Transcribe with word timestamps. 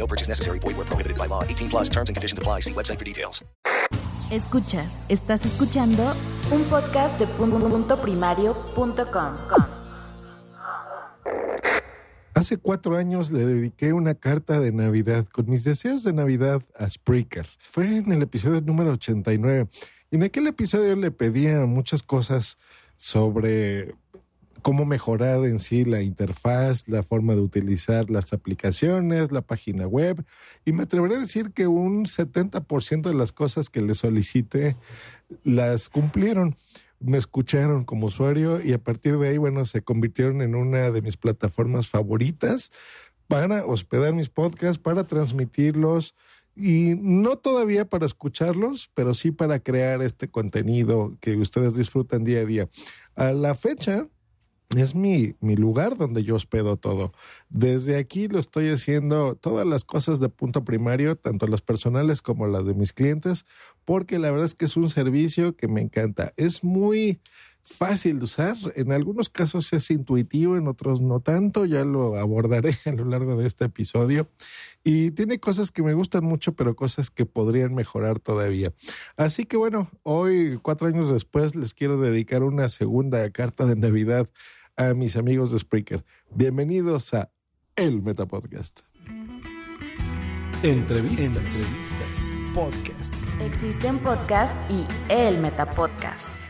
No 0.00 0.06
purchase 0.06 0.28
necessary. 0.28 0.58
Void 0.58 0.78
where 0.78 0.86
prohibited 0.86 1.18
by 1.18 1.28
law. 1.28 1.44
18 1.44 1.68
plus 1.68 1.90
terms 1.90 2.08
and 2.08 2.16
conditions 2.16 2.38
apply. 2.38 2.60
See 2.60 2.72
website 2.72 2.98
for 2.98 3.04
details. 3.04 3.44
Escuchas, 4.30 4.96
estás 5.08 5.44
escuchando 5.44 6.14
un 6.52 6.62
podcast 6.64 7.18
de 7.18 7.26
puntoprimario.com. 7.26 9.36
Hace 12.32 12.56
cuatro 12.56 12.96
años 12.96 13.32
le 13.32 13.44
dediqué 13.44 13.92
una 13.92 14.14
carta 14.14 14.60
de 14.60 14.72
Navidad 14.72 15.26
con 15.26 15.50
mis 15.50 15.64
deseos 15.64 16.04
de 16.04 16.12
Navidad 16.12 16.62
a 16.78 16.88
Spreaker. 16.88 17.48
Fue 17.68 17.98
en 17.98 18.12
el 18.12 18.22
episodio 18.22 18.60
número 18.60 18.92
89. 18.92 19.66
Y 20.12 20.16
en 20.16 20.22
aquel 20.22 20.46
episodio 20.46 20.94
le 20.96 21.10
pedía 21.10 21.66
muchas 21.66 22.04
cosas 22.04 22.56
sobre 22.96 23.96
cómo 24.60 24.84
mejorar 24.84 25.44
en 25.44 25.60
sí 25.60 25.84
la 25.84 26.02
interfaz, 26.02 26.88
la 26.88 27.02
forma 27.02 27.34
de 27.34 27.40
utilizar 27.40 28.10
las 28.10 28.32
aplicaciones, 28.32 29.32
la 29.32 29.42
página 29.42 29.86
web. 29.86 30.24
Y 30.64 30.72
me 30.72 30.84
atreveré 30.84 31.16
a 31.16 31.20
decir 31.20 31.52
que 31.52 31.66
un 31.66 32.06
70% 32.06 33.02
de 33.02 33.14
las 33.14 33.32
cosas 33.32 33.70
que 33.70 33.80
le 33.80 33.94
solicité 33.94 34.76
las 35.44 35.88
cumplieron. 35.88 36.56
Me 36.98 37.18
escucharon 37.18 37.82
como 37.84 38.06
usuario 38.06 38.60
y 38.62 38.72
a 38.72 38.78
partir 38.78 39.18
de 39.18 39.28
ahí, 39.28 39.38
bueno, 39.38 39.64
se 39.64 39.82
convirtieron 39.82 40.42
en 40.42 40.54
una 40.54 40.90
de 40.90 41.02
mis 41.02 41.16
plataformas 41.16 41.88
favoritas 41.88 42.72
para 43.26 43.64
hospedar 43.64 44.12
mis 44.12 44.28
podcasts, 44.28 44.78
para 44.78 45.06
transmitirlos 45.06 46.14
y 46.56 46.94
no 47.00 47.36
todavía 47.36 47.88
para 47.88 48.06
escucharlos, 48.06 48.90
pero 48.94 49.14
sí 49.14 49.30
para 49.30 49.60
crear 49.60 50.02
este 50.02 50.28
contenido 50.28 51.16
que 51.20 51.36
ustedes 51.36 51.74
disfrutan 51.74 52.24
día 52.24 52.40
a 52.40 52.44
día. 52.44 52.68
A 53.14 53.32
la 53.32 53.54
fecha, 53.54 54.08
es 54.76 54.94
mi, 54.94 55.34
mi 55.40 55.56
lugar 55.56 55.96
donde 55.96 56.22
yo 56.22 56.36
hospedo 56.36 56.76
todo. 56.76 57.12
Desde 57.48 57.96
aquí 57.96 58.28
lo 58.28 58.38
estoy 58.38 58.68
haciendo 58.68 59.34
todas 59.34 59.66
las 59.66 59.84
cosas 59.84 60.20
de 60.20 60.28
punto 60.28 60.64
primario, 60.64 61.16
tanto 61.16 61.48
las 61.48 61.60
personales 61.60 62.22
como 62.22 62.46
las 62.46 62.64
de 62.64 62.74
mis 62.74 62.92
clientes, 62.92 63.46
porque 63.84 64.18
la 64.18 64.30
verdad 64.30 64.46
es 64.46 64.54
que 64.54 64.66
es 64.66 64.76
un 64.76 64.88
servicio 64.88 65.56
que 65.56 65.66
me 65.66 65.80
encanta. 65.80 66.32
Es 66.36 66.62
muy 66.62 67.20
fácil 67.62 68.18
de 68.18 68.24
usar, 68.24 68.56
en 68.74 68.92
algunos 68.92 69.28
casos 69.28 69.72
es 69.72 69.90
intuitivo, 69.90 70.56
en 70.56 70.66
otros 70.66 71.02
no 71.02 71.20
tanto, 71.20 71.66
ya 71.66 71.84
lo 71.84 72.16
abordaré 72.16 72.76
a 72.86 72.92
lo 72.92 73.04
largo 73.04 73.36
de 73.36 73.46
este 73.46 73.66
episodio. 73.66 74.28
Y 74.84 75.10
tiene 75.10 75.40
cosas 75.40 75.70
que 75.70 75.82
me 75.82 75.94
gustan 75.94 76.24
mucho, 76.24 76.54
pero 76.54 76.76
cosas 76.76 77.10
que 77.10 77.26
podrían 77.26 77.74
mejorar 77.74 78.18
todavía. 78.20 78.72
Así 79.16 79.44
que 79.44 79.56
bueno, 79.56 79.90
hoy, 80.02 80.58
cuatro 80.62 80.88
años 80.88 81.10
después, 81.10 81.54
les 81.54 81.74
quiero 81.74 82.00
dedicar 82.00 82.42
una 82.42 82.68
segunda 82.68 83.28
carta 83.30 83.66
de 83.66 83.76
Navidad 83.76 84.28
a 84.80 84.94
mis 84.94 85.14
amigos 85.16 85.52
de 85.52 85.58
Spreaker. 85.58 86.06
Bienvenidos 86.30 87.12
a 87.12 87.30
El 87.76 88.02
Metapodcast. 88.02 88.80
Entrevistas. 90.62 91.26
Entrevistas. 91.26 92.32
Podcast. 92.54 93.14
Existen 93.42 93.98
podcast 93.98 94.54
y 94.70 94.86
el 95.10 95.38
Metapodcast. 95.38 96.48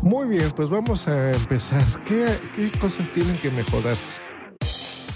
Muy 0.00 0.28
bien, 0.28 0.50
pues 0.52 0.70
vamos 0.70 1.06
a 1.06 1.32
empezar. 1.32 1.84
¿Qué, 2.04 2.28
qué 2.54 2.70
cosas 2.78 3.12
tienen 3.12 3.38
que 3.38 3.50
mejorar? 3.50 3.98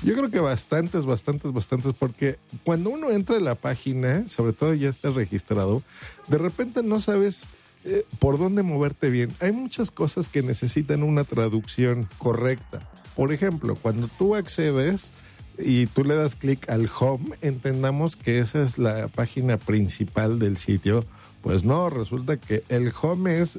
Yo 0.02 0.14
creo 0.14 0.30
que 0.30 0.40
bastantes, 0.40 1.04
bastantes, 1.04 1.52
bastantes, 1.52 1.92
porque 1.92 2.38
cuando 2.64 2.88
uno 2.88 3.10
entra 3.10 3.36
a 3.36 3.40
la 3.40 3.54
página, 3.54 4.26
sobre 4.28 4.54
todo 4.54 4.72
ya 4.72 4.88
estás 4.88 5.14
registrado, 5.14 5.82
de 6.28 6.38
repente 6.38 6.82
no 6.82 7.00
sabes 7.00 7.48
eh, 7.84 8.06
por 8.18 8.38
dónde 8.38 8.62
moverte 8.62 9.10
bien. 9.10 9.30
Hay 9.40 9.52
muchas 9.52 9.90
cosas 9.90 10.30
que 10.30 10.42
necesitan 10.42 11.02
una 11.02 11.24
traducción 11.24 12.08
correcta. 12.16 12.88
Por 13.14 13.32
ejemplo, 13.32 13.74
cuando 13.74 14.08
tú 14.08 14.34
accedes 14.34 15.12
y 15.58 15.86
tú 15.86 16.04
le 16.04 16.14
das 16.14 16.34
clic 16.34 16.70
al 16.70 16.88
home, 16.98 17.36
entendamos 17.42 18.16
que 18.16 18.38
esa 18.38 18.62
es 18.62 18.78
la 18.78 19.08
página 19.08 19.58
principal 19.58 20.38
del 20.38 20.56
sitio. 20.56 21.04
Pues 21.42 21.62
no, 21.64 21.90
resulta 21.90 22.38
que 22.38 22.62
el 22.70 22.92
home 23.00 23.40
es 23.40 23.58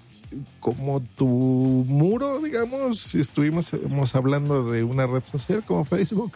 como 0.60 1.02
tu 1.02 1.28
muro, 1.28 2.40
digamos, 2.42 3.00
si 3.00 3.20
estuvimos 3.20 3.74
hablando 4.16 4.70
de 4.70 4.84
una 4.84 5.08
red 5.08 5.24
social 5.24 5.64
como 5.66 5.86
Facebook, 5.86 6.34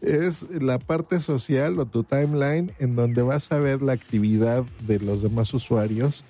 es 0.00 0.46
la 0.50 0.78
parte 0.78 1.20
social 1.20 1.78
o 1.78 1.86
tu 1.86 2.04
timeline 2.04 2.72
en 2.78 2.96
donde 2.96 3.22
vas 3.22 3.50
a 3.52 3.58
ver 3.58 3.82
la 3.82 3.92
actividad 3.92 4.64
de 4.86 5.00
los 5.00 5.22
demás 5.22 5.52
usuarios, 5.54 6.24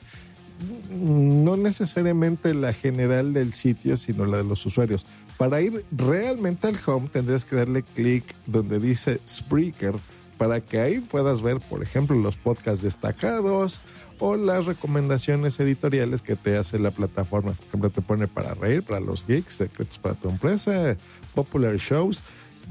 no 0.91 1.57
necesariamente 1.57 2.55
la 2.55 2.73
general 2.73 3.33
del 3.33 3.53
sitio, 3.53 3.97
sino 3.97 4.27
la 4.27 4.39
de 4.39 4.45
los 4.45 4.65
usuarios. 4.67 5.07
Para 5.37 5.61
ir 5.61 5.85
realmente 5.93 6.67
al 6.67 6.79
home 6.85 7.09
tendrías 7.09 7.45
que 7.45 7.57
darle 7.57 7.83
clic 7.83 8.25
donde 8.47 8.81
dice 8.81 9.21
Spreaker 9.27 9.95
para 10.39 10.61
que 10.61 10.81
ahí 10.81 11.01
puedas 11.01 11.43
ver, 11.43 11.59
por 11.59 11.83
ejemplo, 11.83 12.17
los 12.17 12.37
podcasts 12.37 12.83
destacados, 12.83 13.83
o 14.19 14.37
las 14.37 14.67
recomendaciones 14.67 15.59
editoriales 15.61 16.23
que 16.23 16.37
te 16.37 16.57
hace 16.57 16.79
la 16.79 16.91
plataforma. 16.91 17.53
Por 17.53 17.67
ejemplo, 17.67 17.91
te 17.91 18.03
pone 18.03 18.27
para 18.27 18.55
reír, 18.55 18.83
para 18.83 19.01
los 19.01 19.27
geeks, 19.27 19.55
secretos 19.55 19.99
para 19.99 20.15
tu 20.15 20.29
empresa, 20.29 20.97
popular 21.35 21.77
shows. 21.77 22.23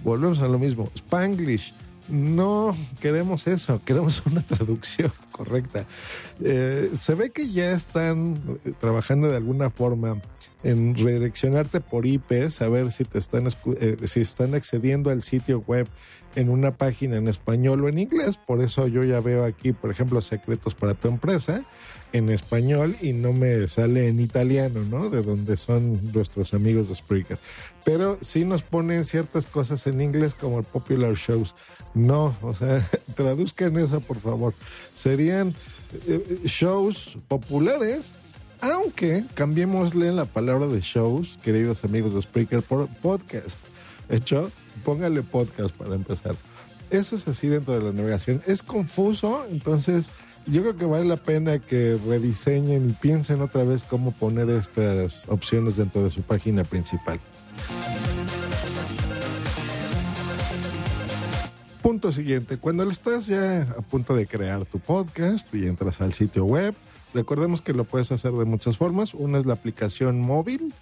Volvemos 0.03 0.41
a 0.41 0.47
lo 0.47 0.59
mismo. 0.59 0.91
Spanglish. 0.95 1.73
No 2.09 2.75
queremos 3.01 3.47
eso, 3.47 3.81
queremos 3.85 4.23
una 4.25 4.41
traducción 4.41 5.11
correcta. 5.31 5.85
Eh, 6.41 6.91
se 6.95 7.15
ve 7.15 7.31
que 7.31 7.49
ya 7.49 7.71
están 7.71 8.39
trabajando 8.79 9.29
de 9.29 9.37
alguna 9.37 9.69
forma 9.69 10.21
en 10.63 10.95
redireccionarte 10.95 11.81
por 11.81 12.05
IP, 12.05 12.49
saber 12.49 12.91
si 12.91 13.03
te 13.03 13.19
están, 13.19 13.47
eh, 13.79 13.97
si 14.05 14.21
están 14.21 14.55
accediendo 14.55 15.09
al 15.09 15.21
sitio 15.21 15.59
web 15.59 15.87
en 16.35 16.49
una 16.49 16.71
página 16.71 17.17
en 17.17 17.27
español 17.27 17.83
o 17.83 17.89
en 17.89 17.99
inglés. 17.99 18.37
Por 18.37 18.61
eso 18.61 18.87
yo 18.87 19.03
ya 19.03 19.19
veo 19.19 19.43
aquí, 19.45 19.73
por 19.73 19.91
ejemplo, 19.91 20.21
secretos 20.21 20.75
para 20.75 20.93
tu 20.93 21.07
empresa. 21.07 21.63
en 22.13 22.29
español 22.29 22.95
y 23.01 23.11
no 23.11 23.33
me 23.33 23.67
sale 23.67 24.07
en 24.07 24.21
italiano, 24.21 24.81
¿no? 24.89 25.09
De 25.09 25.21
donde 25.21 25.57
son 25.57 26.13
nuestros 26.13 26.53
amigos 26.53 26.87
de 26.87 26.95
Spreaker. 26.95 27.37
Pero 27.83 28.17
sí 28.21 28.45
nos 28.45 28.63
ponen 28.63 29.03
ciertas 29.03 29.45
cosas 29.45 29.85
en 29.87 29.99
inglés 29.99 30.33
como 30.33 30.59
el 30.59 30.63
popular 30.63 31.13
shows. 31.15 31.53
No, 31.93 32.33
o 32.41 32.53
sea, 32.53 32.87
traduzcan 33.15 33.77
eso 33.77 33.99
por 33.99 34.19
favor. 34.19 34.53
Serían 34.93 35.53
eh, 36.07 36.41
shows 36.45 37.17
populares, 37.27 38.13
aunque 38.61 39.25
cambiémosle 39.33 40.11
la 40.11 40.25
palabra 40.25 40.67
de 40.67 40.81
shows, 40.81 41.37
queridos 41.43 41.83
amigos 41.83 42.13
de 42.13 42.21
Spreaker, 42.21 42.61
por 42.61 42.87
podcast. 42.87 43.59
Hecho, 44.09 44.51
póngale 44.85 45.21
podcast 45.23 45.75
para 45.75 45.95
empezar. 45.95 46.35
Eso 46.89 47.15
es 47.15 47.27
así 47.27 47.47
dentro 47.47 47.73
de 47.73 47.83
la 47.83 47.91
navegación. 47.91 48.41
Es 48.45 48.63
confuso, 48.63 49.45
entonces 49.49 50.11
yo 50.45 50.61
creo 50.61 50.77
que 50.77 50.85
vale 50.85 51.05
la 51.05 51.17
pena 51.17 51.59
que 51.59 51.99
rediseñen 52.07 52.89
y 52.89 52.93
piensen 52.93 53.41
otra 53.41 53.65
vez 53.65 53.83
cómo 53.83 54.11
poner 54.11 54.49
estas 54.49 55.27
opciones 55.27 55.75
dentro 55.75 56.03
de 56.03 56.11
su 56.11 56.21
página 56.21 56.63
principal. 56.63 57.19
Punto 61.81 62.11
siguiente, 62.11 62.57
cuando 62.57 62.89
estás 62.89 63.27
ya 63.27 63.61
a 63.61 63.81
punto 63.81 64.15
de 64.15 64.25
crear 64.25 64.65
tu 64.65 64.79
podcast 64.79 65.53
y 65.53 65.67
entras 65.67 65.99
al 65.99 66.13
sitio 66.13 66.45
web, 66.45 66.73
recordemos 67.13 67.61
que 67.61 67.73
lo 67.73 67.83
puedes 67.83 68.11
hacer 68.11 68.31
de 68.31 68.45
muchas 68.45 68.77
formas. 68.77 69.13
Una 69.13 69.39
es 69.39 69.45
la 69.45 69.53
aplicación 69.53 70.19
móvil, 70.21 70.73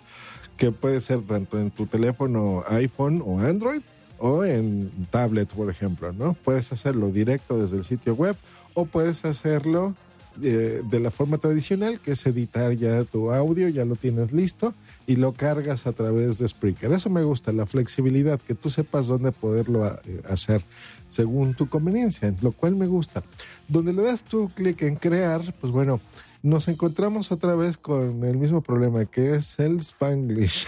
que 0.58 0.72
puede 0.72 1.02
ser 1.02 1.22
tanto 1.22 1.60
en 1.60 1.72
tu 1.72 1.86
teléfono 1.86 2.64
iPhone 2.68 3.22
o 3.26 3.40
Android 3.40 3.82
o 4.18 4.44
en 4.46 4.92
tablet, 5.12 5.50
por 5.50 5.70
ejemplo, 5.70 6.14
¿no? 6.14 6.34
Puedes 6.34 6.72
hacerlo 6.72 7.12
directo 7.12 7.60
desde 7.60 7.78
el 7.78 7.84
sitio 7.84 8.16
web 8.16 8.36
o 8.74 8.86
puedes 8.86 9.26
hacerlo 9.26 9.96
eh, 10.42 10.82
de 10.84 11.00
la 11.00 11.12
forma 11.12 11.38
tradicional, 11.38 12.00
que 12.00 12.12
es 12.12 12.26
editar 12.26 12.74
ya 12.74 13.04
tu 13.06 13.32
audio, 13.32 13.70
ya 13.70 13.86
lo 13.86 13.96
tienes 13.96 14.34
listo 14.34 14.74
y 15.08 15.16
lo 15.16 15.34
cargas 15.34 15.88
a 15.88 15.94
través 15.94 16.40
de 16.40 16.48
Spreaker. 16.48 16.92
Eso 16.92 17.10
me 17.10 17.24
gusta, 17.24 17.54
la 17.54 17.66
flexibilidad, 17.66 18.40
que 18.40 18.54
tú 18.54 18.70
sepas 18.70 19.08
dónde 19.08 19.32
poderlo 19.32 19.86
eh, 19.88 20.22
hacer 20.30 20.64
según 21.08 21.54
tu 21.54 21.68
conveniencia, 21.68 22.34
lo 22.42 22.52
cual 22.52 22.76
me 22.76 22.88
gusta. 22.88 23.24
Donde 23.68 23.94
le 23.94 24.02
das 24.02 24.24
tu 24.24 24.50
clic 24.50 24.82
en 24.82 24.96
crear, 24.96 25.42
pues 25.62 25.72
bueno, 25.72 26.02
nos 26.46 26.68
encontramos 26.68 27.32
otra 27.32 27.56
vez 27.56 27.76
con 27.76 28.24
el 28.24 28.38
mismo 28.38 28.62
problema 28.62 29.06
que 29.06 29.34
es 29.34 29.58
el 29.58 29.80
Spanglish. 29.80 30.68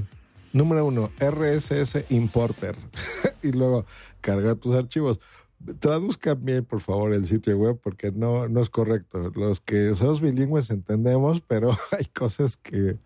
Número 0.54 0.86
uno, 0.86 1.10
RSS 1.20 2.06
Importer. 2.08 2.74
y 3.42 3.52
luego 3.52 3.84
carga 4.22 4.54
tus 4.54 4.74
archivos. 4.74 5.20
Traduzca 5.80 6.32
bien, 6.32 6.64
por 6.64 6.80
favor, 6.80 7.12
el 7.12 7.26
sitio 7.26 7.58
web 7.58 7.78
porque 7.82 8.10
no, 8.10 8.48
no 8.48 8.62
es 8.62 8.70
correcto. 8.70 9.30
Los 9.34 9.60
que 9.60 9.94
somos 9.94 10.22
bilingües 10.22 10.70
entendemos, 10.70 11.42
pero 11.42 11.76
hay 11.90 12.06
cosas 12.06 12.56
que 12.56 12.96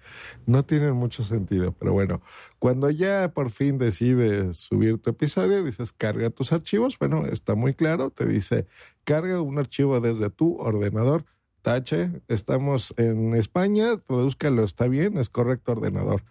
no 0.46 0.64
tienen 0.64 0.92
mucho 0.92 1.24
sentido. 1.24 1.74
Pero 1.76 1.92
bueno, 1.92 2.22
cuando 2.60 2.88
ya 2.90 3.32
por 3.34 3.50
fin 3.50 3.78
decides 3.78 4.58
subir 4.58 4.98
tu 4.98 5.10
episodio, 5.10 5.64
dices 5.64 5.90
carga 5.90 6.30
tus 6.30 6.52
archivos. 6.52 6.96
Bueno, 7.00 7.26
está 7.26 7.56
muy 7.56 7.74
claro. 7.74 8.10
Te 8.10 8.26
dice 8.26 8.68
carga 9.02 9.40
un 9.40 9.58
archivo 9.58 10.00
desde 10.00 10.30
tu 10.30 10.56
ordenador. 10.58 11.24
Tache, 11.62 12.10
estamos 12.26 12.92
en 12.96 13.34
España, 13.34 13.96
tradúzcalo, 14.06 14.64
está 14.64 14.88
bien, 14.88 15.16
es 15.16 15.28
correcto 15.28 15.72
ordenador. 15.72 16.24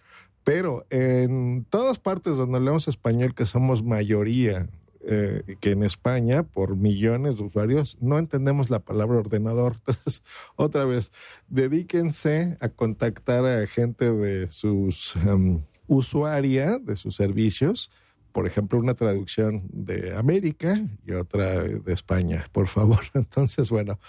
Pero 0.44 0.86
en 0.90 1.66
todas 1.70 2.00
partes 2.00 2.36
donde 2.36 2.58
hablamos 2.58 2.88
español, 2.88 3.34
que 3.34 3.46
somos 3.46 3.84
mayoría, 3.84 4.68
eh, 5.04 5.56
que 5.62 5.72
en 5.72 5.84
España, 5.84 6.44
por 6.44 6.76
millones 6.76 7.38
de 7.38 7.44
usuarios, 7.44 7.98
no 8.02 8.20
entendemos 8.20 8.70
la 8.70 8.80
palabra 8.80 9.20
ordenador. 9.20 9.76
Entonces, 9.88 10.24
otra 10.56 10.86
vez, 10.86 11.12
dedíquense 11.48 12.58
a 12.60 12.70
contactar 12.70 13.46
a 13.46 13.66
gente 13.68 14.12
de 14.12 14.52
sus 14.52 15.16
um, 15.16 15.64
usuaria, 15.88 16.78
de 16.78 16.96
sus 16.96 17.16
servicios. 17.16 17.90
Por 18.32 18.48
ejemplo, 18.48 18.80
una 18.80 18.94
traducción 18.94 19.64
de 19.72 20.16
América 20.16 20.82
y 21.06 21.14
otra 21.14 21.64
de 21.64 21.94
España, 21.94 22.46
por 22.52 22.68
favor. 22.68 23.00
Entonces, 23.14 23.70
bueno, 23.70 24.00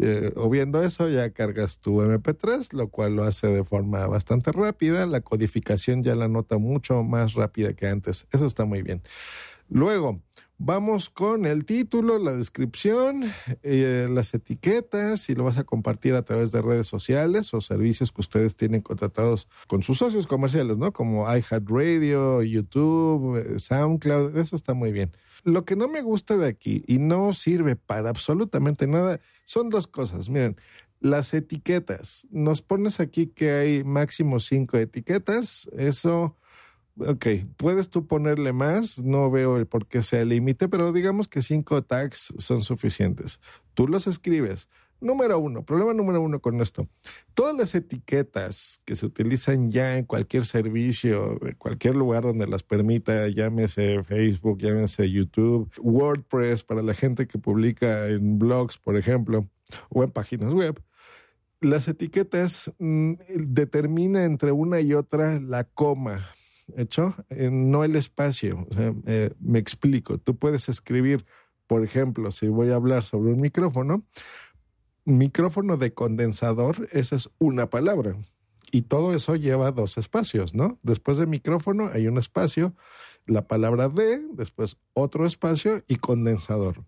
eh, 0.00 0.32
o 0.36 0.50
viendo 0.50 0.82
eso, 0.82 1.08
ya 1.08 1.30
cargas 1.30 1.78
tu 1.78 2.00
MP3, 2.00 2.72
lo 2.72 2.88
cual 2.88 3.16
lo 3.16 3.24
hace 3.24 3.46
de 3.48 3.64
forma 3.64 4.06
bastante 4.06 4.50
rápida. 4.52 5.06
La 5.06 5.20
codificación 5.20 6.02
ya 6.02 6.14
la 6.14 6.28
nota 6.28 6.58
mucho 6.58 7.02
más 7.02 7.34
rápida 7.34 7.74
que 7.74 7.86
antes. 7.86 8.26
Eso 8.32 8.46
está 8.46 8.64
muy 8.64 8.82
bien. 8.82 9.02
Luego, 9.68 10.20
vamos 10.58 11.10
con 11.10 11.46
el 11.46 11.64
título, 11.64 12.18
la 12.18 12.32
descripción, 12.32 13.32
eh, 13.62 14.08
las 14.10 14.34
etiquetas, 14.34 15.20
si 15.20 15.34
lo 15.34 15.44
vas 15.44 15.58
a 15.58 15.64
compartir 15.64 16.14
a 16.14 16.22
través 16.22 16.52
de 16.52 16.60
redes 16.60 16.86
sociales 16.86 17.54
o 17.54 17.60
servicios 17.60 18.12
que 18.12 18.20
ustedes 18.20 18.56
tienen 18.56 18.80
contratados 18.80 19.48
con 19.68 19.82
sus 19.82 19.98
socios 19.98 20.26
comerciales, 20.26 20.76
¿no? 20.76 20.92
Como 20.92 21.24
iHeartRadio, 21.34 22.42
YouTube, 22.42 23.38
eh, 23.38 23.58
SoundCloud, 23.58 24.36
eso 24.36 24.56
está 24.56 24.74
muy 24.74 24.92
bien. 24.92 25.12
Lo 25.44 25.64
que 25.64 25.76
no 25.76 25.88
me 25.88 26.02
gusta 26.02 26.36
de 26.36 26.48
aquí 26.48 26.82
y 26.86 26.98
no 26.98 27.32
sirve 27.34 27.76
para 27.76 28.08
absolutamente 28.08 28.86
nada 28.86 29.20
son 29.44 29.70
dos 29.70 29.86
cosas. 29.86 30.28
Miren, 30.28 30.56
las 31.00 31.34
etiquetas. 31.34 32.26
Nos 32.30 32.62
pones 32.62 32.98
aquí 32.98 33.26
que 33.26 33.52
hay 33.52 33.84
máximo 33.84 34.40
cinco 34.40 34.78
etiquetas. 34.78 35.68
Eso, 35.76 36.36
ok, 36.96 37.26
puedes 37.58 37.90
tú 37.90 38.06
ponerle 38.06 38.54
más. 38.54 39.00
No 39.02 39.30
veo 39.30 39.58
el 39.58 39.66
por 39.66 39.86
qué 39.86 40.02
sea 40.02 40.24
límite, 40.24 40.66
pero 40.66 40.92
digamos 40.92 41.28
que 41.28 41.42
cinco 41.42 41.82
tags 41.82 42.32
son 42.38 42.62
suficientes. 42.62 43.38
Tú 43.74 43.86
los 43.86 44.06
escribes. 44.06 44.68
Número 45.04 45.38
uno, 45.38 45.62
problema 45.66 45.92
número 45.92 46.22
uno 46.22 46.40
con 46.40 46.62
esto. 46.62 46.88
Todas 47.34 47.54
las 47.54 47.74
etiquetas 47.74 48.80
que 48.86 48.96
se 48.96 49.04
utilizan 49.04 49.70
ya 49.70 49.98
en 49.98 50.06
cualquier 50.06 50.46
servicio, 50.46 51.38
en 51.46 51.56
cualquier 51.56 51.94
lugar 51.94 52.22
donde 52.22 52.46
las 52.46 52.62
permita, 52.62 53.28
llámese 53.28 54.02
Facebook, 54.02 54.60
llámese 54.62 55.10
YouTube, 55.10 55.70
WordPress 55.78 56.64
para 56.64 56.80
la 56.80 56.94
gente 56.94 57.26
que 57.26 57.38
publica 57.38 58.08
en 58.08 58.38
blogs, 58.38 58.78
por 58.78 58.96
ejemplo, 58.96 59.46
o 59.90 60.02
en 60.02 60.08
páginas 60.08 60.54
web, 60.54 60.82
las 61.60 61.86
etiquetas 61.86 62.72
mm, 62.78 63.12
determina 63.28 64.24
entre 64.24 64.52
una 64.52 64.80
y 64.80 64.94
otra 64.94 65.38
la 65.38 65.64
coma, 65.64 66.30
¿hecho? 66.78 67.14
Eh, 67.28 67.50
no 67.52 67.84
el 67.84 67.96
espacio. 67.96 68.66
O 68.70 68.72
sea, 68.72 68.94
eh, 69.04 69.34
me 69.38 69.58
explico. 69.58 70.16
Tú 70.16 70.38
puedes 70.38 70.70
escribir, 70.70 71.26
por 71.66 71.84
ejemplo, 71.84 72.30
si 72.30 72.48
voy 72.48 72.70
a 72.70 72.76
hablar 72.76 73.04
sobre 73.04 73.34
un 73.34 73.42
micrófono, 73.42 74.06
micrófono 75.04 75.76
de 75.76 75.92
condensador, 75.92 76.88
esa 76.92 77.16
es 77.16 77.30
una 77.38 77.70
palabra. 77.70 78.16
Y 78.70 78.82
todo 78.82 79.14
eso 79.14 79.36
lleva 79.36 79.70
dos 79.70 79.98
espacios, 79.98 80.54
¿no? 80.54 80.78
Después 80.82 81.18
de 81.18 81.26
micrófono 81.26 81.90
hay 81.92 82.08
un 82.08 82.18
espacio, 82.18 82.74
la 83.26 83.46
palabra 83.46 83.88
de, 83.88 84.26
después 84.32 84.78
otro 84.94 85.26
espacio 85.26 85.84
y 85.86 85.96
condensador. 85.96 86.84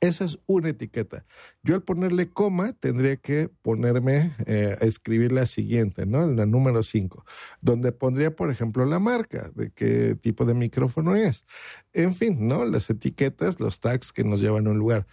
Esa 0.00 0.24
es 0.24 0.38
una 0.46 0.70
etiqueta. 0.70 1.26
Yo 1.62 1.74
al 1.74 1.82
ponerle 1.82 2.30
coma 2.30 2.72
tendría 2.72 3.16
que 3.16 3.50
ponerme 3.60 4.34
eh, 4.46 4.76
a 4.80 4.84
escribir 4.84 5.30
la 5.30 5.44
siguiente, 5.44 6.06
¿no? 6.06 6.26
La 6.26 6.46
número 6.46 6.82
5, 6.82 7.24
donde 7.60 7.92
pondría, 7.92 8.34
por 8.34 8.50
ejemplo, 8.50 8.86
la 8.86 8.98
marca, 8.98 9.50
de 9.54 9.70
qué 9.72 10.14
tipo 10.14 10.46
de 10.46 10.54
micrófono 10.54 11.16
es. 11.16 11.44
En 11.92 12.14
fin, 12.14 12.48
¿no? 12.48 12.64
Las 12.64 12.88
etiquetas, 12.88 13.60
los 13.60 13.80
tags 13.80 14.12
que 14.12 14.24
nos 14.24 14.40
llevan 14.40 14.66
a 14.68 14.70
un 14.70 14.78
lugar. 14.78 15.06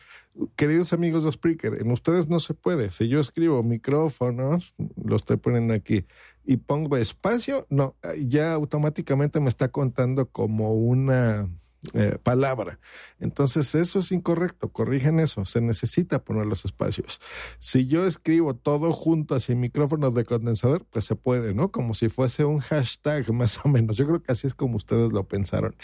Queridos 0.55 0.93
amigos 0.93 1.23
de 1.23 1.31
Spreaker, 1.31 1.81
en 1.81 1.91
ustedes 1.91 2.27
no 2.27 2.39
se 2.39 2.53
puede. 2.53 2.91
Si 2.91 3.07
yo 3.07 3.19
escribo 3.19 3.63
micrófonos, 3.63 4.75
lo 5.03 5.15
estoy 5.15 5.37
poniendo 5.37 5.73
aquí, 5.73 6.05
y 6.45 6.57
pongo 6.57 6.97
espacio, 6.97 7.65
no, 7.69 7.95
ya 8.19 8.53
automáticamente 8.53 9.39
me 9.39 9.49
está 9.49 9.69
contando 9.69 10.29
como 10.29 10.73
una 10.73 11.49
eh, 11.93 12.17
palabra. 12.21 12.79
Entonces, 13.19 13.75
eso 13.75 13.99
es 13.99 14.11
incorrecto, 14.11 14.69
corrigen 14.71 15.19
eso, 15.19 15.45
se 15.45 15.61
necesita 15.61 16.23
poner 16.23 16.45
los 16.45 16.65
espacios. 16.65 17.21
Si 17.59 17.85
yo 17.85 18.07
escribo 18.07 18.55
todo 18.55 18.91
junto 18.91 19.35
así 19.35 19.55
micrófonos 19.55 20.13
de 20.15 20.25
condensador, 20.25 20.85
pues 20.89 21.05
se 21.05 21.15
puede, 21.15 21.53
¿no? 21.53 21.71
Como 21.71 21.93
si 21.93 22.09
fuese 22.09 22.45
un 22.45 22.59
hashtag 22.59 23.31
más 23.33 23.63
o 23.63 23.69
menos. 23.69 23.95
Yo 23.95 24.07
creo 24.07 24.21
que 24.21 24.31
así 24.31 24.47
es 24.47 24.55
como 24.55 24.77
ustedes 24.77 25.13
lo 25.13 25.27
pensaron. 25.27 25.75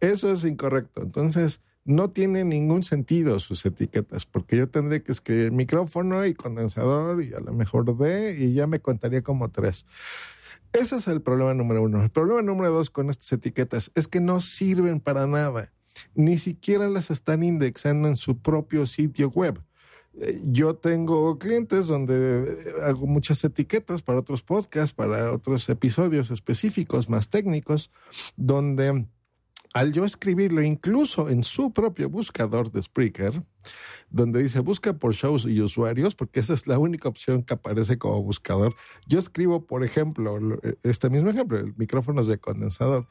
Eso 0.00 0.30
es 0.30 0.44
incorrecto. 0.44 1.02
Entonces, 1.02 1.60
no 1.84 2.10
tiene 2.10 2.44
ningún 2.44 2.82
sentido 2.82 3.40
sus 3.40 3.64
etiquetas, 3.64 4.26
porque 4.26 4.56
yo 4.56 4.68
tendría 4.68 5.02
que 5.02 5.12
escribir 5.12 5.52
micrófono 5.52 6.24
y 6.26 6.34
condensador 6.34 7.22
y 7.22 7.32
a 7.34 7.40
lo 7.40 7.52
mejor 7.52 7.96
de, 7.96 8.36
y 8.38 8.54
ya 8.54 8.66
me 8.66 8.80
contaría 8.80 9.22
como 9.22 9.50
tres. 9.50 9.86
Ese 10.72 10.96
es 10.96 11.08
el 11.08 11.20
problema 11.20 11.54
número 11.54 11.82
uno. 11.82 12.02
El 12.02 12.10
problema 12.10 12.42
número 12.42 12.70
dos 12.70 12.90
con 12.90 13.10
estas 13.10 13.32
etiquetas 13.32 13.90
es 13.94 14.06
que 14.06 14.20
no 14.20 14.40
sirven 14.40 15.00
para 15.00 15.26
nada. 15.26 15.72
Ni 16.14 16.38
siquiera 16.38 16.88
las 16.88 17.10
están 17.10 17.42
indexando 17.42 18.08
en 18.08 18.16
su 18.16 18.38
propio 18.38 18.86
sitio 18.86 19.30
web. 19.30 19.60
Eh, 20.18 20.40
yo 20.44 20.74
tengo 20.74 21.38
clientes 21.38 21.86
donde 21.86 22.14
eh, 22.14 22.74
hago 22.82 23.06
muchas 23.06 23.42
etiquetas 23.44 24.02
para 24.02 24.18
otros 24.18 24.42
podcasts, 24.42 24.94
para 24.94 25.32
otros 25.32 25.68
episodios 25.68 26.30
específicos, 26.30 27.08
más 27.08 27.28
técnicos, 27.28 27.90
donde 28.36 29.06
al 29.72 29.92
yo 29.92 30.04
escribirlo 30.04 30.62
incluso 30.62 31.28
en 31.28 31.44
su 31.44 31.72
propio 31.72 32.08
buscador 32.08 32.72
de 32.72 32.82
Spreaker, 32.82 33.42
donde 34.10 34.42
dice 34.42 34.60
busca 34.60 34.92
por 34.94 35.14
shows 35.14 35.44
y 35.44 35.60
usuarios, 35.60 36.14
porque 36.14 36.40
esa 36.40 36.54
es 36.54 36.66
la 36.66 36.78
única 36.78 37.08
opción 37.08 37.42
que 37.42 37.54
aparece 37.54 37.98
como 37.98 38.22
buscador. 38.22 38.74
Yo 39.06 39.18
escribo, 39.18 39.66
por 39.66 39.84
ejemplo, 39.84 40.38
este 40.82 41.10
mismo 41.10 41.30
ejemplo, 41.30 41.58
el 41.58 41.74
micrófonos 41.76 42.26
de 42.26 42.38
condensador. 42.38 43.06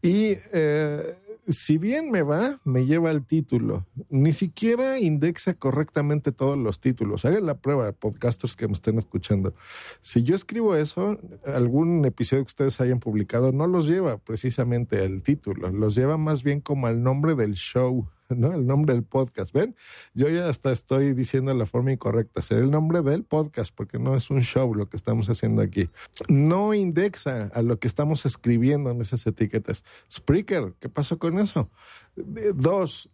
Y 0.00 0.36
eh, 0.52 1.18
si 1.46 1.78
bien 1.78 2.10
me 2.10 2.22
va, 2.22 2.60
me 2.64 2.86
lleva 2.86 3.10
el 3.10 3.24
título. 3.24 3.86
Ni 4.08 4.32
siquiera 4.32 4.98
indexa 4.98 5.54
correctamente 5.54 6.32
todos 6.32 6.58
los 6.58 6.80
títulos. 6.80 7.24
Hagan 7.24 7.46
la 7.46 7.58
prueba, 7.58 7.92
podcasters 7.92 8.56
que 8.56 8.66
me 8.66 8.74
estén 8.74 8.98
escuchando. 8.98 9.54
Si 10.00 10.22
yo 10.22 10.34
escribo 10.34 10.76
eso, 10.76 11.18
algún 11.44 12.04
episodio 12.04 12.44
que 12.44 12.50
ustedes 12.50 12.80
hayan 12.80 13.00
publicado 13.00 13.52
no 13.52 13.66
los 13.66 13.86
lleva 13.86 14.18
precisamente 14.18 15.02
al 15.02 15.22
título, 15.22 15.70
los 15.70 15.94
lleva 15.94 16.16
más 16.16 16.42
bien 16.42 16.60
como 16.60 16.86
al 16.86 17.02
nombre 17.02 17.34
del 17.34 17.54
show. 17.54 18.08
¿No? 18.36 18.52
El 18.52 18.66
nombre 18.66 18.94
del 18.94 19.04
podcast. 19.04 19.52
¿Ven? 19.52 19.76
Yo 20.14 20.28
ya 20.28 20.48
hasta 20.48 20.72
estoy 20.72 21.14
diciendo 21.14 21.52
la 21.54 21.66
forma 21.66 21.92
incorrecta. 21.92 22.42
Será 22.42 22.60
el 22.60 22.70
nombre 22.70 23.02
del 23.02 23.24
podcast 23.24 23.74
porque 23.74 23.98
no 23.98 24.14
es 24.14 24.30
un 24.30 24.42
show 24.42 24.74
lo 24.74 24.88
que 24.88 24.96
estamos 24.96 25.28
haciendo 25.28 25.62
aquí. 25.62 25.90
No 26.28 26.74
indexa 26.74 27.50
a 27.54 27.62
lo 27.62 27.78
que 27.78 27.88
estamos 27.88 28.26
escribiendo 28.26 28.90
en 28.90 29.00
esas 29.00 29.26
etiquetas. 29.26 29.84
Spreaker, 30.10 30.74
¿qué 30.80 30.88
pasó 30.88 31.18
con 31.18 31.38
eso? 31.38 31.70
Dos, 32.16 33.10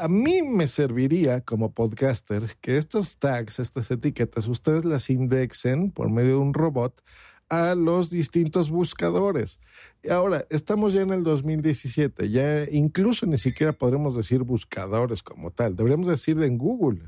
a 0.00 0.08
mí 0.08 0.42
me 0.42 0.66
serviría 0.66 1.40
como 1.42 1.72
podcaster 1.72 2.56
que 2.60 2.78
estos 2.78 3.18
tags, 3.18 3.58
estas 3.58 3.90
etiquetas, 3.90 4.46
ustedes 4.46 4.84
las 4.84 5.10
indexen 5.10 5.90
por 5.90 6.10
medio 6.10 6.30
de 6.30 6.36
un 6.36 6.54
robot 6.54 7.02
a 7.48 7.74
los 7.74 8.10
distintos 8.10 8.70
buscadores. 8.70 9.60
Y 10.02 10.10
ahora, 10.10 10.46
estamos 10.50 10.92
ya 10.92 11.02
en 11.02 11.12
el 11.12 11.24
2017, 11.24 12.30
ya 12.30 12.64
incluso 12.70 13.26
ni 13.26 13.38
siquiera 13.38 13.72
podremos 13.72 14.16
decir 14.16 14.42
buscadores 14.42 15.22
como 15.22 15.50
tal, 15.50 15.76
deberíamos 15.76 16.08
decir 16.08 16.40
en 16.42 16.58
Google. 16.58 17.02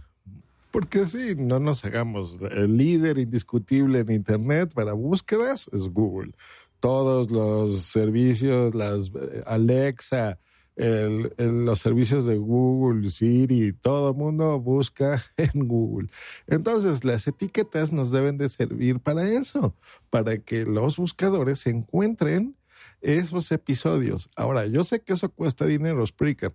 Porque 0.70 1.06
sí, 1.06 1.34
no 1.36 1.58
nos 1.58 1.84
hagamos. 1.84 2.36
El 2.50 2.76
líder 2.76 3.18
indiscutible 3.18 4.00
en 4.00 4.12
Internet 4.12 4.72
para 4.74 4.92
búsquedas 4.92 5.70
es 5.72 5.88
Google. 5.88 6.32
Todos 6.80 7.30
los 7.30 7.80
servicios, 7.80 8.74
las 8.74 9.10
eh, 9.14 9.42
Alexa, 9.46 10.38
los 10.76 11.80
servicios 11.80 12.26
de 12.26 12.36
Google, 12.36 13.08
Siri, 13.10 13.72
todo 13.72 14.10
el 14.10 14.16
mundo 14.16 14.60
busca 14.60 15.24
en 15.36 15.66
Google. 15.66 16.10
Entonces, 16.46 17.04
las 17.04 17.26
etiquetas 17.26 17.92
nos 17.92 18.10
deben 18.10 18.38
de 18.38 18.48
servir 18.48 19.00
para 19.00 19.28
eso, 19.28 19.74
para 20.10 20.38
que 20.38 20.64
los 20.64 20.96
buscadores 20.96 21.66
encuentren 21.66 22.56
esos 23.00 23.52
episodios. 23.52 24.28
Ahora, 24.36 24.66
yo 24.66 24.84
sé 24.84 25.00
que 25.00 25.12
eso 25.12 25.30
cuesta 25.30 25.66
dinero, 25.66 26.04
Spreaker, 26.06 26.54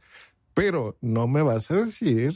pero 0.54 0.98
no 1.02 1.28
me 1.28 1.42
vas 1.42 1.72
a 1.72 1.86
decir 1.86 2.36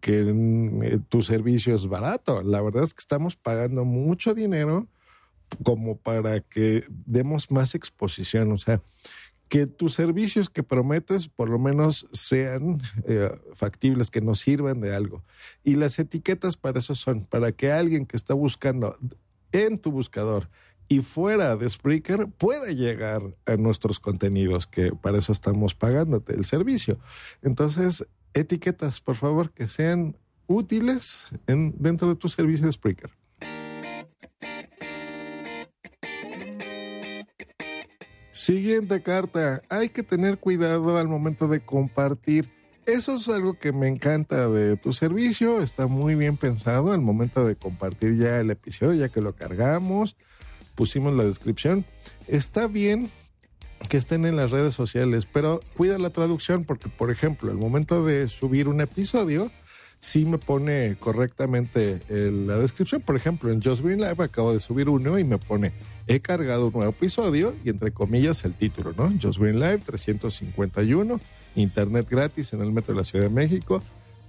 que 0.00 0.24
eh, 0.28 0.98
tu 1.08 1.22
servicio 1.22 1.74
es 1.74 1.86
barato. 1.86 2.42
La 2.42 2.60
verdad 2.60 2.84
es 2.84 2.92
que 2.92 3.00
estamos 3.00 3.36
pagando 3.36 3.84
mucho 3.84 4.34
dinero 4.34 4.86
como 5.62 5.96
para 5.96 6.40
que 6.40 6.84
demos 6.88 7.50
más 7.50 7.74
exposición. 7.74 8.52
O 8.52 8.58
sea, 8.58 8.82
que 9.48 9.66
tus 9.66 9.94
servicios 9.94 10.50
que 10.50 10.62
prometes 10.62 11.28
por 11.28 11.48
lo 11.48 11.58
menos 11.58 12.08
sean 12.12 12.80
eh, 13.06 13.30
factibles, 13.54 14.10
que 14.10 14.20
nos 14.20 14.40
sirvan 14.40 14.80
de 14.80 14.94
algo. 14.94 15.24
Y 15.62 15.76
las 15.76 15.98
etiquetas 15.98 16.56
para 16.56 16.78
eso 16.78 16.94
son, 16.94 17.24
para 17.24 17.52
que 17.52 17.70
alguien 17.70 18.06
que 18.06 18.16
está 18.16 18.34
buscando 18.34 18.98
en 19.52 19.78
tu 19.78 19.92
buscador 19.92 20.48
y 20.88 21.00
fuera 21.00 21.56
de 21.56 21.68
Spreaker 21.68 22.28
pueda 22.28 22.70
llegar 22.70 23.22
a 23.44 23.56
nuestros 23.56 23.98
contenidos, 23.98 24.66
que 24.66 24.92
para 24.92 25.18
eso 25.18 25.32
estamos 25.32 25.74
pagándote 25.74 26.34
el 26.34 26.44
servicio. 26.44 26.98
Entonces, 27.42 28.06
etiquetas, 28.34 29.00
por 29.00 29.16
favor, 29.16 29.50
que 29.50 29.68
sean 29.68 30.16
útiles 30.46 31.26
en, 31.46 31.74
dentro 31.78 32.08
de 32.08 32.16
tu 32.16 32.28
servicio 32.28 32.66
de 32.66 32.72
Spreaker. 32.72 33.10
Siguiente 38.36 39.00
carta. 39.00 39.62
Hay 39.70 39.88
que 39.88 40.02
tener 40.02 40.36
cuidado 40.36 40.98
al 40.98 41.08
momento 41.08 41.48
de 41.48 41.60
compartir. 41.60 42.50
Eso 42.84 43.14
es 43.14 43.30
algo 43.30 43.54
que 43.54 43.72
me 43.72 43.88
encanta 43.88 44.50
de 44.50 44.76
tu 44.76 44.92
servicio. 44.92 45.62
Está 45.62 45.86
muy 45.86 46.16
bien 46.16 46.36
pensado 46.36 46.92
al 46.92 47.00
momento 47.00 47.46
de 47.46 47.56
compartir 47.56 48.18
ya 48.18 48.38
el 48.38 48.50
episodio, 48.50 48.92
ya 48.92 49.08
que 49.08 49.22
lo 49.22 49.34
cargamos, 49.34 50.18
pusimos 50.74 51.14
la 51.14 51.24
descripción. 51.24 51.86
Está 52.28 52.66
bien 52.66 53.08
que 53.88 53.96
estén 53.96 54.26
en 54.26 54.36
las 54.36 54.50
redes 54.50 54.74
sociales, 54.74 55.26
pero 55.32 55.62
cuida 55.74 55.96
la 55.98 56.10
traducción 56.10 56.64
porque, 56.64 56.90
por 56.90 57.10
ejemplo, 57.10 57.50
al 57.50 57.56
momento 57.56 58.04
de 58.04 58.28
subir 58.28 58.68
un 58.68 58.82
episodio, 58.82 59.50
sí 60.06 60.24
me 60.24 60.38
pone 60.38 60.96
correctamente 61.00 62.00
la 62.08 62.58
descripción. 62.58 63.02
Por 63.02 63.16
ejemplo, 63.16 63.50
en 63.50 63.60
Just 63.60 63.82
Green 63.82 64.00
Live 64.00 64.22
acabo 64.22 64.52
de 64.52 64.60
subir 64.60 64.88
uno 64.88 65.18
y 65.18 65.24
me 65.24 65.36
pone, 65.36 65.72
he 66.06 66.20
cargado 66.20 66.68
un 66.68 66.74
nuevo 66.74 66.90
episodio 66.90 67.56
y 67.64 67.70
entre 67.70 67.90
comillas 67.90 68.44
el 68.44 68.54
título, 68.54 68.94
¿no? 68.96 69.12
Just 69.20 69.40
Green 69.40 69.58
Live 69.58 69.78
351, 69.78 71.20
internet 71.56 72.06
gratis 72.08 72.52
en 72.52 72.62
el 72.62 72.70
metro 72.70 72.94
de 72.94 73.00
la 73.00 73.04
Ciudad 73.04 73.24
de 73.24 73.30
México. 73.30 73.82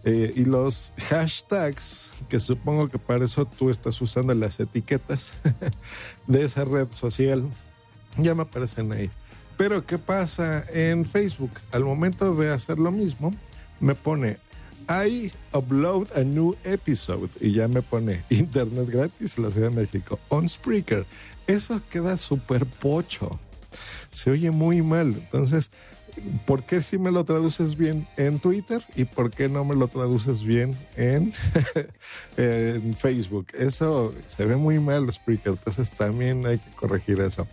Eh, 0.04 0.34
y 0.36 0.46
los 0.46 0.94
hashtags, 1.10 2.12
que 2.28 2.40
supongo 2.40 2.90
que 2.90 2.98
para 2.98 3.26
eso 3.26 3.46
tú 3.46 3.70
estás 3.70 4.02
usando 4.02 4.34
las 4.34 4.60
etiquetas 4.60 5.34
de 6.28 6.44
esa 6.44 6.66
red 6.66 6.88
social, 6.90 7.44
ya 8.18 8.34
me 8.34 8.42
aparecen 8.42 8.92
ahí. 8.94 9.12
Pero 9.58 9.86
¿qué 9.86 10.00
pasa 10.00 10.66
en 10.74 11.06
Facebook? 11.06 11.52
Al 11.72 11.84
momento 11.84 12.34
de 12.34 12.52
hacer 12.52 12.80
lo 12.80 12.92
mismo, 12.92 13.36
me 13.80 13.94
pone 13.94 14.38
I 14.90 15.32
upload 15.54 16.12
a 16.16 16.24
new 16.24 16.56
episode 16.64 17.30
y 17.42 17.52
ya 17.52 17.68
me 17.68 17.82
pone 17.82 18.24
internet 18.30 18.90
gratis 18.90 19.38
en 19.38 19.44
la 19.44 19.52
Ciudad 19.52 19.70
de 19.70 19.76
México 19.76 20.20
on 20.30 20.48
Spreaker. 20.48 21.06
Eso 21.46 21.82
queda 21.90 22.16
súper 22.18 22.66
pocho. 22.66 23.40
Se 24.12 24.32
oye 24.32 24.50
muy 24.52 24.82
mal. 24.82 25.14
Entonces, 25.16 25.72
¿por 26.46 26.64
qué 26.64 26.82
si 26.82 26.98
me 26.98 27.12
lo 27.12 27.26
traduces 27.26 27.76
bien 27.76 28.08
en 28.16 28.40
Twitter 28.40 28.84
y 28.96 29.06
por 29.06 29.30
qué 29.32 29.50
no 29.50 29.66
me 29.66 29.76
lo 29.76 29.90
traduces 29.90 30.44
bien 30.44 30.76
en, 30.96 31.34
en 32.38 32.96
Facebook? 32.96 33.48
Eso 33.58 34.14
se 34.26 34.46
ve 34.46 34.56
muy 34.56 34.80
mal, 34.80 35.12
Spreaker. 35.12 35.54
Entonces, 35.54 35.92
también 35.92 36.46
hay 36.46 36.60
que 36.60 36.72
corregir 36.72 37.20
eso. 37.20 37.46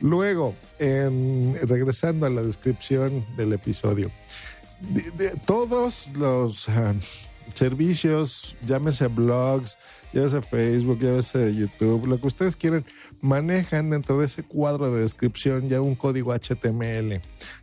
Luego, 0.00 0.54
regresando 0.78 2.26
a 2.26 2.30
la 2.30 2.42
descripción 2.42 3.26
del 3.36 3.52
episodio 3.52 4.12
todos 5.46 6.10
los 6.16 6.68
ah, 6.68 6.94
servicios, 7.54 8.56
llámese 8.66 9.08
blogs, 9.08 9.78
llámese 10.12 10.42
Facebook, 10.42 11.00
llámese 11.00 11.54
YouTube, 11.54 12.06
lo 12.06 12.20
que 12.20 12.26
ustedes 12.26 12.56
quieren, 12.56 12.84
manejan 13.20 13.90
dentro 13.90 14.18
de 14.18 14.26
ese 14.26 14.42
cuadro 14.42 14.90
de 14.90 15.02
descripción 15.02 15.68
ya 15.68 15.80
un 15.80 15.94
código 15.94 16.32
HTML 16.32 17.20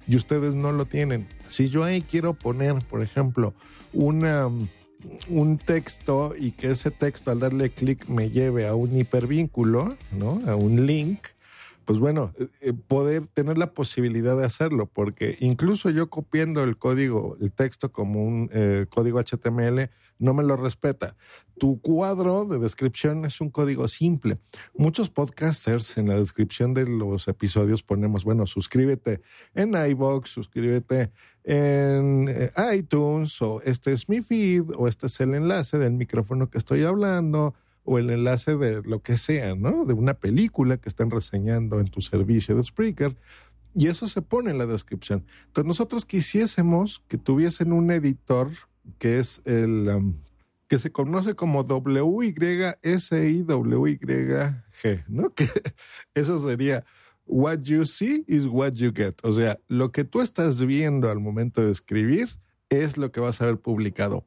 y 0.08 0.16
ustedes 0.16 0.56
no 0.56 0.72
lo 0.72 0.86
tienen. 0.86 1.28
Si 1.48 1.70
yo 1.70 1.84
ahí 1.84 2.02
quiero 2.02 2.34
poner, 2.34 2.76
por 2.86 3.02
ejemplo, 3.02 3.54
una 3.94 4.50
un 5.30 5.58
texto 5.58 6.34
y 6.38 6.52
que 6.52 6.72
ese 6.72 6.90
texto 6.92 7.32
al 7.32 7.40
darle 7.40 7.70
clic 7.70 8.08
me 8.08 8.32
lleve 8.32 8.68
a 8.68 8.76
un 8.76 8.98
hipervínculo, 8.98 9.96
¿no? 10.12 10.42
A 10.48 10.56
un 10.56 10.86
link 10.88 11.28
pues 11.86 12.00
bueno, 12.00 12.34
eh, 12.38 12.48
eh, 12.62 12.74
poder 12.74 13.28
tener 13.28 13.58
la 13.58 13.74
posibilidad 13.74 14.36
de 14.36 14.46
hacerlo, 14.46 14.88
porque 14.88 15.38
incluso 15.40 15.90
yo 15.90 16.10
copiando 16.10 16.64
el 16.64 16.78
código, 16.78 17.38
el 17.40 17.52
texto 17.52 17.92
como 17.92 18.24
un 18.24 18.50
eh, 18.52 18.88
código 18.90 19.20
HTML, 19.20 19.90
no 20.18 20.34
me 20.34 20.44
lo 20.44 20.58
respeta. 20.58 21.16
Tu 21.58 21.80
cuadro 21.82 22.46
de 22.46 22.60
descripción 22.60 23.26
es 23.26 23.40
un 23.40 23.50
código 23.50 23.88
simple. 23.88 24.40
Muchos 24.74 25.10
podcasters 25.10 25.98
en 25.98 26.08
la 26.08 26.16
descripción 26.16 26.74
de 26.74 26.88
los 26.88 27.28
episodios 27.28 27.84
ponemos, 27.84 28.24
bueno, 28.24 28.48
suscríbete 28.48 29.22
en 29.54 29.76
iBox, 29.76 30.30
suscríbete 30.30 31.12
en 31.44 32.50
iTunes, 32.74 33.42
o 33.42 33.62
este 33.64 33.92
es 33.94 34.10
mi 34.10 34.22
feed, 34.22 34.64
o 34.76 34.88
este 34.88 35.08
es 35.08 35.20
el 35.20 35.36
enlace 35.36 35.78
del 35.78 35.94
micrófono 35.94 36.50
que 36.50 36.58
estoy 36.58 36.84
hablando 36.84 37.54
o 37.86 38.00
el 38.00 38.10
enlace 38.10 38.58
de 38.58 38.82
lo 38.84 39.02
que 39.02 39.16
sea, 39.16 39.56
¿no? 39.56 39.86
De 39.86 39.94
una 39.94 40.16
película 40.16 40.78
que 40.78 40.90
están 40.90 41.12
reseñando 41.12 41.80
en 41.80 41.88
tu 41.88 42.02
servicio 42.02 42.56
de 42.56 42.64
Spreaker. 42.64 43.16
Y 43.74 43.88
eso 43.88 44.08
se 44.08 44.22
pone 44.22 44.52
en 44.52 44.58
la 44.58 44.66
descripción. 44.66 45.26
Entonces 45.48 45.68
nosotros 45.68 46.06
quisiésemos 46.06 47.04
que 47.08 47.18
tuviesen 47.18 47.72
un 47.72 47.92
editor 47.92 48.50
que 48.98 49.20
es 49.20 49.42
el 49.46 49.90
um, 49.90 50.16
que 50.68 50.80
se 50.80 50.92
conoce 50.92 51.36
como 51.36 51.62
WYSIWYG, 51.62 52.34
¿no? 55.08 55.30
Que 55.36 55.48
eso 56.16 56.40
sería 56.40 56.84
what 57.26 57.60
you 57.62 57.86
see 57.86 58.24
is 58.28 58.46
what 58.46 58.74
you 58.74 58.92
get. 58.94 59.16
O 59.24 59.32
sea, 59.32 59.60
lo 59.68 59.92
que 59.92 60.04
tú 60.04 60.22
estás 60.22 60.66
viendo 60.66 61.10
al 61.10 61.20
momento 61.20 61.62
de 61.64 61.72
escribir 61.72 62.30
es 62.70 62.98
lo 62.98 63.12
que 63.12 63.20
vas 63.20 63.42
a 63.42 63.46
ver 63.46 63.58
publicado 63.58 64.26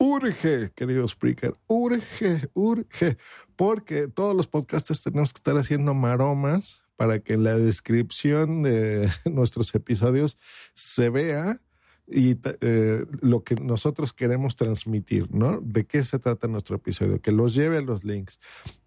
urge, 0.00 0.72
querido 0.74 1.06
Spreaker, 1.06 1.54
urge, 1.66 2.48
urge, 2.54 3.18
porque 3.54 4.08
todos 4.08 4.34
los 4.34 4.48
podcasters 4.48 5.02
tenemos 5.02 5.32
que 5.32 5.38
estar 5.38 5.56
haciendo 5.58 5.92
maromas 5.92 6.82
para 6.96 7.20
que 7.20 7.34
en 7.34 7.44
la 7.44 7.56
descripción 7.56 8.62
de 8.62 9.10
nuestros 9.26 9.74
episodios 9.74 10.38
se 10.72 11.10
vea 11.10 11.60
y 12.06 12.36
eh, 12.60 13.04
lo 13.20 13.44
que 13.44 13.54
nosotros 13.56 14.12
queremos 14.12 14.56
transmitir, 14.56 15.32
¿no? 15.32 15.60
¿De 15.62 15.84
qué 15.84 16.02
se 16.02 16.18
trata 16.18 16.48
nuestro 16.48 16.76
episodio? 16.76 17.20
Que 17.20 17.30
los 17.30 17.54
lleve 17.54 17.76
a 17.76 17.82
los 17.82 18.02
links. 18.02 18.40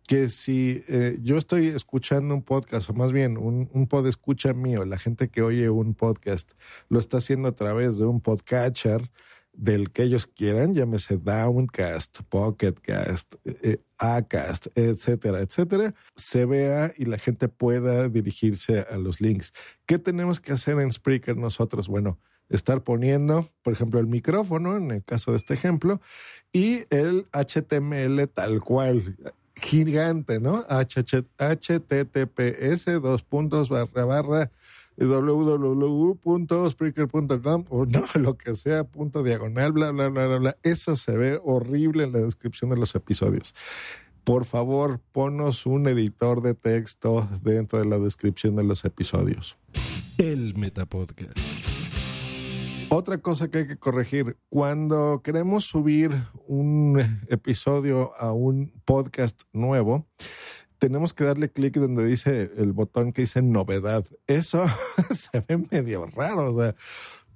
Que 0.08 0.30
si 0.30 0.84
eh, 0.90 1.20
yo 1.22 1.38
estoy 1.38 1.68
escuchando 1.68 2.34
un 2.34 2.44
podcast, 2.44 2.90
o 2.90 2.94
más 2.94 3.14
bien 3.14 3.38
un, 3.38 3.70
un 3.72 3.88
pod 3.88 4.08
escucha 4.08 4.54
mío, 4.54 4.84
la 4.84 4.98
gente 4.98 5.30
que 5.30 5.42
oye 5.42 5.70
un 5.70 5.94
podcast 5.94 6.52
lo 6.90 7.00
está 7.00 7.18
haciendo 7.18 7.48
a 7.48 7.56
través 7.56 7.98
de 7.98 8.06
un 8.06 8.20
podcatcher, 8.20 9.10
del 9.54 9.92
que 9.92 10.04
ellos 10.04 10.28
quieran, 10.28 10.74
llámese 10.74 11.18
Downcast, 11.18 12.22
Pocketcast, 12.30 13.36
eh, 13.46 13.80
Acast, 13.98 14.68
etcétera, 14.76 15.42
etcétera, 15.42 15.94
se 16.16 16.46
vea 16.46 16.94
y 16.98 17.06
la 17.06 17.18
gente 17.18 17.48
pueda 17.48 18.10
dirigirse 18.10 18.86
a 18.90 18.98
los 18.98 19.22
links. 19.22 19.54
¿Qué 19.86 20.00
tenemos 20.00 20.40
que 20.40 20.54
hacer 20.54 20.80
en 20.80 20.92
Spreaker 20.92 21.38
nosotros? 21.38 21.88
Bueno, 21.88 22.20
estar 22.50 22.84
poniendo, 22.84 23.48
por 23.62 23.74
ejemplo, 23.74 24.00
el 24.00 24.08
micrófono, 24.08 24.76
en 24.76 24.92
el 24.92 25.04
caso 25.04 25.32
de 25.32 25.38
este 25.38 25.54
ejemplo, 25.54 26.02
y 26.52 26.86
el 26.90 27.28
HTML 27.32 28.28
tal 28.28 28.62
cual, 28.62 29.16
gigante, 29.56 30.40
¿no? 30.40 30.66
HTTPS, 31.40 32.86
dos 33.02 33.24
puntos, 33.24 33.70
barra, 33.70 34.06
barra, 34.06 34.52
www.spreaker.com 34.98 37.66
o 37.70 37.86
no, 37.86 38.04
lo 38.20 38.38
que 38.38 38.56
sea, 38.56 38.84
punto 38.84 39.24
diagonal, 39.24 39.72
bla, 39.72 39.92
bla, 39.92 40.10
bla, 40.10 40.28
bla, 40.28 40.38
bla. 40.38 40.58
Eso 40.64 40.96
se 40.96 41.18
ve 41.18 41.40
horrible 41.44 42.04
en 42.04 42.14
la 42.14 42.20
descripción 42.20 42.70
de 42.70 42.78
los 42.78 42.94
episodios. 42.96 43.56
Por 44.24 44.46
favor, 44.46 45.02
ponos 45.12 45.66
un 45.66 45.88
editor 45.88 46.42
de 46.42 46.54
texto 46.54 47.28
dentro 47.42 47.80
de 47.80 47.86
la 47.86 48.00
descripción 48.00 48.56
de 48.56 48.64
los 48.64 48.86
episodios. 48.86 49.58
El 50.18 50.56
Metapodcast. 50.56 51.38
Otra 52.96 53.18
cosa 53.18 53.50
que 53.50 53.58
hay 53.58 53.68
que 53.68 53.78
corregir, 53.78 54.38
cuando 54.50 55.24
queremos 55.24 55.66
subir 55.66 56.12
un 56.46 57.02
episodio 57.28 58.16
a 58.18 58.34
un 58.34 58.72
podcast 58.86 59.42
nuevo, 59.52 60.06
tenemos 60.84 61.14
que 61.14 61.24
darle 61.24 61.48
clic 61.48 61.78
donde 61.78 62.06
dice 62.06 62.52
el 62.58 62.74
botón 62.74 63.14
que 63.14 63.22
dice 63.22 63.42
novedad. 63.42 64.04
Eso 64.28 64.66
se 65.12 65.40
ve 65.48 65.66
medio 65.72 66.06
raro. 66.08 66.54
O 66.54 66.62
sea, 66.62 66.76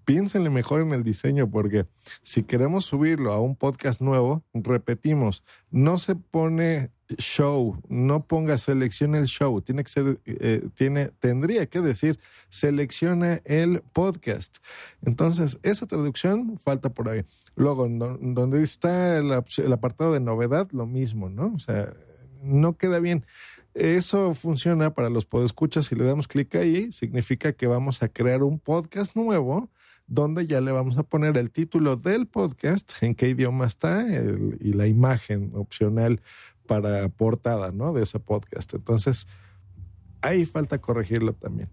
piénsenle 0.03 0.49
mejor 0.49 0.81
en 0.81 0.91
el 0.91 1.01
diseño 1.01 1.49
porque 1.49 1.85
si 2.21 2.43
queremos 2.43 2.83
subirlo 2.83 3.31
a 3.31 3.39
un 3.39 3.55
podcast 3.55 4.01
nuevo, 4.01 4.43
repetimos, 4.53 5.45
no 5.71 5.97
se 5.97 6.17
pone 6.17 6.91
show, 7.19 7.81
no 7.87 8.25
ponga 8.25 8.57
selecciona 8.57 9.17
el 9.17 9.27
show, 9.27 9.61
tiene 9.61 9.85
que 9.85 9.91
ser, 9.91 10.19
eh, 10.25 10.67
tiene, 10.75 11.11
tendría 11.21 11.67
que 11.67 11.79
decir 11.79 12.19
selecciona 12.49 13.39
el 13.45 13.81
podcast. 13.93 14.57
Entonces, 15.03 15.57
esa 15.63 15.85
traducción 15.85 16.59
falta 16.59 16.89
por 16.89 17.07
ahí. 17.07 17.23
Luego, 17.55 17.87
donde 17.87 18.61
está 18.61 19.17
el, 19.19 19.31
el 19.31 19.71
apartado 19.71 20.11
de 20.11 20.19
novedad, 20.19 20.67
lo 20.73 20.85
mismo, 20.85 21.29
¿no? 21.29 21.53
O 21.55 21.59
sea, 21.59 21.93
no 22.41 22.77
queda 22.77 22.99
bien. 22.99 23.25
Eso 23.73 24.33
funciona 24.33 24.93
para 24.93 25.09
los 25.09 25.25
podescuchas. 25.25 25.85
Si 25.85 25.95
le 25.95 26.03
damos 26.03 26.27
clic 26.27 26.55
ahí, 26.55 26.91
significa 26.91 27.53
que 27.53 27.67
vamos 27.67 28.01
a 28.01 28.07
crear 28.07 28.43
un 28.43 28.59
podcast 28.59 29.15
nuevo 29.15 29.69
donde 30.07 30.47
ya 30.47 30.61
le 30.61 30.71
vamos 30.71 30.97
a 30.97 31.03
poner 31.03 31.37
el 31.37 31.51
título 31.51 31.97
del 31.97 32.27
podcast, 32.27 32.91
en 33.01 33.13
qué 33.13 33.29
idioma 33.29 33.65
está 33.65 34.05
y 34.59 34.73
la 34.73 34.87
imagen 34.87 35.51
opcional 35.53 36.21
para 36.65 37.07
portada, 37.09 37.71
¿no? 37.71 37.93
De 37.93 38.03
ese 38.03 38.19
podcast. 38.19 38.73
Entonces, 38.73 39.27
ahí 40.21 40.45
falta 40.45 40.79
corregirlo 40.79 41.33
también. 41.33 41.69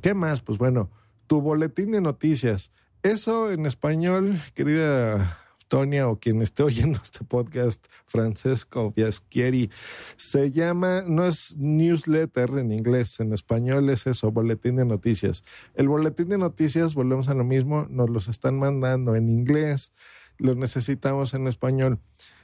¿Qué 0.00 0.14
más? 0.14 0.40
Pues 0.40 0.56
bueno, 0.56 0.90
tu 1.26 1.40
boletín 1.40 1.90
de 1.92 2.00
noticias. 2.00 2.72
Eso 3.02 3.50
en 3.50 3.66
español, 3.66 4.40
querida 4.54 5.38
Tonia 5.70 6.08
o 6.08 6.18
quien 6.18 6.42
esté 6.42 6.62
oyendo 6.64 7.00
este 7.02 7.24
podcast, 7.24 7.86
Francesco 8.04 8.92
Biaschieri, 8.94 9.70
se 10.16 10.50
llama, 10.50 11.02
no 11.06 11.24
es 11.24 11.56
newsletter 11.56 12.50
en 12.58 12.72
inglés, 12.72 13.20
en 13.20 13.32
español 13.32 13.88
es 13.88 14.06
eso, 14.06 14.32
boletín 14.32 14.76
de 14.76 14.84
noticias. 14.84 15.44
El 15.74 15.88
boletín 15.88 16.28
de 16.28 16.38
noticias, 16.38 16.94
volvemos 16.94 17.28
a 17.28 17.34
lo 17.34 17.44
mismo, 17.44 17.86
nos 17.88 18.10
los 18.10 18.28
están 18.28 18.58
mandando 18.58 19.14
en 19.14 19.30
inglés, 19.30 19.94
los 20.38 20.56
necesitamos 20.56 21.34
en 21.34 21.46
español. 21.46 22.00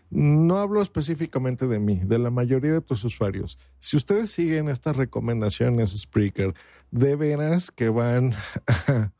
No 0.09 0.59
hablo 0.59 0.81
específicamente 0.81 1.67
de 1.67 1.81
mí, 1.81 2.01
de 2.05 2.21
la 2.21 2.31
mayoría 2.31 2.73
de 2.73 2.81
tus 2.81 3.03
usuarios. 3.03 3.59
Si 3.81 3.97
ustedes 3.97 4.31
siguen 4.31 4.69
estas 4.69 4.97
recomendaciones, 4.97 5.99
Spreaker, 5.99 6.55
de 6.93 7.17
veras 7.17 7.73
que 7.73 7.89
van 7.89 8.35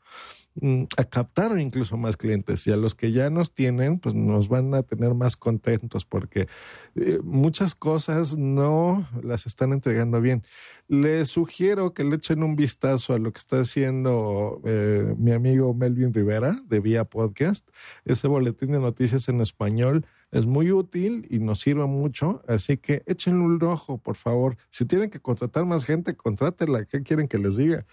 a 0.61 0.67
Mm, 0.67 0.85
a 0.97 1.03
captar 1.03 1.59
incluso 1.59 1.97
más 1.97 2.17
clientes 2.17 2.65
y 2.65 2.71
a 2.71 2.77
los 2.77 2.95
que 2.95 3.11
ya 3.11 3.29
nos 3.29 3.53
tienen, 3.53 3.99
pues 3.99 4.15
nos 4.15 4.47
van 4.49 4.73
a 4.73 4.81
tener 4.81 5.13
más 5.13 5.37
contentos 5.37 6.05
porque 6.05 6.47
eh, 6.95 7.19
muchas 7.23 7.75
cosas 7.75 8.37
no 8.37 9.07
las 9.21 9.45
están 9.45 9.71
entregando 9.71 10.19
bien. 10.19 10.43
Les 10.87 11.27
sugiero 11.27 11.93
que 11.93 12.03
le 12.03 12.15
echen 12.15 12.41
un 12.41 12.55
vistazo 12.55 13.13
a 13.13 13.19
lo 13.19 13.31
que 13.33 13.39
está 13.39 13.59
haciendo 13.59 14.61
eh, 14.65 15.13
mi 15.17 15.31
amigo 15.31 15.73
Melvin 15.75 16.13
Rivera 16.13 16.57
de 16.67 16.79
Vía 16.79 17.03
Podcast, 17.03 17.69
ese 18.05 18.27
boletín 18.27 18.71
de 18.71 18.79
noticias 18.79 19.29
en 19.29 19.41
español 19.41 20.05
es 20.31 20.45
muy 20.45 20.71
útil 20.71 21.25
y 21.29 21.39
nos 21.39 21.61
sirve 21.61 21.85
mucho, 21.85 22.41
así 22.47 22.77
que 22.77 23.03
échenle 23.05 23.45
un 23.45 23.63
ojo, 23.63 23.97
por 23.97 24.15
favor. 24.15 24.57
Si 24.69 24.85
tienen 24.85 25.09
que 25.09 25.19
contratar 25.19 25.65
más 25.65 25.85
gente, 25.85 26.15
contrátela. 26.15 26.85
¿Qué 26.85 27.01
quieren 27.01 27.27
que 27.27 27.37
les 27.37 27.55
diga? 27.55 27.85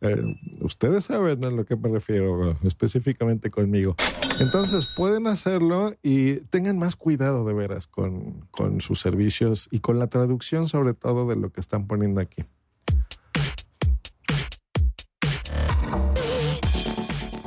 Eh, 0.00 0.22
ustedes 0.60 1.04
saben 1.04 1.44
a 1.44 1.50
lo 1.50 1.64
que 1.64 1.76
me 1.76 1.88
refiero 1.88 2.56
específicamente 2.62 3.50
conmigo. 3.50 3.96
Entonces 4.38 4.86
pueden 4.96 5.26
hacerlo 5.26 5.92
y 6.02 6.36
tengan 6.50 6.78
más 6.78 6.96
cuidado 6.96 7.44
de 7.44 7.54
veras 7.54 7.86
con, 7.86 8.40
con 8.50 8.80
sus 8.80 9.00
servicios 9.00 9.68
y 9.70 9.80
con 9.80 9.98
la 9.98 10.06
traducción 10.06 10.68
sobre 10.68 10.94
todo 10.94 11.28
de 11.28 11.36
lo 11.36 11.50
que 11.50 11.60
están 11.60 11.86
poniendo 11.86 12.20
aquí. 12.20 12.44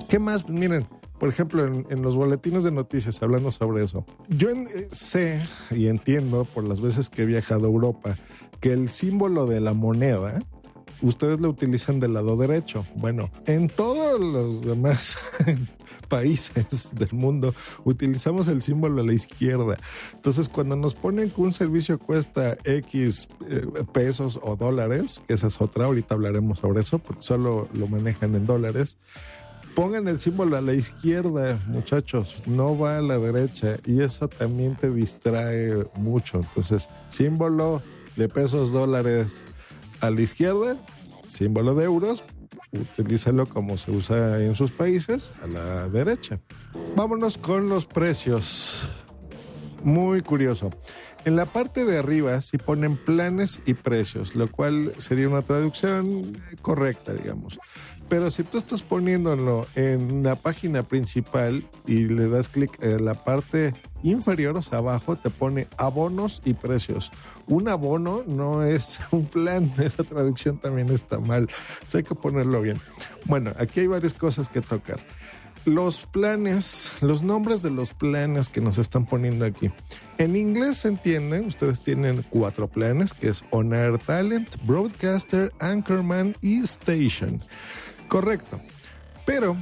¿Qué 0.09 0.19
más? 0.19 0.47
Miren, 0.47 0.85
por 1.23 1.29
ejemplo, 1.29 1.63
en, 1.65 2.01
los 2.01 2.17
boletines 2.17 2.65
de 2.65 2.71
noticias, 2.73 3.23
hablando 3.23 3.49
sobre 3.49 3.81
eso, 3.81 4.05
yo 4.27 4.49
eh, 4.49 4.89
sé 4.91 5.47
y 5.71 5.87
entiendo 5.87 6.43
por 6.43 6.65
las 6.65 6.81
veces 6.81 7.09
que 7.09 7.21
he 7.21 7.25
viajado 7.25 7.63
a 7.63 7.69
Europa 7.69 8.17
que 8.59 8.73
el 8.73 8.89
símbolo 8.89 9.45
de 9.45 9.61
la 9.61 9.73
moneda, 9.73 10.43
ustedes 11.01 11.39
lo 11.39 11.47
utilizan 11.47 12.01
del 12.01 12.15
lado 12.15 12.35
derecho. 12.35 12.85
Bueno, 12.97 13.31
en 13.45 13.69
todos 13.69 14.19
los 14.19 14.65
demás 14.65 15.17
países 16.09 16.93
del 16.93 17.13
mundo 17.13 17.55
utilizamos 17.85 18.49
el 18.49 18.61
símbolo 18.61 19.01
a 19.01 19.05
la 19.05 19.13
izquierda. 19.13 19.77
Entonces, 20.11 20.49
cuando 20.49 20.75
nos 20.75 20.93
ponen 20.93 21.29
que 21.29 21.39
un 21.39 21.53
servicio 21.53 21.99
cuesta 21.99 22.57
X 22.65 23.29
eh, 23.49 23.65
pesos 23.93 24.37
o 24.43 24.57
dólares, 24.57 25.23
que 25.25 25.35
esa 25.35 25.47
es 25.47 25.61
otra, 25.61 25.85
ahorita 25.85 26.15
hablaremos 26.15 26.59
sobre 26.59 26.81
eso, 26.81 26.99
porque 26.99 27.21
solo 27.21 27.69
lo 27.71 27.87
manejan 27.87 28.35
en 28.35 28.43
dólares 28.43 28.97
pongan 29.75 30.07
el 30.07 30.19
símbolo 30.19 30.57
a 30.57 30.61
la 30.61 30.73
izquierda, 30.73 31.57
muchachos, 31.67 32.41
no 32.45 32.77
va 32.77 32.97
a 32.97 33.01
la 33.01 33.17
derecha 33.17 33.77
y 33.85 34.01
eso 34.01 34.27
también 34.27 34.75
te 34.75 34.89
distrae 34.89 35.85
mucho. 35.97 36.39
Entonces, 36.39 36.89
símbolo 37.09 37.81
de 38.15 38.29
pesos 38.29 38.71
dólares 38.71 39.43
a 40.01 40.09
la 40.09 40.21
izquierda, 40.21 40.77
símbolo 41.25 41.75
de 41.75 41.85
euros, 41.85 42.23
utilízalo 42.71 43.45
como 43.45 43.77
se 43.77 43.91
usa 43.91 44.39
en 44.39 44.55
sus 44.55 44.71
países, 44.71 45.33
a 45.43 45.47
la 45.47 45.89
derecha. 45.89 46.39
Vámonos 46.95 47.37
con 47.37 47.69
los 47.69 47.85
precios. 47.85 48.89
Muy 49.83 50.21
curioso. 50.21 50.69
En 51.25 51.37
la 51.37 51.45
parte 51.45 51.85
de 51.85 51.99
arriba 51.99 52.41
sí 52.41 52.57
ponen 52.57 52.97
planes 52.97 53.61
y 53.65 53.75
precios, 53.75 54.35
lo 54.35 54.51
cual 54.51 54.93
sería 54.97 55.29
una 55.29 55.41
traducción 55.41 56.37
correcta, 56.61 57.13
digamos. 57.13 57.59
Pero 58.13 58.29
si 58.29 58.43
tú 58.43 58.59
estás 58.59 58.83
poniéndolo 58.83 59.65
en 59.73 60.21
la 60.21 60.35
página 60.35 60.83
principal 60.83 61.63
y 61.87 62.05
le 62.05 62.29
das 62.29 62.47
clic 62.47 62.77
en 62.79 63.05
la 63.05 63.15
parte 63.15 63.73
inferior, 64.03 64.55
o 64.55 64.61
sea, 64.61 64.77
abajo, 64.77 65.15
te 65.15 65.31
pone 65.31 65.67
abonos 65.77 66.39
y 66.45 66.53
precios. 66.53 67.11
Un 67.47 67.69
abono 67.69 68.23
no 68.27 68.61
es 68.61 68.99
un 69.11 69.25
plan, 69.25 69.67
esa 69.79 70.03
traducción 70.03 70.59
también 70.59 70.91
está 70.91 71.17
mal. 71.19 71.49
hay 71.91 72.03
que 72.03 72.13
ponerlo 72.13 72.61
bien. 72.61 72.77
Bueno, 73.25 73.51
aquí 73.57 73.79
hay 73.79 73.87
varias 73.87 74.13
cosas 74.13 74.47
que 74.47 74.61
tocar. 74.61 74.99
Los 75.65 76.05
planes, 76.05 76.91
los 77.01 77.23
nombres 77.23 77.63
de 77.63 77.71
los 77.71 77.95
planes 77.95 78.47
que 78.47 78.61
nos 78.61 78.77
están 78.77 79.07
poniendo 79.07 79.43
aquí. 79.43 79.71
En 80.19 80.35
inglés 80.35 80.77
se 80.77 80.89
entiende, 80.89 81.39
ustedes 81.39 81.81
tienen 81.81 82.23
cuatro 82.29 82.67
planes, 82.67 83.11
que 83.15 83.29
es 83.29 83.43
Air 83.51 83.97
Talent, 83.97 84.55
Broadcaster, 84.67 85.51
Anchorman 85.59 86.37
y 86.43 86.61
Station. 86.61 87.41
Correcto. 88.13 88.59
Pero 89.25 89.57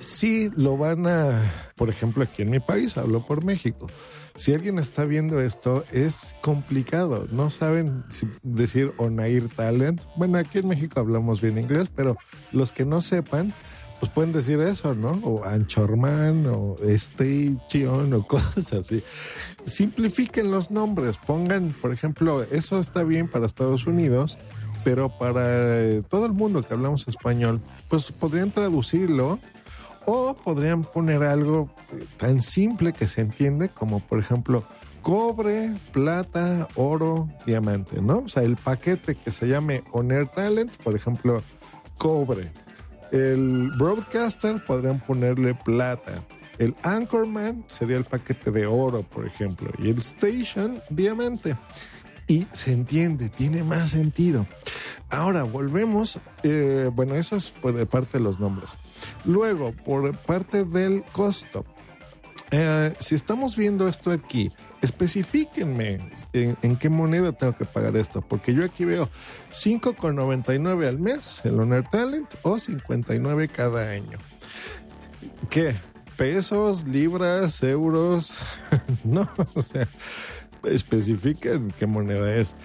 si 0.00 0.50
lo 0.56 0.76
van 0.76 1.06
a, 1.06 1.40
por 1.76 1.88
ejemplo, 1.88 2.24
aquí 2.24 2.42
en 2.42 2.50
mi 2.50 2.58
país, 2.58 2.96
hablo 2.98 3.24
por 3.24 3.44
México. 3.44 3.86
Si 4.34 4.52
alguien 4.52 4.80
está 4.80 5.04
viendo 5.04 5.40
esto, 5.40 5.84
es 5.92 6.34
complicado. 6.40 7.28
No 7.30 7.48
saben 7.48 8.02
decir 8.42 8.92
Onair 8.96 9.48
Talent. 9.50 10.02
Bueno, 10.16 10.38
aquí 10.38 10.58
en 10.58 10.66
México 10.66 10.98
hablamos 10.98 11.40
bien 11.40 11.58
inglés, 11.58 11.88
pero 11.94 12.16
los 12.50 12.72
que 12.72 12.84
no 12.84 13.00
sepan, 13.00 13.54
pues 14.00 14.10
pueden 14.10 14.32
decir 14.32 14.58
eso, 14.58 14.96
¿no? 14.96 15.12
O 15.22 15.44
Anchorman 15.44 16.46
o 16.46 16.74
Station 16.82 18.12
o 18.14 18.26
cosas 18.26 18.72
así. 18.72 19.04
Simplifiquen 19.64 20.50
los 20.50 20.72
nombres, 20.72 21.18
pongan, 21.24 21.68
por 21.80 21.92
ejemplo, 21.92 22.42
eso 22.50 22.80
está 22.80 23.04
bien 23.04 23.28
para 23.28 23.46
Estados 23.46 23.86
Unidos, 23.86 24.38
pero 24.84 25.08
para 25.08 25.42
eh, 25.46 26.02
todo 26.08 26.26
el 26.26 26.32
mundo 26.32 26.62
que 26.62 26.74
hablamos 26.74 27.06
español, 27.08 27.60
pues 27.88 28.10
podrían 28.12 28.50
traducirlo 28.50 29.38
o 30.06 30.34
podrían 30.34 30.82
poner 30.82 31.22
algo 31.22 31.70
eh, 31.92 32.04
tan 32.16 32.40
simple 32.40 32.92
que 32.92 33.08
se 33.08 33.20
entiende 33.20 33.68
como, 33.68 34.00
por 34.00 34.18
ejemplo, 34.18 34.64
cobre, 35.02 35.74
plata, 35.92 36.68
oro, 36.74 37.28
diamante, 37.46 38.00
¿no? 38.00 38.18
O 38.18 38.28
sea, 38.28 38.42
el 38.42 38.56
paquete 38.56 39.14
que 39.14 39.30
se 39.30 39.48
llame 39.48 39.84
Honor 39.92 40.28
Talent, 40.28 40.76
por 40.78 40.94
ejemplo, 40.94 41.42
cobre. 41.98 42.52
El 43.12 43.70
broadcaster 43.76 44.64
podrían 44.64 45.00
ponerle 45.00 45.54
plata. 45.54 46.22
El 46.58 46.74
Anchorman 46.82 47.64
sería 47.68 47.96
el 47.96 48.04
paquete 48.04 48.50
de 48.50 48.66
oro, 48.66 49.02
por 49.02 49.26
ejemplo. 49.26 49.70
Y 49.78 49.88
el 49.88 49.98
Station, 49.98 50.80
diamante. 50.90 51.56
Y 52.30 52.46
se 52.52 52.72
entiende, 52.72 53.28
tiene 53.28 53.64
más 53.64 53.90
sentido. 53.90 54.46
Ahora 55.08 55.42
volvemos, 55.42 56.20
eh, 56.44 56.88
bueno, 56.94 57.16
eso 57.16 57.34
es 57.34 57.50
por 57.50 57.84
parte 57.88 58.18
de 58.18 58.24
los 58.24 58.38
nombres. 58.38 58.76
Luego, 59.24 59.72
por 59.72 60.16
parte 60.16 60.62
del 60.62 61.02
costo. 61.10 61.64
Eh, 62.52 62.94
si 63.00 63.16
estamos 63.16 63.56
viendo 63.56 63.88
esto 63.88 64.12
aquí, 64.12 64.52
especifíquenme 64.80 65.98
en, 66.32 66.56
en, 66.62 66.76
qué 66.76 66.88
moneda 66.88 67.32
tengo 67.32 67.56
que 67.56 67.64
pagar 67.64 67.96
esto, 67.96 68.22
porque 68.22 68.54
yo 68.54 68.64
aquí 68.64 68.84
veo 68.84 69.10
5,99 69.50 70.86
al 70.86 71.00
mes 71.00 71.40
el 71.42 71.58
Honor 71.58 71.84
Talent 71.90 72.32
o 72.42 72.60
59 72.60 73.48
cada 73.48 73.90
año. 73.90 74.18
¿Qué? 75.48 75.74
¿Pesos, 76.16 76.84
libras, 76.84 77.60
euros? 77.64 78.34
no, 79.04 79.28
o 79.54 79.62
sea, 79.62 79.88
especifiquen 80.64 81.72
qué 81.78 81.86
moneda 81.86 82.34
es. 82.34 82.56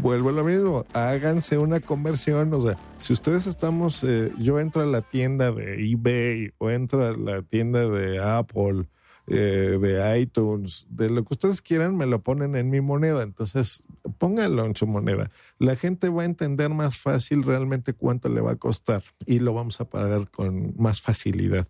Vuelvo 0.00 0.30
a 0.30 0.32
lo 0.32 0.44
mismo, 0.44 0.84
háganse 0.94 1.58
una 1.58 1.80
conversión, 1.80 2.52
o 2.54 2.60
sea, 2.60 2.76
si 2.98 3.12
ustedes 3.12 3.46
estamos, 3.46 4.02
eh, 4.04 4.32
yo 4.38 4.58
entro 4.58 4.82
a 4.82 4.86
la 4.86 5.02
tienda 5.02 5.52
de 5.52 5.74
eBay 5.92 6.52
o 6.58 6.70
entro 6.70 7.04
a 7.06 7.16
la 7.16 7.42
tienda 7.42 7.86
de 7.88 8.18
Apple, 8.18 8.86
eh, 9.28 9.78
de 9.80 10.20
iTunes, 10.20 10.86
de 10.90 11.08
lo 11.08 11.22
que 11.24 11.34
ustedes 11.34 11.62
quieran, 11.62 11.96
me 11.96 12.06
lo 12.06 12.22
ponen 12.22 12.56
en 12.56 12.70
mi 12.70 12.80
moneda. 12.80 13.22
Entonces, 13.22 13.84
pónganlo 14.18 14.64
en 14.64 14.74
su 14.74 14.86
moneda. 14.86 15.30
La 15.62 15.76
gente 15.76 16.08
va 16.08 16.22
a 16.22 16.24
entender 16.24 16.70
más 16.70 16.98
fácil 16.98 17.44
realmente 17.44 17.92
cuánto 17.92 18.28
le 18.28 18.40
va 18.40 18.50
a 18.50 18.56
costar 18.56 19.04
y 19.26 19.38
lo 19.38 19.54
vamos 19.54 19.80
a 19.80 19.84
pagar 19.84 20.28
con 20.28 20.74
más 20.76 21.00
facilidad. 21.00 21.68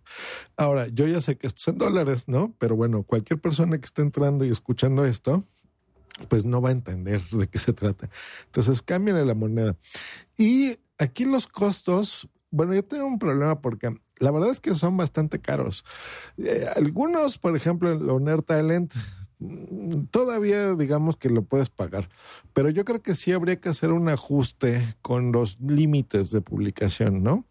Ahora, 0.57 0.87
yo 0.87 1.05
ya 1.05 1.21
sé 1.21 1.37
que 1.37 1.45
esto 1.45 1.59
es 1.59 1.67
en 1.67 1.77
dólares, 1.77 2.27
¿no? 2.27 2.55
Pero 2.57 2.75
bueno, 2.75 3.03
cualquier 3.03 3.39
persona 3.39 3.77
que 3.77 3.85
esté 3.85 4.01
entrando 4.01 4.45
y 4.45 4.49
escuchando 4.49 5.05
esto, 5.05 5.43
pues 6.27 6.43
no 6.43 6.59
va 6.59 6.69
a 6.69 6.71
entender 6.71 7.21
de 7.29 7.45
qué 7.45 7.59
se 7.59 7.71
trata. 7.71 8.09
Entonces, 8.45 8.81
cámbiale 8.81 9.25
la 9.25 9.35
moneda. 9.35 9.77
Y 10.39 10.79
aquí 10.97 11.25
los 11.25 11.45
costos, 11.45 12.27
bueno, 12.49 12.73
yo 12.73 12.83
tengo 12.83 13.05
un 13.05 13.19
problema 13.19 13.61
porque 13.61 13.95
la 14.17 14.31
verdad 14.31 14.49
es 14.49 14.59
que 14.59 14.73
son 14.73 14.97
bastante 14.97 15.39
caros. 15.39 15.85
Eh, 16.39 16.65
algunos, 16.75 17.37
por 17.37 17.55
ejemplo, 17.55 17.91
el 17.91 18.09
Honor 18.09 18.41
Talent, 18.41 18.91
todavía 20.11 20.75
digamos 20.75 21.17
que 21.17 21.29
lo 21.29 21.43
puedes 21.43 21.69
pagar, 21.69 22.09
pero 22.53 22.69
yo 22.69 22.85
creo 22.85 23.01
que 23.01 23.15
sí 23.15 23.31
habría 23.31 23.59
que 23.59 23.69
hacer 23.69 23.91
un 23.91 24.09
ajuste 24.09 24.83
con 25.01 25.31
los 25.31 25.59
límites 25.59 26.31
de 26.31 26.41
publicación, 26.41 27.23
¿no? 27.23 27.45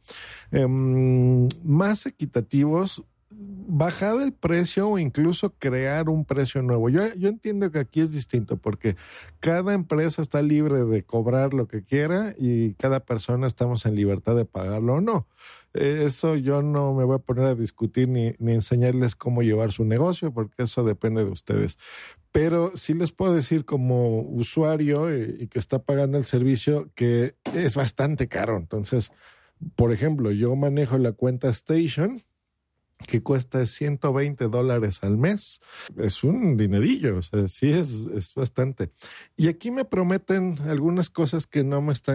Eh, 0.51 0.67
más 0.67 2.07
equitativos 2.07 3.05
bajar 3.35 4.21
el 4.21 4.33
precio 4.33 4.89
o 4.89 4.99
incluso 4.99 5.55
crear 5.59 6.09
un 6.09 6.25
precio 6.25 6.63
nuevo. 6.63 6.89
Yo, 6.89 7.03
yo 7.15 7.29
entiendo 7.29 7.71
que 7.71 7.79
aquí 7.79 8.01
es 8.01 8.13
distinto 8.13 8.57
porque 8.57 8.97
cada 9.41 9.75
empresa 9.75 10.23
está 10.23 10.43
libre 10.43 10.85
de 10.85 11.03
cobrar 11.03 11.55
lo 11.55 11.67
que 11.67 11.83
quiera 11.83 12.35
y 12.39 12.75
cada 12.75 13.01
persona 13.01 13.47
estamos 13.47 13.87
en 13.87 13.95
libertad 13.95 14.37
de 14.37 14.45
pagarlo 14.45 14.95
o 14.95 15.01
no. 15.01 15.27
Eso 15.75 16.37
yo 16.37 16.63
no 16.63 16.95
me 16.95 17.05
voy 17.05 17.17
a 17.17 17.19
poner 17.19 17.47
a 17.47 17.55
discutir 17.55 18.09
ni, 18.09 18.35
ni 18.39 18.53
enseñarles 18.53 19.17
cómo 19.17 19.43
llevar 19.43 19.73
su 19.73 19.85
negocio 19.85 20.33
porque 20.33 20.65
eso 20.65 20.85
depende 20.85 21.25
de 21.25 21.31
ustedes. 21.31 21.79
Pero 22.31 22.73
sí 22.75 22.95
les 22.95 23.13
puedo 23.13 23.35
decir 23.35 23.65
como 23.65 24.21
usuario 24.21 25.15
y, 25.15 25.37
y 25.41 25.49
que 25.49 25.59
está 25.59 25.83
pagando 25.83 26.19
el 26.19 26.25
servicio 26.25 26.91
que 26.95 27.37
es 27.55 27.75
bastante 27.75 28.29
caro. 28.29 28.57
Entonces, 28.57 29.13
por 29.77 29.93
ejemplo, 29.93 30.31
yo 30.33 30.55
manejo 30.57 30.99
la 30.99 31.13
cuenta 31.13 31.49
Station 31.49 32.21
que 33.03 33.23
cuesta 33.23 33.65
120 33.67 34.49
dólares 34.49 35.03
al 35.03 35.19
mes. 35.19 35.61
Es 35.97 36.25
un 36.25 36.57
dinerillo, 36.57 37.19
o 37.19 37.23
sea, 37.23 37.49
sí 37.49 37.71
es, 37.71 38.09
es 38.15 38.35
bastante. 38.35 38.91
Y 39.37 39.49
aquí 39.49 39.71
me 39.71 39.85
prometen 39.85 40.57
algunas 40.69 41.11
cosas 41.11 41.47
que 41.47 41.65
no 41.65 41.83
me 41.83 41.93
están. 41.93 42.15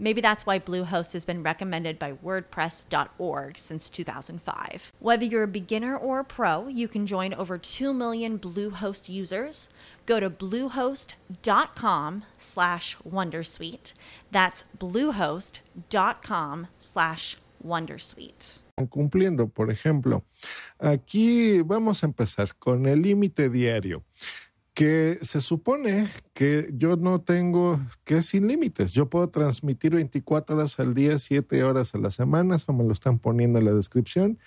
Maybe 0.00 0.22
that's 0.22 0.46
why 0.46 0.58
Bluehost 0.58 1.12
has 1.12 1.26
been 1.26 1.42
recommended 1.42 1.98
by 1.98 2.12
WordPress.org 2.12 3.58
since 3.58 3.90
2005. 3.90 4.92
Whether 4.98 5.26
you're 5.26 5.42
a 5.42 5.46
beginner 5.46 5.94
or 5.94 6.20
a 6.20 6.24
pro, 6.24 6.68
you 6.68 6.88
can 6.88 7.06
join 7.06 7.34
over 7.34 7.58
2 7.58 7.92
million 7.92 8.38
Bluehost 8.38 9.10
users. 9.10 9.68
Go 10.06 10.18
to 10.18 10.30
bluehost.com 10.30 12.24
slash 12.38 12.96
Wondersuite. 13.06 13.92
That's 14.30 14.64
bluehost.com 14.78 16.66
slash 16.78 17.36
Wondersuite. 17.62 18.60
Cumpliendo, 18.88 19.48
por 19.48 19.70
ejemplo, 19.70 20.24
aquí 20.78 21.60
vamos 21.60 22.02
a 22.02 22.06
empezar 22.06 22.56
con 22.58 22.86
el 22.86 23.02
límite 23.02 23.50
diario. 23.50 24.02
Que 24.80 25.18
se 25.20 25.42
supone 25.42 26.08
que 26.32 26.70
yo 26.72 26.96
no 26.96 27.20
tengo, 27.20 27.78
que 28.02 28.16
es 28.16 28.24
sin 28.24 28.48
límites. 28.48 28.92
Yo 28.92 29.10
puedo 29.10 29.28
transmitir 29.28 29.94
24 29.94 30.56
horas 30.56 30.80
al 30.80 30.94
día, 30.94 31.18
7 31.18 31.64
horas 31.64 31.94
a 31.94 31.98
la 31.98 32.10
semana, 32.10 32.56
eso 32.56 32.72
me 32.72 32.82
lo 32.84 32.94
están 32.94 33.18
poniendo 33.18 33.58
en 33.58 33.66
la 33.66 33.74
descripción, 33.74 34.38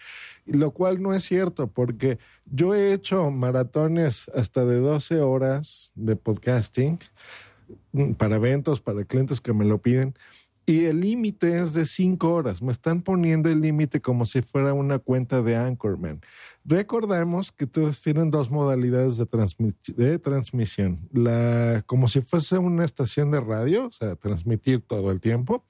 lo 0.47 0.71
cual 0.71 1.03
no 1.03 1.13
es 1.13 1.23
cierto, 1.23 1.67
porque 1.67 2.17
yo 2.47 2.73
he 2.73 2.93
hecho 2.93 3.29
maratones 3.29 4.25
hasta 4.33 4.65
de 4.65 4.77
12 4.77 5.21
horas 5.21 5.91
de 5.93 6.15
podcasting 6.15 6.97
para 8.17 8.37
eventos, 8.37 8.81
para 8.81 9.03
clientes 9.03 9.39
que 9.39 9.53
me 9.53 9.65
lo 9.65 9.83
piden. 9.83 10.15
Y 10.65 10.85
el 10.85 11.01
límite 11.01 11.59
es 11.59 11.73
de 11.73 11.85
5 11.85 12.33
horas. 12.33 12.63
Me 12.63 12.71
están 12.71 13.03
poniendo 13.03 13.49
el 13.49 13.61
límite 13.61 14.01
como 14.01 14.25
si 14.25 14.41
fuera 14.41 14.73
una 14.73 14.97
cuenta 14.97 15.43
de 15.43 15.57
Anchorman. 15.57 16.21
Recordemos 16.65 17.51
que 17.51 17.67
todos 17.67 18.01
tienen 18.01 18.29
dos 18.29 18.49
modalidades 18.49 19.17
de, 19.17 19.25
transmi 19.25 19.73
de, 19.87 20.17
transmisión. 20.19 21.09
Como 21.85 22.07
si 22.07 22.21
fuese 22.21 22.57
una 22.57 22.85
estación 22.85 23.31
de 23.31 23.41
radio, 23.41 23.87
o 23.87 23.91
sea, 23.91 24.15
transmitir 24.15 24.81
todo 24.81 25.11
el 25.11 25.19
tiempo. 25.19 25.65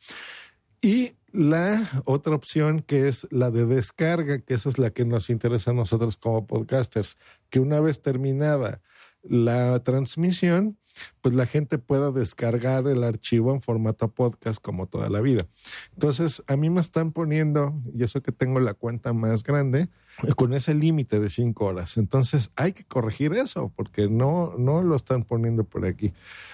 Y 0.82 1.14
la 1.32 1.90
otra 2.06 2.36
opción 2.36 2.82
que 2.82 3.08
es 3.08 3.28
la 3.32 3.50
de 3.50 3.66
descarga, 3.66 4.40
que 4.40 4.54
esa 4.54 4.70
es 4.70 4.78
la 4.78 4.92
que 4.92 5.04
nos 5.04 5.32
interesa 5.32 5.72
a 5.72 5.74
nosotros 5.74 6.16
como 6.16 6.46
podcasters, 6.46 7.18
que 7.50 7.60
una 7.60 7.80
vez 7.80 8.02
terminada 8.02 8.82
la 9.24 9.82
transmisión, 9.84 10.78
pues 11.22 11.34
la 11.34 11.46
gente 11.46 11.78
pueda 11.78 12.12
descargar 12.12 12.88
el 12.88 13.04
archivo 13.04 13.52
en 13.52 13.62
formato 13.62 14.10
podcast 14.10 14.62
como 14.62 14.88
toda 14.88 15.10
la 15.10 15.22
vida. 15.22 15.48
Entonces, 15.94 16.44
a 16.48 16.56
mí 16.56 16.70
me 16.70 16.82
están 16.82 17.12
poniendo, 17.12 17.74
y 17.94 18.04
eso 18.04 18.22
que 18.22 18.32
tengo 18.32 18.60
la 18.60 18.74
cuenta 18.74 19.14
más 19.14 19.44
grande, 19.44 19.90
con 20.36 20.54
ese 20.54 20.76
límite 20.76 21.20
de 21.20 21.30
cinco 21.30 21.66
horas. 21.66 21.98
Entonces, 21.98 22.52
hay 22.56 22.74
que 22.74 22.84
corregir 22.84 23.34
eso, 23.34 23.72
porque 23.76 24.08
no, 24.08 24.54
no 24.58 24.84
lo 24.84 24.96
están 24.96 25.24
poniendo 25.24 25.64
por 25.64 25.86
aquí. 25.86 26.14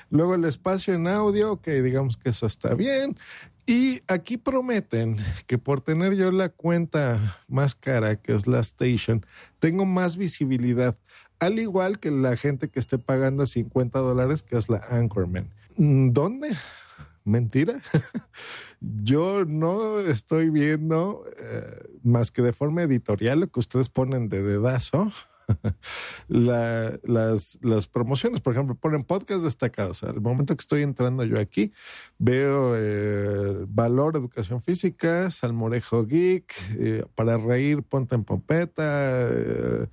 Luego, 0.09 0.35
el 0.35 0.45
espacio 0.45 0.93
en 0.93 1.07
audio, 1.07 1.61
que 1.61 1.81
digamos 1.81 2.15
que 2.17 2.29
eso 2.29 2.45
está 2.45 2.73
bien. 2.73 3.17
Y 3.65 4.01
aquí 4.07 4.37
prometen 4.37 5.17
que 5.45 5.59
por 5.59 5.81
tener 5.81 6.15
yo 6.15 6.31
la 6.31 6.49
cuenta 6.49 7.37
más 7.47 7.75
cara, 7.75 8.15
que 8.15 8.33
es 8.33 8.47
la 8.47 8.61
Station, 8.61 9.23
tengo 9.59 9.85
más 9.85 10.17
visibilidad 10.17 10.97
al 11.39 11.59
igual 11.59 11.99
que 11.99 12.11
la 12.11 12.35
gente 12.37 12.69
que 12.69 12.79
esté 12.79 12.97
pagando 12.97 13.45
50 13.45 13.99
dólares, 13.99 14.43
que 14.43 14.57
es 14.57 14.69
la 14.69 14.85
Anchorman. 14.89 15.49
Mm, 15.77 16.11
¿Dónde? 16.11 16.49
Mentira. 17.23 17.81
Yo 18.81 19.45
no 19.45 19.99
estoy 19.99 20.49
viendo 20.49 21.25
eh, 21.37 21.83
más 22.03 22.31
que 22.31 22.41
de 22.41 22.53
forma 22.53 22.81
editorial 22.81 23.41
lo 23.41 23.47
que 23.47 23.59
ustedes 23.59 23.89
ponen 23.89 24.29
de 24.29 24.43
dedazo. 24.43 25.11
La, 26.27 26.99
las, 27.01 27.87
promociones, 27.91 28.39
por 28.39 28.53
ejemplo, 28.53 28.75
ponen 28.75 29.03
podcast 29.03 29.43
destacados. 29.43 30.03
Al 30.03 30.21
momento 30.21 30.55
que 30.55 30.61
estoy 30.61 30.83
entrando 30.83 31.23
yo 31.23 31.39
aquí, 31.39 31.73
veo 32.19 32.73
eh, 32.75 33.65
Valor, 33.67 34.15
Educación 34.15 34.61
Física, 34.61 35.31
Salmorejo 35.31 36.05
Geek, 36.05 36.53
eh, 36.77 37.03
para 37.15 37.37
reír, 37.37 37.81
Ponte 37.81 38.13
en 38.13 38.25
Pompeta, 38.25 39.89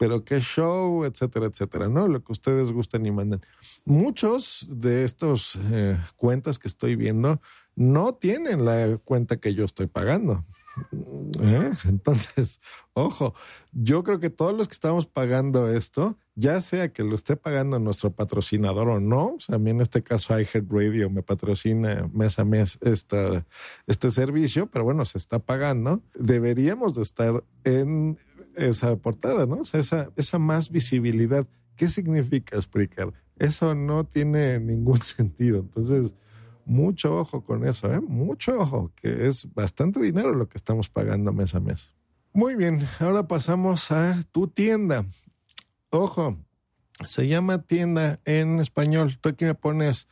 pero 0.00 0.24
qué 0.24 0.40
show, 0.40 1.04
etcétera, 1.04 1.44
etcétera, 1.44 1.90
¿no? 1.90 2.08
Lo 2.08 2.24
que 2.24 2.32
ustedes 2.32 2.72
gusten 2.72 3.04
y 3.04 3.10
manden. 3.10 3.42
Muchos 3.84 4.66
de 4.70 5.04
estos 5.04 5.58
eh, 5.70 5.98
cuentas 6.16 6.58
que 6.58 6.68
estoy 6.68 6.96
viendo 6.96 7.42
no 7.76 8.14
tienen 8.14 8.64
la 8.64 8.96
cuenta 9.04 9.36
que 9.36 9.52
yo 9.52 9.66
estoy 9.66 9.88
pagando. 9.88 10.46
¿Eh? 11.42 11.70
Entonces, 11.84 12.62
ojo, 12.94 13.34
yo 13.72 14.02
creo 14.02 14.20
que 14.20 14.30
todos 14.30 14.56
los 14.56 14.68
que 14.68 14.72
estamos 14.72 15.06
pagando 15.06 15.68
esto, 15.68 16.16
ya 16.34 16.62
sea 16.62 16.90
que 16.94 17.04
lo 17.04 17.14
esté 17.14 17.36
pagando 17.36 17.78
nuestro 17.78 18.10
patrocinador 18.10 18.88
o 18.88 19.00
no, 19.00 19.34
o 19.34 19.40
sea, 19.40 19.56
a 19.56 19.58
mí 19.58 19.68
en 19.68 19.82
este 19.82 20.02
caso 20.02 20.32
iHeartRadio 20.38 21.10
me 21.10 21.22
patrocina 21.22 22.08
mes 22.14 22.38
a 22.38 22.46
mes 22.46 22.78
esta, 22.80 23.44
este 23.86 24.10
servicio, 24.10 24.66
pero 24.68 24.84
bueno, 24.84 25.04
se 25.04 25.18
está 25.18 25.40
pagando, 25.40 26.02
deberíamos 26.14 26.94
de 26.94 27.02
estar 27.02 27.44
en 27.64 28.18
esa 28.56 28.96
portada, 28.96 29.46
¿no? 29.46 29.56
O 29.56 29.64
sea, 29.64 29.80
esa, 29.80 30.10
esa 30.16 30.38
más 30.38 30.70
visibilidad. 30.70 31.46
¿Qué 31.76 31.88
significa 31.88 32.60
Spreaker? 32.60 33.12
Eso 33.38 33.74
no 33.74 34.04
tiene 34.04 34.60
ningún 34.60 35.00
sentido. 35.02 35.58
Entonces, 35.60 36.14
mucho 36.64 37.18
ojo 37.18 37.44
con 37.44 37.66
eso, 37.66 37.92
¿eh? 37.92 38.00
Mucho 38.00 38.58
ojo, 38.58 38.92
que 38.94 39.26
es 39.26 39.52
bastante 39.54 40.00
dinero 40.00 40.34
lo 40.34 40.48
que 40.48 40.58
estamos 40.58 40.88
pagando 40.88 41.32
mes 41.32 41.54
a 41.54 41.60
mes. 41.60 41.94
Muy 42.32 42.54
bien, 42.54 42.86
ahora 43.00 43.26
pasamos 43.26 43.90
a 43.90 44.20
tu 44.30 44.46
tienda. 44.46 45.04
Ojo, 45.90 46.38
se 47.04 47.26
llama 47.26 47.62
tienda 47.62 48.20
en 48.24 48.60
español. 48.60 49.18
Tú 49.20 49.30
aquí 49.30 49.44
me 49.44 49.54
pones, 49.54 50.06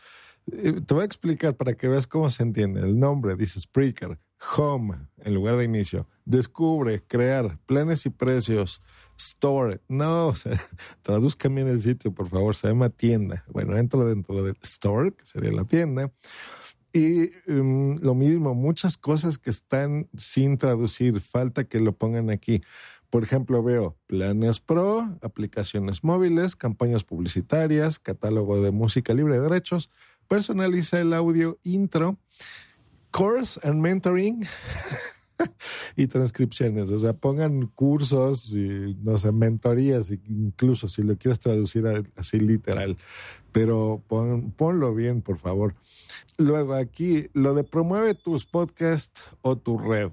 eh, 0.50 0.80
te 0.84 0.94
voy 0.94 1.02
a 1.02 1.06
explicar 1.06 1.56
para 1.56 1.74
que 1.74 1.86
veas 1.86 2.06
cómo 2.06 2.28
se 2.30 2.42
entiende. 2.42 2.80
El 2.80 2.98
nombre 2.98 3.36
dice 3.36 3.60
Spreaker 3.60 4.18
home 4.56 5.08
en 5.18 5.34
lugar 5.34 5.56
de 5.56 5.64
inicio. 5.64 6.08
Descubre, 6.24 7.02
crear, 7.06 7.58
planes 7.66 8.06
y 8.06 8.10
precios, 8.10 8.82
store. 9.16 9.80
No, 9.88 10.26
o 10.28 10.34
sea, 10.34 10.60
traduzcan 11.02 11.54
bien 11.54 11.68
el 11.68 11.80
sitio, 11.80 12.12
por 12.12 12.28
favor. 12.28 12.56
Se 12.56 12.68
llama 12.68 12.90
tienda. 12.90 13.44
Bueno, 13.48 13.76
entro 13.76 14.06
dentro 14.06 14.42
del 14.42 14.56
store, 14.62 15.12
que 15.12 15.26
sería 15.26 15.52
la 15.52 15.64
tienda. 15.64 16.12
Y 16.92 17.30
um, 17.50 17.98
lo 18.00 18.14
mismo, 18.14 18.54
muchas 18.54 18.96
cosas 18.96 19.38
que 19.38 19.50
están 19.50 20.08
sin 20.16 20.56
traducir, 20.56 21.20
falta 21.20 21.64
que 21.64 21.80
lo 21.80 21.92
pongan 21.92 22.30
aquí. 22.30 22.62
Por 23.10 23.22
ejemplo, 23.22 23.62
veo 23.62 23.96
planes 24.06 24.60
pro, 24.60 25.18
aplicaciones 25.22 26.04
móviles, 26.04 26.56
campañas 26.56 27.04
publicitarias, 27.04 27.98
catálogo 27.98 28.60
de 28.62 28.70
música 28.70 29.14
libre 29.14 29.36
de 29.36 29.42
derechos, 29.42 29.90
personaliza 30.28 31.00
el 31.00 31.14
audio 31.14 31.58
intro 31.62 32.18
course 33.10 33.60
and 33.62 33.80
mentoring 33.80 34.46
y 35.96 36.06
transcripciones. 36.06 36.90
O 36.90 36.98
sea, 36.98 37.12
pongan 37.12 37.66
cursos 37.66 38.52
y, 38.54 38.96
no 39.02 39.18
sé, 39.18 39.32
mentorías, 39.32 40.10
incluso 40.10 40.88
si 40.88 41.02
lo 41.02 41.16
quieres 41.16 41.40
traducir 41.40 41.84
así 42.16 42.40
literal. 42.40 42.96
Pero 43.52 44.02
ponlo 44.56 44.94
bien, 44.94 45.22
por 45.22 45.38
favor. 45.38 45.74
Luego 46.36 46.74
aquí, 46.74 47.28
lo 47.32 47.54
de 47.54 47.64
promueve 47.64 48.14
tus 48.14 48.46
podcasts 48.46 49.22
o 49.42 49.56
tu 49.56 49.78
red. 49.78 50.10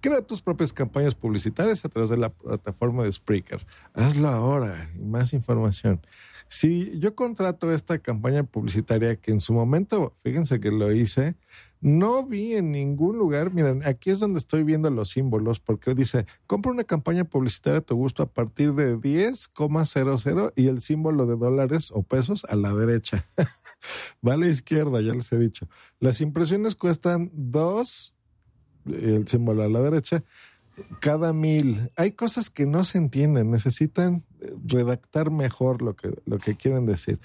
Crea 0.00 0.22
tus 0.22 0.42
propias 0.42 0.72
campañas 0.72 1.14
publicitarias 1.14 1.84
a 1.84 1.88
través 1.88 2.10
de 2.10 2.18
la 2.18 2.28
plataforma 2.28 3.02
de 3.02 3.10
Spreaker. 3.10 3.66
Hazlo 3.94 4.28
ahora 4.28 4.90
y 4.94 5.02
más 5.02 5.32
información. 5.32 6.00
Si 6.48 6.96
yo 7.00 7.14
contrato 7.16 7.72
esta 7.72 7.98
campaña 7.98 8.44
publicitaria 8.44 9.16
que 9.16 9.32
en 9.32 9.40
su 9.40 9.52
momento, 9.52 10.14
fíjense 10.22 10.60
que 10.60 10.70
lo 10.70 10.92
hice, 10.92 11.34
no 11.80 12.24
vi 12.24 12.54
en 12.54 12.72
ningún 12.72 13.18
lugar, 13.18 13.52
miren, 13.52 13.82
aquí 13.84 14.10
es 14.10 14.18
donde 14.18 14.38
estoy 14.38 14.64
viendo 14.64 14.90
los 14.90 15.10
símbolos, 15.10 15.60
porque 15.60 15.94
dice, 15.94 16.26
compra 16.46 16.72
una 16.72 16.84
campaña 16.84 17.24
publicitaria 17.24 17.78
a 17.78 17.82
tu 17.82 17.96
gusto 17.96 18.22
a 18.22 18.26
partir 18.26 18.74
de 18.74 18.96
10,00 18.96 20.52
y 20.56 20.68
el 20.68 20.80
símbolo 20.80 21.26
de 21.26 21.36
dólares 21.36 21.90
o 21.92 22.02
pesos 22.02 22.44
a 22.46 22.56
la 22.56 22.74
derecha. 22.74 23.26
Va 24.26 24.34
a 24.34 24.36
la 24.36 24.48
izquierda, 24.48 25.00
ya 25.00 25.12
les 25.12 25.30
he 25.32 25.38
dicho. 25.38 25.68
Las 26.00 26.20
impresiones 26.20 26.74
cuestan 26.74 27.30
dos, 27.34 28.14
el 28.86 29.28
símbolo 29.28 29.62
a 29.62 29.68
la 29.68 29.80
derecha, 29.80 30.24
cada 31.00 31.32
mil. 31.32 31.90
Hay 31.96 32.12
cosas 32.12 32.50
que 32.50 32.66
no 32.66 32.84
se 32.84 32.98
entienden, 32.98 33.50
necesitan 33.50 34.24
redactar 34.66 35.30
mejor 35.30 35.82
lo 35.82 35.94
que, 35.96 36.10
lo 36.24 36.38
que 36.38 36.56
quieren 36.56 36.86
decir. 36.86 37.20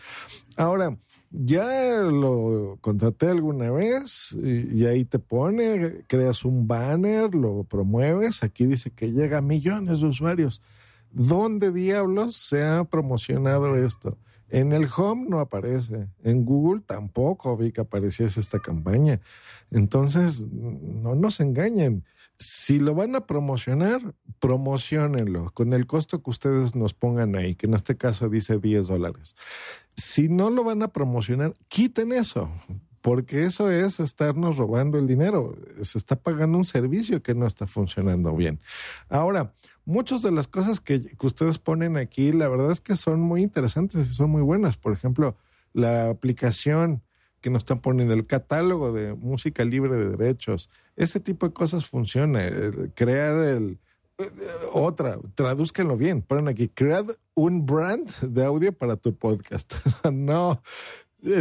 Ahora, 0.56 0.98
ya 1.32 2.02
lo 2.02 2.78
contraté 2.82 3.30
alguna 3.30 3.72
vez 3.72 4.38
y, 4.44 4.86
ahí 4.86 5.06
te 5.06 5.18
pone, 5.20 6.04
creas 6.08 6.44
un 6.44 6.68
banner, 6.68 7.34
lo 7.34 7.64
promueves, 7.64 8.44
aquí 8.44 8.66
dice 8.66 8.92
que 8.92 9.12
llega 9.12 9.38
a 9.38 9.42
millones 9.42 10.02
de 10.02 10.08
usuarios. 10.08 10.62
¿Dónde 11.12 11.72
diablos 11.72 12.36
se 12.36 12.64
ha 12.64 12.84
promocionado 12.84 13.78
esto? 13.78 14.18
En 14.50 14.74
el 14.74 14.88
Home 14.96 15.28
no 15.30 15.40
aparece, 15.40 16.08
en 16.24 16.44
Google 16.44 16.82
tampoco 16.86 17.56
vi 17.56 17.72
que 17.72 17.82
apareciese 17.82 18.40
esta 18.40 18.60
campaña. 18.60 19.22
Entonces, 19.72 20.46
no 20.52 21.16
nos 21.16 21.40
engañen. 21.40 22.04
Si 22.44 22.80
lo 22.80 22.96
van 22.96 23.16
a 23.16 23.28
promocionar, 23.28 24.16
promocionenlo 24.40 25.52
con 25.52 25.74
el 25.74 25.86
costo 25.86 26.24
que 26.24 26.32
ustedes 26.32 26.76
nos 26.76 26.96
pongan 26.96 27.36
ahí, 27.36 27.54
que 27.54 27.68
en 27.68 27.76
este 27.76 27.98
caso 27.98 28.30
dice 28.30 28.58
10 28.58 28.88
dólares. 28.88 29.36
Si 29.96 30.28
no 30.28 30.50
lo 30.50 30.64
van 30.64 30.82
a 30.82 30.88
promocionar, 30.88 31.54
quiten 31.68 32.12
eso, 32.12 32.52
porque 33.02 33.44
eso 33.44 33.70
es 33.70 34.00
estarnos 34.00 34.58
robando 34.58 34.98
el 34.98 35.06
dinero. 35.06 35.56
Se 35.84 36.00
está 36.00 36.16
pagando 36.16 36.58
un 36.58 36.66
servicio 36.66 37.22
que 37.22 37.36
no 37.36 37.46
está 37.46 37.68
funcionando 37.68 38.36
bien. 38.36 38.60
Ahora, 39.08 39.54
muchas 39.86 40.24
de 40.24 40.32
las 40.32 40.48
cosas 40.48 40.80
que, 40.80 41.16
ustedes 41.22 41.60
ponen 41.60 41.96
aquí, 41.96 42.32
la 42.32 42.50
verdad 42.50 42.72
es 42.72 42.82
que 42.82 42.96
son 42.96 43.22
muy 43.22 43.44
interesantes 43.44 44.10
y 44.10 44.14
son 44.16 44.32
muy 44.32 44.42
buenas. 44.42 44.78
Por 44.78 44.94
ejemplo, 44.94 45.38
la 45.74 46.10
aplicación 46.10 47.04
que 47.40 47.52
nos 47.52 47.60
están 47.60 47.82
poniendo, 47.82 48.16
el 48.16 48.26
catálogo 48.26 48.94
de 48.94 49.14
música 49.14 49.64
libre 49.64 49.96
de 49.96 50.18
derechos, 50.18 50.72
ese 51.04 51.20
tipo 51.20 51.48
de 51.48 51.54
cosas 51.54 51.86
funciona. 51.86 52.42
crear 52.96 53.38
el, 53.40 53.80
eh, 54.18 54.32
otra, 54.74 55.18
tradúzcanlo 55.36 55.98
bien, 55.98 56.22
ponen 56.22 56.48
aquí, 56.48 56.68
crear 56.68 57.06
un 57.34 57.66
brand 57.66 58.08
de 58.22 58.46
audio 58.46 58.72
para 58.72 58.96
tu 58.98 59.16
podcast. 59.16 59.74
no, 60.12 60.62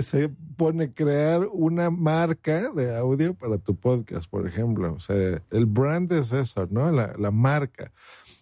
se 0.02 0.28
pone 0.56 0.92
crear 0.92 1.46
una 1.52 1.90
marca 1.90 2.70
de 2.72 2.96
audio 2.96 3.34
para 3.34 3.58
tu 3.58 3.76
podcast, 3.76 4.30
por 4.30 4.46
ejemplo. 4.46 4.94
O 4.94 5.00
sea, 5.00 5.42
el 5.50 5.66
brand 5.66 6.10
es 6.12 6.32
eso, 6.32 6.66
¿no? 6.70 6.90
La, 6.90 7.14
la 7.18 7.30
marca. 7.30 7.92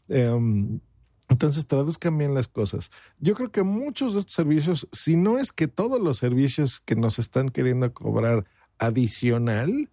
Em, 0.09 0.81
entonces 1.29 1.67
traduzcan 1.67 2.17
bien 2.17 2.35
las 2.35 2.49
cosas. 2.49 2.91
Yo 3.19 3.35
creo 3.35 3.51
que 3.51 3.63
muchos 3.63 4.15
de 4.15 4.21
estos 4.21 4.35
servicios, 4.35 4.89
si 4.93 5.17
no 5.17 5.39
es 5.39 5.53
que 5.53 5.69
todos 5.69 6.01
los 6.01 6.19
servicios 6.19 6.81
que 6.81 6.97
nos 6.97 7.19
están 7.19 7.51
queriendo 7.51 7.93
cobrar 7.93 8.47
adicional, 8.79 9.91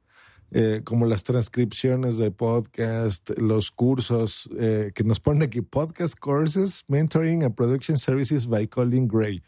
eh, 0.57 0.83
como 0.85 1.05
las 1.05 1.25
transcripciones 1.25 2.17
de 2.17 2.31
podcast, 2.31 3.29
los 3.37 3.71
cursos 3.71 4.49
eh, 4.57 4.93
que 4.95 5.03
nos 5.03 5.19
ponen 5.19 5.43
aquí, 5.43 5.59
podcast 5.59 6.17
courses, 6.17 6.85
mentoring 6.87 7.43
and 7.43 7.53
production 7.55 7.97
services 7.97 8.47
by 8.47 8.65
Colin 8.69 9.05
Gray. 9.05 9.43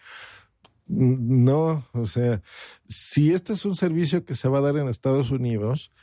No, 0.90 1.86
o 1.94 2.06
sea, 2.08 2.42
si 2.90 3.32
este 3.32 3.54
es 3.54 3.64
un 3.64 3.78
servicio 3.78 4.26
que 4.26 4.36
se 4.36 4.50
va 4.50 4.58
a 4.58 4.62
dar 4.62 4.76
en 4.76 4.90
Estados 4.90 5.32
Unidos, 5.32 5.94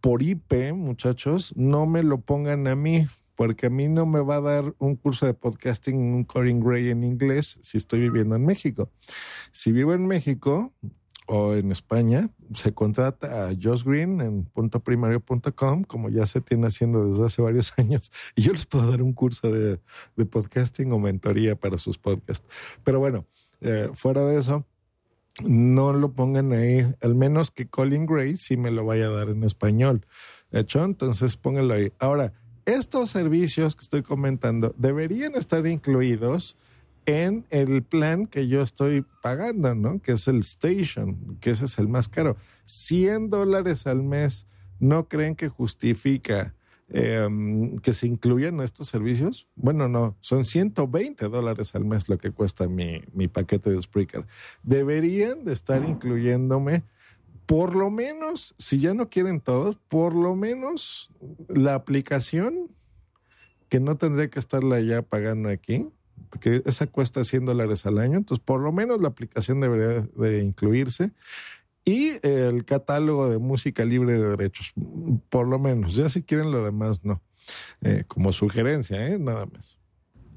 por 0.00 0.22
IP, 0.22 0.72
muchachos, 0.72 1.52
no 1.56 1.84
me 1.84 2.02
lo 2.02 2.22
pongan 2.22 2.66
a 2.66 2.74
mí, 2.74 3.06
porque 3.36 3.66
a 3.66 3.70
mí 3.70 3.88
no 3.88 4.06
me 4.06 4.22
va 4.22 4.36
a 4.36 4.40
dar 4.40 4.74
un 4.78 4.96
curso 4.96 5.26
de 5.26 5.34
podcasting, 5.34 5.98
un 5.98 6.24
Corin 6.24 6.60
Gray 6.60 6.88
en 6.88 7.04
inglés 7.04 7.58
si 7.60 7.76
estoy 7.76 8.00
viviendo 8.00 8.34
en 8.34 8.46
México. 8.46 8.90
Si 9.52 9.72
vivo 9.72 9.92
en 9.92 10.06
México 10.06 10.72
o 11.26 11.54
en 11.54 11.72
España, 11.72 12.28
se 12.54 12.72
contrata 12.74 13.48
a 13.48 13.52
Josh 13.60 13.82
Green 13.82 14.20
en 14.20 14.44
puntoprimario.com, 14.44 15.84
como 15.84 16.10
ya 16.10 16.26
se 16.26 16.40
tiene 16.40 16.66
haciendo 16.66 17.08
desde 17.08 17.26
hace 17.26 17.42
varios 17.42 17.72
años, 17.78 18.12
y 18.36 18.42
yo 18.42 18.52
les 18.52 18.66
puedo 18.66 18.90
dar 18.90 19.02
un 19.02 19.12
curso 19.12 19.50
de, 19.50 19.80
de 20.16 20.26
podcasting 20.26 20.92
o 20.92 20.98
mentoría 20.98 21.56
para 21.56 21.78
sus 21.78 21.98
podcasts. 21.98 22.46
Pero 22.82 22.98
bueno, 22.98 23.26
eh, 23.60 23.90
fuera 23.94 24.24
de 24.24 24.38
eso, 24.38 24.66
no 25.44 25.92
lo 25.92 26.12
pongan 26.12 26.52
ahí, 26.52 26.86
al 27.00 27.14
menos 27.14 27.50
que 27.50 27.66
Colin 27.66 28.06
Gray 28.06 28.36
sí 28.36 28.56
me 28.56 28.70
lo 28.70 28.84
vaya 28.84 29.06
a 29.06 29.10
dar 29.10 29.30
en 29.30 29.42
español. 29.42 30.06
¿Hecho? 30.52 30.84
Entonces 30.84 31.36
pónganlo 31.36 31.74
ahí. 31.74 31.92
Ahora, 31.98 32.32
estos 32.64 33.10
servicios 33.10 33.74
que 33.74 33.82
estoy 33.82 34.02
comentando 34.02 34.72
deberían 34.78 35.34
estar 35.34 35.66
incluidos 35.66 36.56
en 37.06 37.46
el 37.50 37.82
plan 37.82 38.26
que 38.26 38.48
yo 38.48 38.62
estoy 38.62 39.04
pagando, 39.22 39.74
¿no? 39.74 40.00
Que 40.00 40.12
es 40.12 40.28
el 40.28 40.40
Station, 40.40 41.38
que 41.40 41.50
ese 41.50 41.66
es 41.66 41.78
el 41.78 41.88
más 41.88 42.08
caro. 42.08 42.36
100 42.64 43.30
dólares 43.30 43.86
al 43.86 44.02
mes, 44.02 44.46
¿no 44.80 45.08
creen 45.08 45.34
que 45.34 45.48
justifica 45.48 46.54
eh, 46.88 47.28
que 47.82 47.92
se 47.92 48.06
incluyan 48.06 48.60
estos 48.60 48.88
servicios? 48.88 49.46
Bueno, 49.54 49.88
no, 49.88 50.16
son 50.20 50.44
120 50.44 51.28
dólares 51.28 51.74
al 51.74 51.84
mes 51.84 52.08
lo 52.08 52.18
que 52.18 52.30
cuesta 52.30 52.68
mi, 52.68 53.02
mi 53.12 53.28
paquete 53.28 53.70
de 53.70 53.82
Spreaker. 53.82 54.26
Deberían 54.62 55.44
de 55.44 55.52
estar 55.52 55.84
incluyéndome 55.84 56.84
por 57.46 57.74
lo 57.74 57.90
menos, 57.90 58.54
si 58.58 58.80
ya 58.80 58.94
no 58.94 59.10
quieren 59.10 59.40
todos, 59.40 59.76
por 59.88 60.14
lo 60.14 60.34
menos 60.34 61.12
la 61.48 61.74
aplicación, 61.74 62.70
que 63.68 63.80
no 63.80 63.96
tendré 63.96 64.30
que 64.30 64.38
estarla 64.38 64.80
ya 64.80 65.02
pagando 65.02 65.48
aquí, 65.48 65.88
porque 66.34 66.62
esa 66.66 66.88
cuesta 66.88 67.22
100 67.22 67.44
dólares 67.44 67.86
al 67.86 67.98
año, 67.98 68.18
entonces 68.18 68.44
por 68.44 68.60
lo 68.60 68.72
menos 68.72 69.00
la 69.00 69.06
aplicación 69.06 69.60
debería 69.60 70.00
de 70.16 70.42
incluirse. 70.42 71.12
Y 71.84 72.14
el 72.26 72.64
catálogo 72.64 73.30
de 73.30 73.38
música 73.38 73.84
libre 73.84 74.14
de 74.14 74.30
derechos, 74.30 74.72
por 75.28 75.46
lo 75.46 75.60
menos. 75.60 75.94
Ya 75.94 76.08
si 76.08 76.24
quieren 76.24 76.50
lo 76.50 76.64
demás, 76.64 77.04
no. 77.04 77.22
Eh, 77.82 78.02
como 78.08 78.32
sugerencia, 78.32 79.06
¿eh? 79.06 79.16
nada 79.16 79.46
más. 79.46 79.78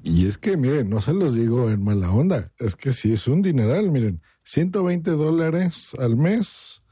Y 0.04 0.28
es 0.28 0.38
que, 0.38 0.56
miren, 0.56 0.88
no 0.88 1.02
se 1.02 1.14
los 1.14 1.34
digo 1.34 1.72
en 1.72 1.84
mala 1.84 2.12
onda, 2.12 2.52
es 2.60 2.76
que 2.76 2.94
sí 2.94 3.14
es 3.14 3.28
un 3.28 3.42
dineral, 3.42 3.90
miren, 3.90 4.22
120 4.44 5.10
dólares 5.12 5.96
al 5.98 6.16
mes 6.16 6.84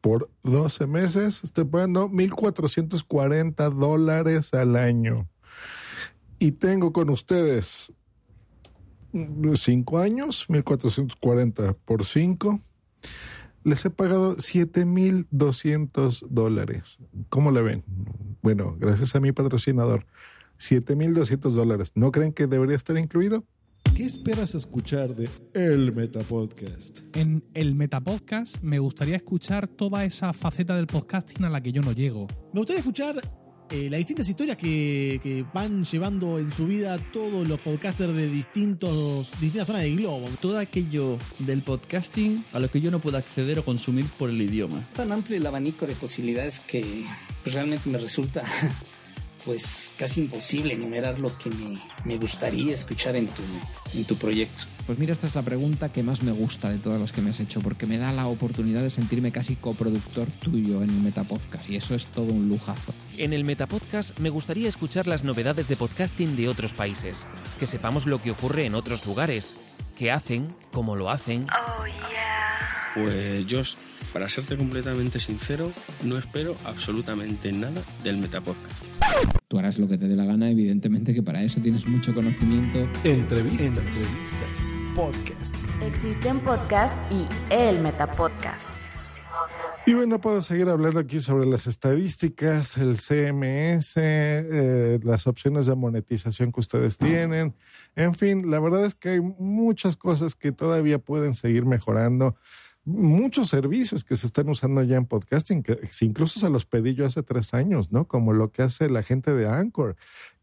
por 0.00 0.30
12 0.42 0.86
meses, 0.86 1.44
estoy 1.44 1.66
pagando 1.66 2.08
1.440 2.08 3.74
dólares 3.74 4.54
al 4.54 4.76
año. 4.76 5.28
Y 6.38 6.52
tengo 6.52 6.94
con 6.94 7.10
ustedes 7.10 7.92
5 9.54 9.98
años, 9.98 10.46
1.440 10.48 11.76
por 11.84 12.04
5. 12.04 12.60
Les 13.62 13.84
he 13.84 13.90
pagado 13.90 14.36
7.200 14.36 16.26
dólares. 16.28 16.98
¿Cómo 17.28 17.50
le 17.50 17.62
ven? 17.62 17.84
Bueno, 18.42 18.76
gracias 18.78 19.14
a 19.14 19.20
mi 19.20 19.32
patrocinador. 19.32 20.06
7.200 20.58 21.50
dólares. 21.50 21.92
¿No 21.94 22.12
creen 22.12 22.32
que 22.32 22.46
debería 22.46 22.76
estar 22.76 22.98
incluido? 22.98 23.44
¿Qué 23.94 24.04
esperas 24.04 24.54
escuchar 24.56 25.14
de 25.14 25.28
El 25.52 25.92
Metapodcast? 25.92 27.00
En 27.16 27.44
el 27.54 27.74
Metapodcast 27.76 28.60
me 28.62 28.80
gustaría 28.80 29.16
escuchar 29.16 29.68
toda 29.68 30.04
esa 30.04 30.32
faceta 30.32 30.74
del 30.74 30.88
podcasting 30.88 31.44
a 31.44 31.50
la 31.50 31.62
que 31.62 31.70
yo 31.70 31.80
no 31.80 31.92
llego. 31.92 32.26
Me 32.52 32.60
gustaría 32.60 32.80
escuchar 32.80 33.22
eh, 33.70 33.88
las 33.90 33.98
distintas 33.98 34.28
historias 34.28 34.56
que, 34.56 35.20
que 35.22 35.44
van 35.54 35.84
llevando 35.84 36.38
en 36.38 36.50
su 36.50 36.66
vida 36.66 36.98
todos 37.12 37.48
los 37.48 37.58
podcasters 37.60 38.14
de 38.14 38.28
distintos, 38.28 39.32
distintas 39.40 39.66
zonas 39.66 39.82
del 39.82 39.96
globo. 39.96 40.28
Todo 40.40 40.58
aquello 40.58 41.18
del 41.38 41.62
podcasting 41.62 42.44
a 42.52 42.60
lo 42.60 42.70
que 42.70 42.80
yo 42.80 42.90
no 42.90 43.00
puedo 43.00 43.16
acceder 43.16 43.58
o 43.58 43.64
consumir 43.64 44.06
por 44.18 44.30
el 44.30 44.40
idioma. 44.40 44.82
Tan 44.94 45.12
amplio 45.12 45.36
el 45.36 45.46
abanico 45.46 45.86
de 45.86 45.94
posibilidades 45.94 46.60
que 46.60 47.04
realmente 47.44 47.88
me 47.88 47.98
resulta 47.98 48.44
pues 49.44 49.92
casi 49.98 50.20
imposible 50.20 50.74
enumerar 50.74 51.20
lo 51.20 51.36
que 51.36 51.50
me, 51.50 51.78
me, 52.04 52.16
gustaría 52.16 52.74
escuchar 52.74 53.16
en 53.16 53.26
tu, 53.26 53.42
en 53.94 54.04
tu 54.04 54.16
proyecto. 54.16 54.62
Pues 54.86 54.98
mira, 54.98 55.12
esta 55.12 55.26
es 55.26 55.34
la 55.34 55.42
pregunta 55.42 55.90
que 55.90 56.02
más 56.02 56.22
me 56.22 56.32
gusta 56.32 56.70
de 56.70 56.78
todas 56.78 57.00
las 57.00 57.12
que 57.12 57.22
me 57.22 57.30
has 57.30 57.40
hecho, 57.40 57.60
porque 57.60 57.86
me 57.86 57.98
da 57.98 58.12
la 58.12 58.26
oportunidad 58.26 58.82
de 58.82 58.90
sentirme 58.90 59.32
casi 59.32 59.56
coproductor 59.56 60.28
tuyo 60.40 60.82
en 60.82 60.90
el 60.90 61.00
Metapodcast, 61.00 61.70
y 61.70 61.76
eso 61.76 61.94
es 61.94 62.06
todo 62.06 62.32
un 62.32 62.48
lujazo. 62.48 62.92
En 63.16 63.32
el 63.32 63.44
Metapodcast 63.44 64.18
me 64.18 64.30
gustaría 64.30 64.68
escuchar 64.68 65.06
las 65.06 65.24
novedades 65.24 65.68
de 65.68 65.76
podcasting 65.76 66.36
de 66.36 66.48
otros 66.48 66.74
países, 66.74 67.18
que 67.58 67.66
sepamos 67.66 68.06
lo 68.06 68.20
que 68.20 68.30
ocurre 68.30 68.66
en 68.66 68.74
otros 68.74 69.06
lugares, 69.06 69.56
qué 69.96 70.10
hacen, 70.10 70.48
cómo 70.72 70.96
lo 70.96 71.10
hacen. 71.10 71.46
Oh, 71.50 71.86
yeah. 71.86 72.92
Pues 72.94 73.46
yo 73.46 73.62
para 74.14 74.28
serte 74.28 74.56
completamente 74.56 75.18
sincero, 75.18 75.72
no 76.04 76.16
espero 76.16 76.56
absolutamente 76.64 77.52
nada 77.52 77.82
del 78.04 78.16
Metapodcast. 78.16 78.84
Tú 79.48 79.58
harás 79.58 79.76
lo 79.76 79.88
que 79.88 79.98
te 79.98 80.06
dé 80.06 80.14
la 80.14 80.24
gana, 80.24 80.48
evidentemente 80.48 81.12
que 81.12 81.22
para 81.22 81.42
eso 81.42 81.60
tienes 81.60 81.84
mucho 81.86 82.14
conocimiento. 82.14 82.78
Entrevistas, 83.02 83.66
Entrevistas 83.66 84.72
podcast. 84.94 85.56
Existen 85.82 86.38
podcast 86.38 86.96
y 87.12 87.26
el 87.50 87.80
Metapodcast. 87.80 88.84
Y 89.86 89.94
bueno, 89.94 90.20
puedo 90.20 90.40
seguir 90.40 90.68
hablando 90.68 91.00
aquí 91.00 91.20
sobre 91.20 91.46
las 91.46 91.66
estadísticas, 91.66 92.78
el 92.78 92.98
CMS, 92.98 93.96
eh, 93.96 95.00
las 95.02 95.26
opciones 95.26 95.66
de 95.66 95.74
monetización 95.74 96.52
que 96.52 96.60
ustedes 96.60 96.96
tienen. 96.96 97.54
En 97.96 98.14
fin, 98.14 98.50
la 98.50 98.60
verdad 98.60 98.84
es 98.84 98.94
que 98.94 99.10
hay 99.10 99.20
muchas 99.20 99.96
cosas 99.96 100.36
que 100.36 100.52
todavía 100.52 101.00
pueden 101.00 101.34
seguir 101.34 101.66
mejorando 101.66 102.36
muchos 102.84 103.48
servicios 103.48 104.04
que 104.04 104.16
se 104.16 104.26
están 104.26 104.48
usando 104.48 104.82
ya 104.82 104.96
en 104.96 105.06
podcasting, 105.06 105.64
incluso 106.00 106.40
se 106.40 106.50
los 106.50 106.66
pedí 106.66 106.94
yo 106.94 107.06
hace 107.06 107.22
tres 107.22 107.54
años, 107.54 107.92
¿no? 107.92 108.06
Como 108.06 108.32
lo 108.32 108.50
que 108.52 108.62
hace 108.62 108.90
la 108.90 109.02
gente 109.02 109.32
de 109.32 109.48
Anchor, 109.48 109.96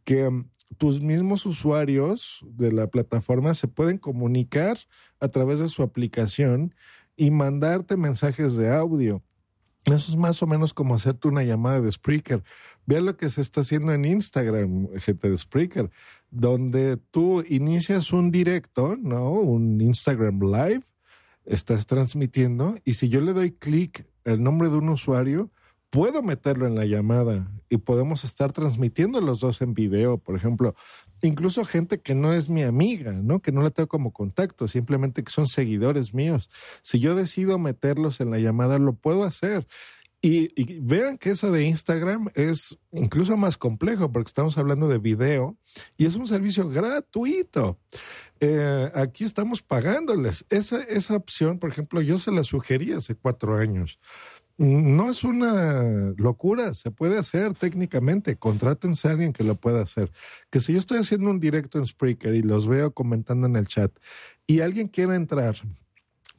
que 0.03 0.27
um, 0.27 0.45
tus 0.77 1.03
mismos 1.03 1.45
usuarios 1.45 2.43
de 2.47 2.71
la 2.71 2.87
plataforma 2.87 3.53
se 3.53 3.67
pueden 3.67 3.97
comunicar 3.97 4.77
a 5.19 5.27
través 5.27 5.59
de 5.59 5.69
su 5.69 5.83
aplicación 5.83 6.73
y 7.15 7.29
mandarte 7.29 7.97
mensajes 7.97 8.55
de 8.55 8.73
audio. 8.73 9.21
Eso 9.85 10.11
es 10.11 10.15
más 10.15 10.41
o 10.41 10.47
menos 10.47 10.73
como 10.73 10.95
hacerte 10.95 11.27
una 11.27 11.43
llamada 11.43 11.81
de 11.81 11.91
Spreaker. 11.91 12.43
Vean 12.85 13.05
lo 13.05 13.17
que 13.17 13.29
se 13.29 13.41
está 13.41 13.61
haciendo 13.61 13.93
en 13.93 14.05
Instagram, 14.05 14.89
gente 14.99 15.29
de 15.29 15.37
Spreaker, 15.37 15.91
donde 16.29 16.97
tú 16.97 17.43
inicias 17.47 18.11
un 18.13 18.31
directo, 18.31 18.95
¿no? 18.95 19.31
Un 19.31 19.81
Instagram 19.81 20.39
Live 20.39 20.83
estás 21.45 21.85
transmitiendo 21.85 22.75
y 22.85 22.93
si 22.93 23.09
yo 23.09 23.21
le 23.21 23.33
doy 23.33 23.51
clic 23.51 24.07
el 24.23 24.43
nombre 24.43 24.69
de 24.69 24.75
un 24.75 24.89
usuario, 24.89 25.51
puedo 25.91 26.23
meterlo 26.23 26.65
en 26.65 26.75
la 26.75 26.85
llamada 26.85 27.51
y 27.69 27.77
podemos 27.77 28.23
estar 28.23 28.51
transmitiendo 28.51 29.21
los 29.21 29.39
dos 29.41 29.61
en 29.61 29.73
video, 29.73 30.17
por 30.17 30.35
ejemplo. 30.35 30.75
Incluso 31.21 31.65
gente 31.65 31.99
que 31.99 32.15
no 32.15 32.33
es 32.33 32.49
mi 32.49 32.63
amiga, 32.63 33.11
¿no? 33.11 33.39
Que 33.39 33.51
no 33.51 33.61
la 33.61 33.69
tengo 33.69 33.87
como 33.87 34.11
contacto, 34.11 34.67
simplemente 34.67 35.23
que 35.23 35.31
son 35.31 35.47
seguidores 35.47 36.13
míos. 36.13 36.49
Si 36.81 36.99
yo 36.99 37.13
decido 37.13 37.59
meterlos 37.59 38.21
en 38.21 38.31
la 38.31 38.39
llamada, 38.39 38.79
lo 38.79 38.93
puedo 38.93 39.23
hacer. 39.23 39.67
Y, 40.23 40.51
y, 40.55 40.79
vean 40.79 41.17
que 41.17 41.31
eso 41.31 41.51
de 41.51 41.65
Instagram 41.65 42.29
es 42.35 42.77
incluso 42.91 43.37
más 43.37 43.57
complejo 43.57 44.11
porque 44.11 44.27
estamos 44.27 44.57
hablando 44.57 44.87
de 44.87 44.99
video 44.99 45.57
y 45.97 46.05
es 46.05 46.15
un 46.15 46.27
servicio 46.27 46.69
gratuito. 46.69 47.79
Eh, 48.43 48.91
aquí 48.95 49.23
estamos 49.23 49.61
pagándoles. 49.61 50.45
Esa, 50.49 50.83
esa 50.83 51.15
opción, 51.15 51.57
por 51.57 51.69
ejemplo, 51.69 52.01
yo 52.01 52.17
se 52.17 52.31
la 52.31 52.43
sugerí 52.43 52.91
hace 52.91 53.15
cuatro 53.15 53.55
años. 53.55 53.99
No 54.57 55.09
es 55.09 55.23
una 55.23 56.13
locura, 56.17 56.73
se 56.73 56.91
puede 56.91 57.17
hacer 57.17 57.53
técnicamente. 57.53 58.35
Contrátense 58.37 59.07
a 59.07 59.11
alguien 59.11 59.31
que 59.31 59.43
lo 59.43 59.55
pueda 59.55 59.81
hacer. 59.81 60.11
Que 60.49 60.59
si 60.59 60.73
yo 60.73 60.79
estoy 60.79 60.97
haciendo 60.97 61.29
un 61.29 61.39
directo 61.39 61.79
en 61.79 61.85
Spreaker 61.85 62.35
y 62.35 62.41
los 62.41 62.67
veo 62.67 62.93
comentando 62.93 63.47
en 63.47 63.55
el 63.55 63.67
chat 63.67 63.91
y 64.45 64.59
alguien 64.61 64.87
quiere 64.87 65.15
entrar 65.15 65.55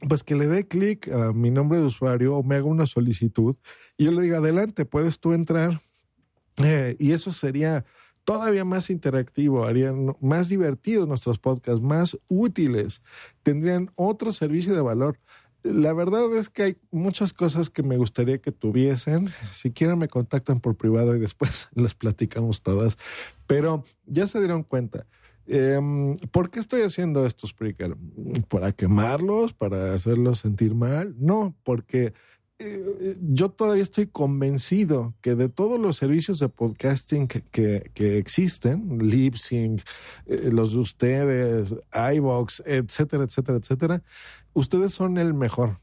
pues 0.09 0.23
que 0.23 0.35
le 0.35 0.47
dé 0.47 0.67
clic 0.67 1.07
a 1.09 1.31
mi 1.33 1.49
nombre 1.49 1.79
de 1.79 1.85
usuario 1.85 2.35
o 2.35 2.43
me 2.43 2.55
haga 2.55 2.65
una 2.65 2.85
solicitud 2.85 3.55
y 3.97 4.05
yo 4.05 4.11
le 4.11 4.21
diga, 4.21 4.39
adelante, 4.39 4.85
puedes 4.85 5.19
tú 5.19 5.33
entrar. 5.33 5.81
Eh, 6.57 6.95
y 6.99 7.11
eso 7.11 7.31
sería 7.31 7.85
todavía 8.23 8.65
más 8.65 8.89
interactivo, 8.89 9.65
harían 9.65 10.15
más 10.21 10.49
divertidos 10.49 11.07
nuestros 11.07 11.39
podcasts, 11.39 11.83
más 11.83 12.17
útiles, 12.27 13.01
tendrían 13.43 13.91
otro 13.95 14.31
servicio 14.31 14.73
de 14.73 14.81
valor. 14.81 15.19
La 15.63 15.93
verdad 15.93 16.35
es 16.35 16.49
que 16.49 16.63
hay 16.63 16.77
muchas 16.91 17.31
cosas 17.31 17.69
que 17.69 17.83
me 17.83 17.95
gustaría 17.95 18.37
que 18.37 18.51
tuviesen. 18.51 19.31
Si 19.53 19.71
quieren 19.71 19.97
me 19.97 20.09
contactan 20.09 20.59
por 20.59 20.75
privado 20.75 21.15
y 21.15 21.19
después 21.19 21.69
les 21.75 21.95
platicamos 21.95 22.61
todas. 22.61 22.97
Pero 23.47 23.83
ya 24.05 24.27
se 24.27 24.39
dieron 24.39 24.63
cuenta. 24.63 25.05
Eh, 25.45 25.79
¿Por 26.31 26.49
qué 26.49 26.59
estoy 26.59 26.81
haciendo 26.81 27.25
esto, 27.25 27.47
Spreaker? 27.47 27.95
¿Para 28.49 28.71
quemarlos? 28.73 29.53
¿Para 29.53 29.93
hacerlos 29.93 30.39
sentir 30.39 30.75
mal? 30.75 31.15
No, 31.17 31.55
porque 31.63 32.13
yo 33.21 33.49
todavía 33.49 33.83
estoy 33.83 34.07
convencido 34.07 35.13
que 35.21 35.35
de 35.35 35.49
todos 35.49 35.79
los 35.79 35.97
servicios 35.97 36.39
de 36.39 36.49
podcasting 36.49 37.27
que, 37.27 37.41
que, 37.93 38.17
existen, 38.17 38.99
Libsync, 38.99 39.81
eh, 40.25 40.49
los 40.51 40.73
de 40.73 40.79
ustedes, 40.79 41.75
iVox, 41.93 42.63
etcétera, 42.65 43.23
etcétera, 43.23 43.57
etcétera, 43.57 44.03
ustedes 44.53 44.93
son 44.93 45.17
el 45.17 45.33
mejor. 45.33 45.79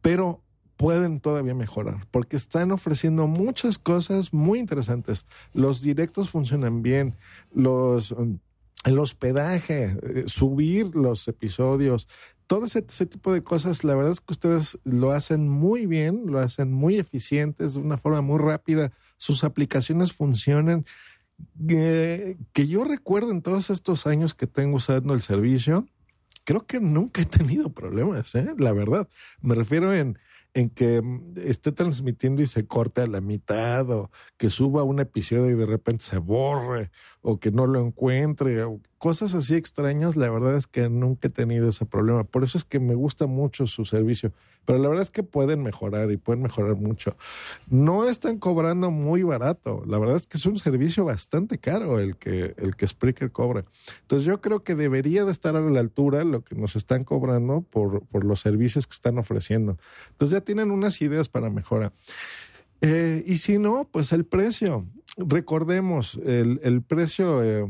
Pero 0.00 0.42
pueden 0.76 1.20
todavía 1.20 1.54
mejorar 1.54 2.06
porque 2.10 2.36
están 2.36 2.72
ofreciendo 2.72 3.26
muchas 3.26 3.78
cosas 3.78 4.32
muy 4.32 4.58
interesantes. 4.58 5.26
Los 5.52 5.80
directos 5.80 6.30
funcionan 6.30 6.82
bien, 6.82 7.16
los 7.52 8.10
um, 8.10 8.38
el 8.84 8.98
hospedaje, 8.98 9.96
eh, 10.02 10.24
subir 10.26 10.94
los 10.94 11.26
episodios, 11.26 12.08
todo 12.46 12.66
ese, 12.66 12.84
ese, 12.88 13.06
tipo 13.06 13.32
de 13.32 13.42
cosas, 13.42 13.84
la 13.84 13.94
verdad 13.94 14.12
es 14.12 14.20
que 14.20 14.32
ustedes 14.32 14.78
lo 14.84 15.10
hacen 15.12 15.48
muy 15.48 15.86
bien, 15.86 16.24
lo 16.26 16.38
hacen 16.38 16.72
muy 16.72 16.98
eficientes, 16.98 17.74
de 17.74 17.80
una 17.80 17.96
forma 17.96 18.20
muy 18.20 18.38
rápida, 18.38 18.92
sus 19.16 19.44
aplicaciones 19.44 20.12
funcionan. 20.12 20.84
Eh, 21.68 22.36
que 22.52 22.68
yo 22.68 22.84
recuerdo 22.84 23.30
en 23.30 23.42
todos 23.42 23.70
estos 23.70 24.06
años 24.06 24.34
que 24.34 24.46
tengo 24.46 24.76
usando 24.76 25.14
el 25.14 25.22
servicio, 25.22 25.86
creo 26.44 26.66
que 26.66 26.80
nunca 26.80 27.22
he 27.22 27.26
tenido 27.26 27.70
problemas, 27.70 28.34
¿eh? 28.34 28.54
la 28.58 28.72
verdad. 28.72 29.08
Me 29.40 29.54
refiero 29.54 29.92
en, 29.94 30.18
en 30.54 30.70
que 30.70 31.02
mm, 31.02 31.34
esté 31.44 31.72
transmitiendo 31.72 32.42
y 32.42 32.46
se 32.46 32.66
corte 32.66 33.00
a 33.02 33.06
la 33.06 33.20
mitad, 33.20 33.90
o 33.90 34.10
que 34.36 34.50
suba 34.50 34.84
un 34.84 35.00
episodio 35.00 35.50
y 35.50 35.54
de 35.54 35.66
repente 35.66 36.04
se 36.04 36.18
borre, 36.18 36.90
o 37.20 37.38
que 37.38 37.50
no 37.50 37.66
lo 37.66 37.84
encuentre, 37.84 38.62
o 38.62 38.80
cosas 39.04 39.34
así 39.34 39.54
extrañas, 39.54 40.16
la 40.16 40.30
verdad 40.30 40.56
es 40.56 40.66
que 40.66 40.88
nunca 40.88 41.28
he 41.28 41.30
tenido 41.30 41.68
ese 41.68 41.84
problema. 41.84 42.24
Por 42.24 42.42
eso 42.42 42.56
es 42.56 42.64
que 42.64 42.80
me 42.80 42.94
gusta 42.94 43.26
mucho 43.26 43.66
su 43.66 43.84
servicio. 43.84 44.32
Pero 44.64 44.78
la 44.78 44.88
verdad 44.88 45.02
es 45.02 45.10
que 45.10 45.22
pueden 45.22 45.62
mejorar 45.62 46.10
y 46.10 46.16
pueden 46.16 46.42
mejorar 46.42 46.76
mucho. 46.76 47.14
No 47.68 48.08
están 48.08 48.38
cobrando 48.38 48.90
muy 48.90 49.22
barato. 49.22 49.82
La 49.86 49.98
verdad 49.98 50.16
es 50.16 50.26
que 50.26 50.38
es 50.38 50.46
un 50.46 50.56
servicio 50.56 51.04
bastante 51.04 51.58
caro 51.58 51.98
el 51.98 52.16
que, 52.16 52.54
el 52.56 52.76
que 52.76 52.88
Spreaker 52.88 53.30
cobra. 53.30 53.66
Entonces 54.00 54.24
yo 54.24 54.40
creo 54.40 54.64
que 54.64 54.74
debería 54.74 55.26
de 55.26 55.32
estar 55.32 55.54
a 55.54 55.60
la 55.60 55.80
altura 55.80 56.24
lo 56.24 56.42
que 56.42 56.54
nos 56.54 56.74
están 56.74 57.04
cobrando 57.04 57.60
por, 57.60 58.06
por 58.06 58.24
los 58.24 58.40
servicios 58.40 58.86
que 58.86 58.94
están 58.94 59.18
ofreciendo. 59.18 59.76
Entonces 60.12 60.38
ya 60.38 60.40
tienen 60.42 60.70
unas 60.70 61.02
ideas 61.02 61.28
para 61.28 61.50
mejorar. 61.50 61.92
Eh, 62.80 63.22
y 63.26 63.36
si 63.36 63.58
no, 63.58 63.86
pues 63.90 64.12
el 64.12 64.24
precio. 64.24 64.86
Recordemos 65.16 66.18
el, 66.24 66.58
el 66.64 66.82
precio 66.82 67.44
eh, 67.44 67.64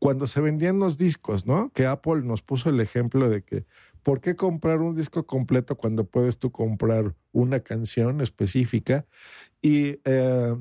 cuando 0.00 0.26
se 0.26 0.40
vendían 0.40 0.80
los 0.80 0.98
discos, 0.98 1.46
¿no? 1.46 1.70
Que 1.70 1.86
Apple 1.86 2.22
nos 2.24 2.42
puso 2.42 2.70
el 2.70 2.80
ejemplo 2.80 3.28
de 3.28 3.42
que 3.42 3.66
¿por 4.02 4.20
qué 4.20 4.34
comprar 4.34 4.80
un 4.80 4.96
disco 4.96 5.26
completo 5.26 5.76
cuando 5.76 6.04
puedes 6.04 6.38
tú 6.38 6.50
comprar 6.50 7.14
una 7.32 7.60
canción 7.60 8.22
específica? 8.22 9.06
Y 9.60 10.00
eh, 10.04 10.56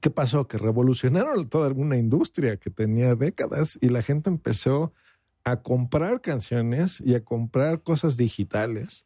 ¿qué 0.00 0.10
pasó? 0.10 0.48
Que 0.48 0.56
revolucionaron 0.56 1.48
toda 1.48 1.68
una 1.72 1.98
industria 1.98 2.56
que 2.56 2.70
tenía 2.70 3.14
décadas 3.14 3.78
y 3.80 3.90
la 3.90 4.02
gente 4.02 4.30
empezó 4.30 4.94
a 5.44 5.62
comprar 5.62 6.20
canciones 6.20 7.02
y 7.04 7.14
a 7.14 7.24
comprar 7.24 7.82
cosas 7.82 8.16
digitales 8.16 9.04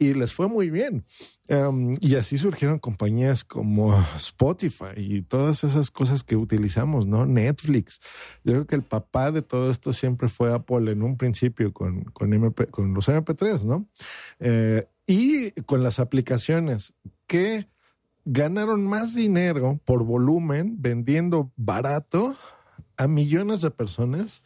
y 0.00 0.14
les 0.14 0.32
fue 0.32 0.48
muy 0.48 0.70
bien. 0.70 1.04
Um, 1.48 1.94
y 2.00 2.14
así 2.14 2.38
surgieron 2.38 2.78
compañías 2.78 3.44
como 3.44 3.94
Spotify 4.16 4.94
y 4.96 5.20
todas 5.22 5.62
esas 5.62 5.90
cosas 5.90 6.24
que 6.24 6.36
utilizamos, 6.36 7.06
¿no? 7.06 7.26
Netflix. 7.26 8.00
Yo 8.42 8.54
creo 8.54 8.66
que 8.66 8.76
el 8.76 8.82
papá 8.82 9.30
de 9.30 9.42
todo 9.42 9.70
esto 9.70 9.92
siempre 9.92 10.30
fue 10.30 10.54
Apple 10.54 10.90
en 10.90 11.02
un 11.02 11.18
principio 11.18 11.72
con, 11.74 12.04
con 12.04 12.30
los 12.94 13.08
MP3, 13.08 13.64
¿no? 13.64 13.86
Eh, 14.38 14.88
y 15.06 15.50
con 15.62 15.82
las 15.82 16.00
aplicaciones 16.00 16.94
que 17.26 17.68
ganaron 18.24 18.86
más 18.86 19.14
dinero 19.14 19.80
por 19.84 20.04
volumen 20.04 20.76
vendiendo 20.80 21.52
barato 21.56 22.36
a 22.96 23.06
millones 23.06 23.60
de 23.60 23.70
personas 23.70 24.42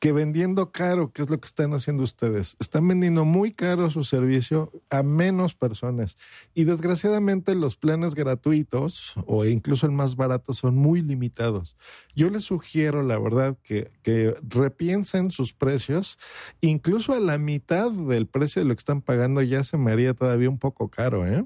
que 0.00 0.12
vendiendo 0.12 0.72
caro, 0.72 1.12
que 1.12 1.20
es 1.20 1.28
lo 1.28 1.38
que 1.38 1.46
están 1.46 1.74
haciendo 1.74 2.02
ustedes. 2.02 2.56
Están 2.58 2.88
vendiendo 2.88 3.26
muy 3.26 3.52
caro 3.52 3.90
su 3.90 4.02
servicio 4.02 4.72
a 4.88 5.02
menos 5.02 5.54
personas. 5.54 6.16
Y 6.54 6.64
desgraciadamente 6.64 7.54
los 7.54 7.76
planes 7.76 8.14
gratuitos 8.14 9.12
o 9.26 9.44
incluso 9.44 9.84
el 9.84 9.92
más 9.92 10.16
barato 10.16 10.54
son 10.54 10.74
muy 10.74 11.02
limitados. 11.02 11.76
Yo 12.16 12.30
les 12.30 12.44
sugiero, 12.44 13.02
la 13.02 13.18
verdad, 13.18 13.58
que, 13.62 13.92
que 14.02 14.34
repiensen 14.40 15.30
sus 15.30 15.52
precios. 15.52 16.18
Incluso 16.62 17.12
a 17.12 17.20
la 17.20 17.36
mitad 17.36 17.90
del 17.90 18.26
precio 18.26 18.62
de 18.62 18.68
lo 18.68 18.74
que 18.74 18.80
están 18.80 19.02
pagando 19.02 19.42
ya 19.42 19.64
se 19.64 19.76
me 19.76 19.92
haría 19.92 20.14
todavía 20.14 20.48
un 20.48 20.58
poco 20.58 20.88
caro, 20.88 21.26
¿eh? 21.26 21.44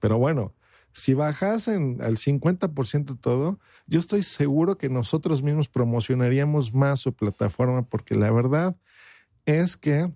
Pero 0.00 0.18
bueno, 0.18 0.52
si 0.92 1.14
bajasen 1.14 1.98
al 2.02 2.16
50% 2.16 3.18
todo, 3.20 3.58
yo 3.86 3.98
estoy 3.98 4.22
seguro 4.22 4.78
que 4.78 4.88
nosotros 4.88 5.42
mismos 5.42 5.68
promocionaríamos 5.68 6.72
más 6.74 7.00
su 7.00 7.14
plataforma 7.14 7.82
porque 7.82 8.14
la 8.14 8.30
verdad 8.30 8.76
es 9.46 9.76
que 9.76 10.12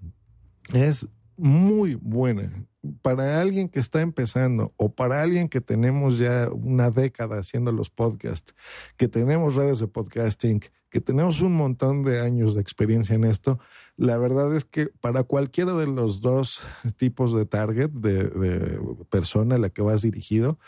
es 0.73 1.09
muy 1.37 1.95
buena 1.95 2.67
para 3.03 3.41
alguien 3.41 3.69
que 3.69 3.81
está 3.81 4.01
empezando 4.01 4.73
o 4.77 4.95
para 4.95 5.23
alguien 5.23 5.49
que 5.49 5.61
tenemos 5.61 6.19
ya 6.19 6.49
una 6.51 6.91
década 6.91 7.39
haciendo 7.39 7.73
los 7.73 7.91
podcasts, 7.91 8.55
que 8.97 9.09
tenemos 9.09 9.55
redes 9.55 9.81
de 9.81 9.89
podcasting, 9.89 10.61
que 10.89 11.01
tenemos 11.01 11.41
un 11.41 11.55
montón 11.55 12.05
de 12.05 12.21
años 12.21 12.55
de 12.55 12.61
experiencia 12.61 13.15
en 13.15 13.25
esto, 13.25 13.59
la 13.97 14.19
verdad 14.19 14.55
es 14.55 14.65
que 14.65 14.87
para 15.01 15.25
cualquiera 15.25 15.75
de 15.75 15.87
los 15.87 16.21
dos 16.21 16.61
tipos 16.97 17.35
de 17.35 17.47
target, 17.47 17.91
de, 17.91 18.81
persona 19.11 19.57
a 19.57 19.59
la 19.59 19.71
que 19.71 19.83
vas 19.83 20.03
dirigido, 20.03 20.59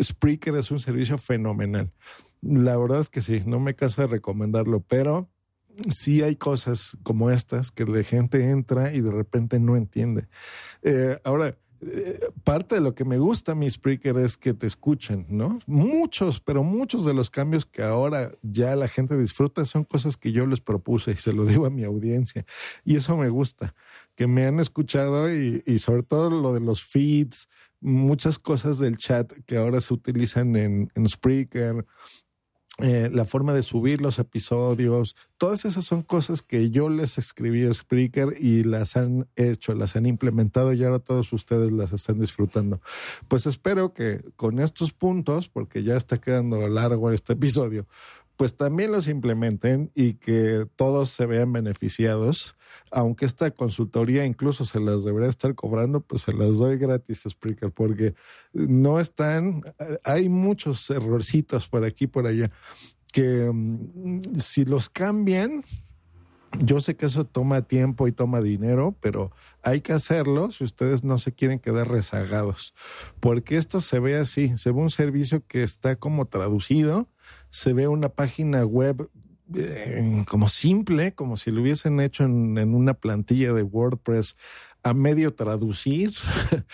Spreaker 0.00 0.56
es 0.56 0.70
un 0.70 0.78
servicio 0.78 1.18
fenomenal. 1.18 1.92
La 2.42 2.76
verdad 2.78 3.00
es 3.00 3.10
que 3.10 3.22
sí, 3.22 3.42
no 3.44 3.60
me 3.60 3.74
canso 3.74 4.02
de 4.02 4.08
recomendarlo, 4.08 4.80
pero 4.80 5.28
sí 5.88 6.22
hay 6.22 6.36
cosas 6.36 6.96
como 7.02 7.30
estas 7.30 7.70
que 7.70 7.84
la 7.84 8.02
gente 8.02 8.50
entra 8.50 8.92
y 8.92 9.00
de 9.00 9.10
repente 9.10 9.58
no 9.58 9.76
entiende. 9.76 10.28
Eh, 10.82 11.18
ahora, 11.24 11.56
eh, 11.82 12.20
parte 12.44 12.74
de 12.74 12.80
lo 12.82 12.94
que 12.94 13.06
me 13.06 13.18
gusta 13.18 13.54
mi 13.54 13.68
Spreaker 13.68 14.18
es 14.18 14.36
que 14.36 14.52
te 14.52 14.66
escuchen, 14.66 15.26
¿no? 15.30 15.58
Muchos, 15.66 16.40
pero 16.40 16.62
muchos 16.62 17.06
de 17.06 17.14
los 17.14 17.30
cambios 17.30 17.64
que 17.64 17.82
ahora 17.82 18.32
ya 18.42 18.76
la 18.76 18.86
gente 18.86 19.16
disfruta 19.16 19.64
son 19.64 19.84
cosas 19.84 20.18
que 20.18 20.32
yo 20.32 20.46
les 20.46 20.60
propuse 20.60 21.12
y 21.12 21.16
se 21.16 21.32
lo 21.32 21.46
digo 21.46 21.64
a 21.64 21.70
mi 21.70 21.84
audiencia. 21.84 22.44
Y 22.84 22.96
eso 22.96 23.16
me 23.16 23.30
gusta, 23.30 23.74
que 24.14 24.26
me 24.26 24.44
han 24.44 24.60
escuchado 24.60 25.34
y, 25.34 25.62
y 25.66 25.78
sobre 25.78 26.02
todo 26.02 26.28
lo 26.28 26.52
de 26.52 26.60
los 26.60 26.84
feeds, 26.84 27.48
muchas 27.80 28.38
cosas 28.38 28.78
del 28.78 28.98
chat 28.98 29.32
que 29.46 29.56
ahora 29.56 29.80
se 29.80 29.94
utilizan 29.94 30.56
en, 30.56 30.92
en 30.94 31.08
Spreaker, 31.08 31.86
eh, 32.82 33.10
la 33.12 33.24
forma 33.24 33.52
de 33.52 33.62
subir 33.62 34.00
los 34.00 34.18
episodios, 34.18 35.16
todas 35.38 35.64
esas 35.64 35.84
son 35.84 36.02
cosas 36.02 36.42
que 36.42 36.70
yo 36.70 36.88
les 36.88 37.18
escribí 37.18 37.64
a 37.66 37.72
Spreaker 37.72 38.34
y 38.38 38.64
las 38.64 38.96
han 38.96 39.28
hecho, 39.36 39.74
las 39.74 39.96
han 39.96 40.06
implementado 40.06 40.72
y 40.72 40.82
ahora 40.84 40.98
todos 40.98 41.32
ustedes 41.32 41.72
las 41.72 41.92
están 41.92 42.20
disfrutando. 42.20 42.80
Pues 43.28 43.46
espero 43.46 43.92
que 43.92 44.22
con 44.36 44.58
estos 44.58 44.92
puntos, 44.92 45.48
porque 45.48 45.82
ya 45.82 45.96
está 45.96 46.18
quedando 46.18 46.68
largo 46.68 47.10
este 47.10 47.34
episodio, 47.34 47.86
pues 48.36 48.56
también 48.56 48.92
los 48.92 49.06
implementen 49.06 49.90
y 49.94 50.14
que 50.14 50.66
todos 50.76 51.10
se 51.10 51.26
vean 51.26 51.52
beneficiados. 51.52 52.56
Aunque 52.90 53.24
esta 53.24 53.50
consultoría 53.50 54.24
incluso 54.24 54.64
se 54.64 54.80
las 54.80 55.04
debería 55.04 55.28
estar 55.28 55.54
cobrando, 55.54 56.00
pues 56.00 56.22
se 56.22 56.32
las 56.32 56.56
doy 56.56 56.76
gratis, 56.76 57.24
Spreaker, 57.28 57.70
porque 57.70 58.14
no 58.52 58.98
están, 59.00 59.62
hay 60.04 60.28
muchos 60.28 60.90
errorcitos 60.90 61.68
por 61.68 61.84
aquí 61.84 62.06
por 62.06 62.26
allá 62.26 62.50
que 63.10 63.48
um, 63.48 64.20
si 64.38 64.64
los 64.64 64.88
cambian, 64.88 65.62
yo 66.58 66.80
sé 66.80 66.96
que 66.96 67.06
eso 67.06 67.24
toma 67.24 67.62
tiempo 67.62 68.08
y 68.08 68.12
toma 68.12 68.40
dinero, 68.40 68.96
pero 69.00 69.30
hay 69.62 69.80
que 69.82 69.92
hacerlo 69.92 70.50
si 70.52 70.64
ustedes 70.64 71.04
no 71.04 71.18
se 71.18 71.32
quieren 71.32 71.58
quedar 71.58 71.88
rezagados, 71.88 72.74
porque 73.20 73.56
esto 73.56 73.80
se 73.80 74.00
ve 74.00 74.16
así, 74.16 74.56
se 74.56 74.72
ve 74.72 74.80
un 74.80 74.90
servicio 74.90 75.44
que 75.46 75.62
está 75.62 75.96
como 75.96 76.26
traducido, 76.26 77.08
se 77.50 77.72
ve 77.72 77.88
una 77.88 78.08
página 78.08 78.64
web 78.64 79.08
eh, 79.54 80.24
como 80.28 80.48
simple, 80.48 81.12
como 81.14 81.36
si 81.36 81.50
lo 81.50 81.62
hubiesen 81.62 82.00
hecho 82.00 82.24
en, 82.24 82.56
en 82.58 82.74
una 82.74 82.94
plantilla 82.94 83.52
de 83.52 83.62
WordPress 83.62 84.36
a 84.82 84.94
medio 84.94 85.34
traducir, 85.34 86.12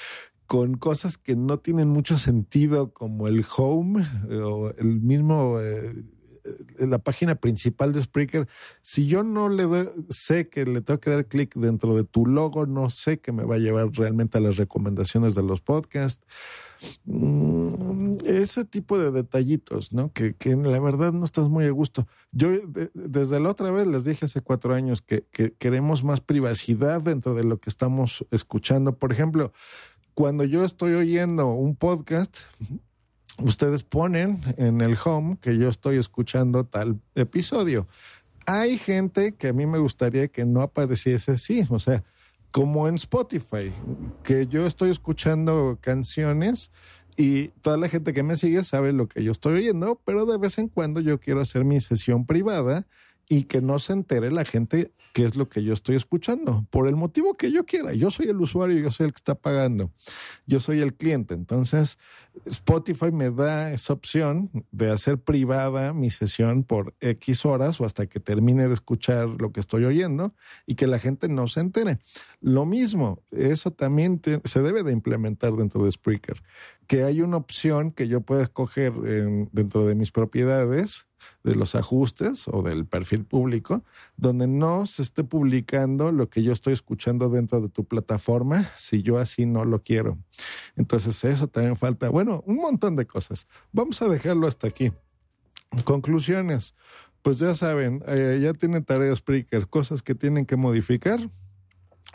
con 0.46 0.76
cosas 0.76 1.18
que 1.18 1.36
no 1.36 1.58
tienen 1.58 1.88
mucho 1.88 2.16
sentido, 2.18 2.92
como 2.92 3.28
el 3.28 3.44
home 3.56 4.06
o 4.42 4.70
el 4.78 5.00
mismo... 5.00 5.58
Eh, 5.60 6.04
la 6.78 6.98
página 6.98 7.34
principal 7.34 7.92
de 7.92 8.02
Spreaker, 8.02 8.46
si 8.80 9.08
yo 9.08 9.24
no 9.24 9.48
le 9.48 9.64
doy, 9.64 9.88
sé 10.08 10.48
que 10.48 10.64
le 10.64 10.80
tengo 10.80 11.00
que 11.00 11.10
dar 11.10 11.26
clic 11.26 11.54
dentro 11.56 11.96
de 11.96 12.04
tu 12.04 12.24
logo, 12.24 12.66
no 12.66 12.88
sé 12.88 13.18
que 13.18 13.32
me 13.32 13.42
va 13.42 13.56
a 13.56 13.58
llevar 13.58 13.90
realmente 13.90 14.38
a 14.38 14.40
las 14.40 14.56
recomendaciones 14.56 15.34
de 15.34 15.42
los 15.42 15.60
podcasts. 15.60 16.24
Mm, 17.04 18.16
ese 18.24 18.64
tipo 18.64 18.98
de 18.98 19.10
detallitos, 19.10 19.92
¿no? 19.92 20.12
Que, 20.12 20.34
que, 20.34 20.56
la 20.56 20.80
verdad 20.80 21.12
no 21.12 21.24
estás 21.24 21.48
muy 21.48 21.66
a 21.66 21.70
gusto. 21.70 22.06
Yo 22.32 22.50
de, 22.50 22.90
desde 22.94 23.40
la 23.40 23.50
otra 23.50 23.70
vez 23.70 23.86
les 23.86 24.04
dije 24.04 24.26
hace 24.26 24.40
cuatro 24.40 24.74
años 24.74 25.02
que, 25.02 25.24
que 25.32 25.52
queremos 25.52 26.04
más 26.04 26.20
privacidad 26.20 27.00
dentro 27.00 27.34
de 27.34 27.44
lo 27.44 27.58
que 27.58 27.70
estamos 27.70 28.24
escuchando. 28.30 28.96
Por 28.96 29.12
ejemplo, 29.12 29.52
cuando 30.14 30.44
yo 30.44 30.64
estoy 30.64 30.94
oyendo 30.94 31.48
un 31.48 31.76
podcast, 31.76 32.38
ustedes 33.38 33.82
ponen 33.82 34.40
en 34.56 34.80
el 34.80 34.96
home 35.02 35.36
que 35.40 35.56
yo 35.58 35.68
estoy 35.68 35.98
escuchando 35.98 36.64
tal 36.64 37.00
episodio. 37.14 37.86
Hay 38.46 38.78
gente 38.78 39.34
que 39.34 39.48
a 39.48 39.52
mí 39.52 39.66
me 39.66 39.78
gustaría 39.78 40.28
que 40.28 40.44
no 40.44 40.62
apareciese 40.62 41.32
así, 41.32 41.66
o 41.68 41.78
sea, 41.78 42.04
como 42.56 42.88
en 42.88 42.94
Spotify, 42.94 43.70
que 44.24 44.46
yo 44.46 44.66
estoy 44.66 44.90
escuchando 44.90 45.76
canciones 45.82 46.72
y 47.14 47.48
toda 47.60 47.76
la 47.76 47.86
gente 47.86 48.14
que 48.14 48.22
me 48.22 48.38
sigue 48.38 48.64
sabe 48.64 48.94
lo 48.94 49.08
que 49.08 49.22
yo 49.22 49.30
estoy 49.30 49.58
oyendo, 49.58 50.00
pero 50.06 50.24
de 50.24 50.38
vez 50.38 50.56
en 50.56 50.68
cuando 50.68 51.00
yo 51.00 51.20
quiero 51.20 51.42
hacer 51.42 51.66
mi 51.66 51.82
sesión 51.82 52.24
privada 52.24 52.86
y 53.28 53.44
que 53.44 53.60
no 53.60 53.78
se 53.78 53.92
entere 53.92 54.30
la 54.30 54.46
gente 54.46 54.90
qué 55.16 55.24
es 55.24 55.34
lo 55.34 55.48
que 55.48 55.64
yo 55.64 55.72
estoy 55.72 55.96
escuchando, 55.96 56.66
por 56.68 56.86
el 56.88 56.94
motivo 56.94 57.38
que 57.38 57.50
yo 57.50 57.64
quiera. 57.64 57.94
Yo 57.94 58.10
soy 58.10 58.26
el 58.26 58.38
usuario, 58.38 58.78
yo 58.78 58.92
soy 58.92 59.06
el 59.06 59.12
que 59.12 59.16
está 59.16 59.34
pagando, 59.34 59.90
yo 60.44 60.60
soy 60.60 60.80
el 60.82 60.92
cliente. 60.92 61.32
Entonces, 61.32 61.98
Spotify 62.44 63.10
me 63.12 63.30
da 63.30 63.72
esa 63.72 63.94
opción 63.94 64.50
de 64.72 64.90
hacer 64.90 65.16
privada 65.16 65.94
mi 65.94 66.10
sesión 66.10 66.64
por 66.64 66.94
X 67.00 67.46
horas 67.46 67.80
o 67.80 67.86
hasta 67.86 68.06
que 68.08 68.20
termine 68.20 68.68
de 68.68 68.74
escuchar 68.74 69.26
lo 69.40 69.52
que 69.52 69.60
estoy 69.60 69.86
oyendo 69.86 70.34
y 70.66 70.74
que 70.74 70.86
la 70.86 70.98
gente 70.98 71.28
no 71.28 71.48
se 71.48 71.60
entere. 71.60 71.98
Lo 72.42 72.66
mismo, 72.66 73.22
eso 73.30 73.70
también 73.70 74.20
se 74.44 74.60
debe 74.60 74.82
de 74.82 74.92
implementar 74.92 75.54
dentro 75.54 75.82
de 75.86 75.92
Spreaker, 75.92 76.42
que 76.86 77.04
hay 77.04 77.22
una 77.22 77.38
opción 77.38 77.90
que 77.90 78.06
yo 78.06 78.20
puedo 78.20 78.42
escoger 78.42 78.92
en- 79.06 79.48
dentro 79.52 79.86
de 79.86 79.94
mis 79.94 80.10
propiedades 80.12 81.06
de 81.44 81.54
los 81.54 81.74
ajustes 81.74 82.48
o 82.48 82.62
del 82.62 82.86
perfil 82.86 83.24
público, 83.24 83.84
donde 84.16 84.46
no 84.46 84.86
se 84.86 85.02
esté 85.02 85.24
publicando 85.24 86.12
lo 86.12 86.28
que 86.28 86.42
yo 86.42 86.52
estoy 86.52 86.72
escuchando 86.72 87.28
dentro 87.30 87.60
de 87.60 87.68
tu 87.68 87.84
plataforma 87.84 88.68
si 88.76 89.02
yo 89.02 89.18
así 89.18 89.46
no 89.46 89.64
lo 89.64 89.82
quiero. 89.82 90.18
Entonces 90.76 91.24
eso 91.24 91.48
también 91.48 91.76
falta, 91.76 92.08
bueno, 92.08 92.42
un 92.46 92.56
montón 92.56 92.96
de 92.96 93.06
cosas. 93.06 93.46
Vamos 93.72 94.02
a 94.02 94.08
dejarlo 94.08 94.46
hasta 94.46 94.66
aquí. 94.66 94.92
Conclusiones. 95.84 96.74
Pues 97.22 97.38
ya 97.38 97.54
saben, 97.54 98.04
eh, 98.06 98.38
ya 98.40 98.52
tienen 98.52 98.84
tareas 98.84 99.18
Spreaker, 99.18 99.68
cosas 99.68 100.02
que 100.02 100.14
tienen 100.14 100.46
que 100.46 100.56
modificar. 100.56 101.18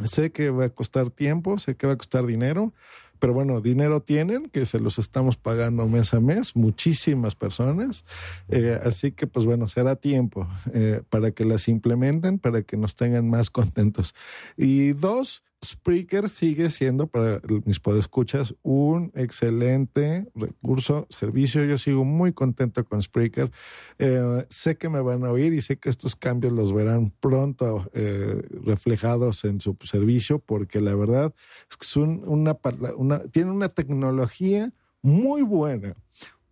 Sé 0.06 0.32
que 0.32 0.50
va 0.50 0.66
a 0.66 0.70
costar 0.70 1.10
tiempo, 1.10 1.60
sé 1.60 1.76
que 1.76 1.86
va 1.86 1.94
a 1.94 1.98
costar 1.98 2.26
dinero, 2.26 2.74
pero 3.22 3.34
bueno, 3.34 3.62
dinero 3.62 4.02
tienen, 4.02 4.50
que 4.50 4.66
se 4.66 4.80
los 4.80 4.98
estamos 4.98 5.38
pagando 5.38 5.88
mes 5.88 6.12
a 6.16 6.20
mes, 6.20 6.56
muchísimas 6.56 7.36
personas. 7.36 8.04
Eh, 8.50 8.80
así 8.84 9.12
que, 9.12 9.28
pues 9.28 9.46
bueno, 9.46 9.68
será 9.68 9.96
tiempo 9.96 10.48
eh, 10.74 11.04
para 11.08 11.30
que 11.30 11.46
las 11.46 11.68
implementen, 11.68 12.40
para 12.40 12.64
que 12.64 12.78
nos 12.78 12.96
tengan 12.96 13.30
más 13.30 13.50
contentos. 13.52 14.16
Y 14.58 14.94
dos, 14.94 15.44
Spreaker 15.64 16.28
sigue 16.28 16.72
siendo 16.72 17.08
para 17.08 17.40
mis 17.66 17.80
podescuchas 17.80 18.56
un 18.64 19.12
excelente 19.16 20.28
recurso, 20.34 21.06
servicio. 21.10 21.64
Yo 21.66 21.78
sigo 21.78 22.04
muy 22.04 22.34
contento 22.34 22.84
con 22.84 23.02
Spreaker. 23.02 23.52
Eh, 24.00 24.46
sé 24.50 24.78
que 24.78 24.90
me 24.90 25.02
van 25.02 25.24
a 25.24 25.32
oír 25.32 25.54
y 25.54 25.62
sé 25.62 25.78
que 25.78 25.90
estos 25.90 26.16
cambios 26.16 26.54
los 26.54 26.74
verán 26.74 27.12
pronto 27.20 27.90
eh, 27.94 28.42
reflejados 28.64 29.46
en 29.46 29.62
su 29.62 29.78
servicio, 29.84 30.40
porque 30.40 30.82
la 30.82 30.96
verdad 30.96 31.34
es 31.70 31.78
que 31.78 32.00
una, 32.00 32.56
tiene 33.32 33.52
una 33.52 33.70
tecnología 33.70 34.74
muy 35.04 35.44
buena 35.44 35.96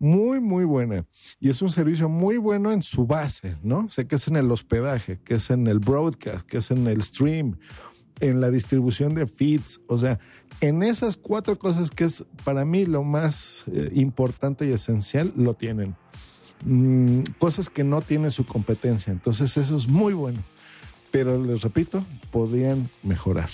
muy, 0.00 0.40
muy 0.40 0.64
buena. 0.64 1.04
Y 1.38 1.50
es 1.50 1.60
un 1.60 1.70
servicio 1.70 2.08
muy 2.08 2.38
bueno 2.38 2.72
en 2.72 2.82
su 2.82 3.06
base, 3.06 3.58
¿no? 3.62 3.88
Sé 3.90 4.06
que 4.06 4.16
es 4.16 4.26
en 4.28 4.36
el 4.36 4.50
hospedaje, 4.50 5.20
que 5.22 5.34
es 5.34 5.50
en 5.50 5.66
el 5.66 5.78
broadcast, 5.78 6.48
que 6.48 6.56
es 6.56 6.70
en 6.70 6.86
el 6.86 7.02
stream, 7.02 7.58
en 8.20 8.40
la 8.40 8.50
distribución 8.50 9.14
de 9.14 9.26
feeds. 9.26 9.80
O 9.86 9.98
sea, 9.98 10.18
en 10.60 10.82
esas 10.82 11.16
cuatro 11.16 11.58
cosas 11.58 11.90
que 11.90 12.04
es 12.04 12.24
para 12.44 12.64
mí 12.64 12.86
lo 12.86 13.02
más 13.02 13.64
eh, 13.72 13.90
importante 13.94 14.66
y 14.66 14.72
esencial, 14.72 15.32
lo 15.36 15.54
tienen. 15.54 15.96
Mm, 16.64 17.20
cosas 17.38 17.70
que 17.70 17.84
no 17.84 18.02
tienen 18.02 18.30
su 18.30 18.44
competencia. 18.44 19.12
Entonces, 19.12 19.56
eso 19.56 19.76
es 19.76 19.88
muy 19.88 20.12
bueno. 20.12 20.42
Pero 21.10 21.42
les 21.42 21.62
repito, 21.62 22.04
podrían 22.30 22.88
mejorar. 23.02 23.50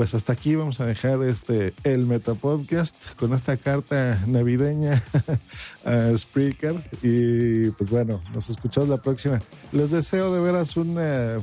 Pues 0.00 0.14
hasta 0.14 0.32
aquí 0.32 0.54
vamos 0.54 0.80
a 0.80 0.86
dejar 0.86 1.22
este 1.24 1.74
el 1.84 2.06
Metapodcast 2.06 3.16
con 3.16 3.34
esta 3.34 3.58
carta 3.58 4.18
navideña 4.26 5.04
a 5.84 6.16
Spreaker. 6.16 6.82
Y 7.02 7.68
pues 7.72 7.90
bueno, 7.90 8.22
nos 8.32 8.48
escuchamos 8.48 8.88
la 8.88 8.96
próxima. 8.96 9.40
Les 9.72 9.90
deseo 9.90 10.32
de 10.32 10.40
veras 10.40 10.78
una 10.78 11.36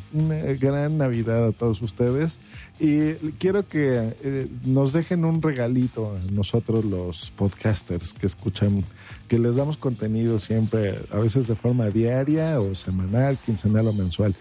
gran 0.59 0.97
Navidad 0.97 1.45
a 1.45 1.51
todos 1.51 1.83
ustedes. 1.83 2.39
Y 2.79 3.13
quiero 3.39 3.67
que 3.67 4.15
eh, 4.21 4.47
nos 4.65 4.93
dejen 4.93 5.25
un 5.25 5.41
regalito 5.41 6.15
nosotros 6.31 6.85
los 6.85 7.31
podcasters 7.31 8.13
que 8.13 8.27
escuchan, 8.27 8.83
que 9.27 9.39
les 9.39 9.55
damos 9.55 9.77
contenido 9.77 10.37
siempre, 10.37 11.03
a 11.11 11.17
veces 11.17 11.47
de 11.47 11.55
forma 11.55 11.89
diaria 11.89 12.59
o 12.59 12.75
semanal, 12.75 13.37
quincenal 13.37 13.87
o 13.87 13.93
mensual. 13.93 14.35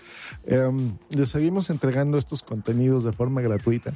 Em, 0.46 0.92
les 1.10 1.30
seguimos 1.30 1.70
entregando 1.70 2.18
estos 2.18 2.42
contenidos 2.42 3.04
de 3.04 3.12
forma 3.12 3.40
gratuita. 3.40 3.94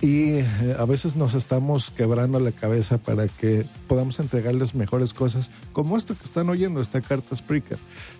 Y 0.00 0.38
eh, 0.38 0.76
a 0.78 0.84
veces 0.84 1.14
nos 1.14 1.34
estamos 1.34 1.90
quebrando 1.90 2.40
la 2.40 2.50
cabeza 2.52 2.98
para 2.98 3.28
que 3.28 3.66
podamos 3.86 4.18
entregarles 4.18 4.74
mejores 4.74 5.14
cosas, 5.14 5.50
como 5.72 5.96
esto 5.96 6.16
que 6.16 6.24
están 6.24 6.48
oyendo, 6.48 6.80
esta 6.80 7.00
carta 7.00 7.36
Spreaker, 7.36 7.78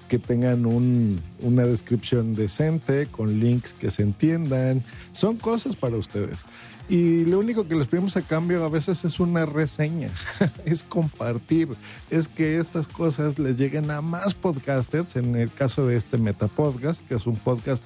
que 0.09 0.19
tengan 0.19 0.67
un- 0.67 1.21
una 1.41 1.65
descripción 1.65 2.35
decente, 2.35 3.07
con 3.07 3.41
links 3.41 3.75
que 3.75 3.91
se 3.91 4.03
entiendan. 4.03 4.85
Son 5.13 5.37
cosas 5.37 5.77
para 5.77 5.97
ustedes. 5.97 6.45
Y 6.89 7.25
lo 7.25 7.41
único 7.41 7.67
que 7.67 7.75
les 7.75 7.89
pedimos 7.89 8.17
a 8.17 8.23
cambio 8.23 8.65
a 8.65 8.69
veces 8.69 9.05
es 9.05 9.19
una 9.19 9.45
reseña, 9.45 10.09
es 10.65 10.85
compartir, 10.85 11.69
es 12.11 12.29
que 12.29 12.59
estas 12.59 12.87
cosas 12.87 13.41
les 13.41 13.57
lleguen 13.57 13.91
a 13.91 14.01
más 14.03 14.35
podcasters, 14.35 15.17
en 15.17 15.35
el 15.35 15.51
caso 15.53 15.85
de 15.87 15.97
este 15.97 16.17
Metapodcast, 16.17 17.05
que 17.07 17.15
es 17.17 17.27
un 17.27 17.35
podcast 17.35 17.83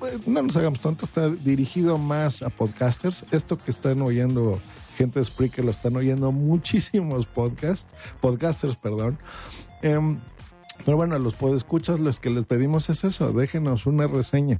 pues, 0.00 0.26
no 0.26 0.42
nos 0.42 0.56
hagamos 0.56 0.80
tontos, 0.80 1.10
está 1.10 1.28
dirigido 1.30 1.96
más 1.98 2.42
a 2.42 2.48
podcasters. 2.50 3.24
Esto 3.30 3.56
que 3.56 3.70
están 3.70 4.02
oyendo 4.02 4.60
gente 4.96 5.20
de 5.20 5.24
Spreaker 5.24 5.64
lo 5.64 5.70
están 5.70 5.94
oyendo 5.94 6.32
muchísimos 6.32 7.26
podcasts, 7.26 7.94
podcasters, 8.20 8.74
perdón. 8.74 9.16
Em, 9.82 10.18
pero 10.84 10.96
bueno, 10.96 11.14
a 11.14 11.18
los 11.18 11.34
podescuchas 11.34 12.00
los 12.00 12.18
que 12.18 12.30
les 12.30 12.44
pedimos 12.44 12.90
es 12.90 13.04
eso, 13.04 13.32
déjenos 13.32 13.86
una 13.86 14.06
reseña. 14.06 14.58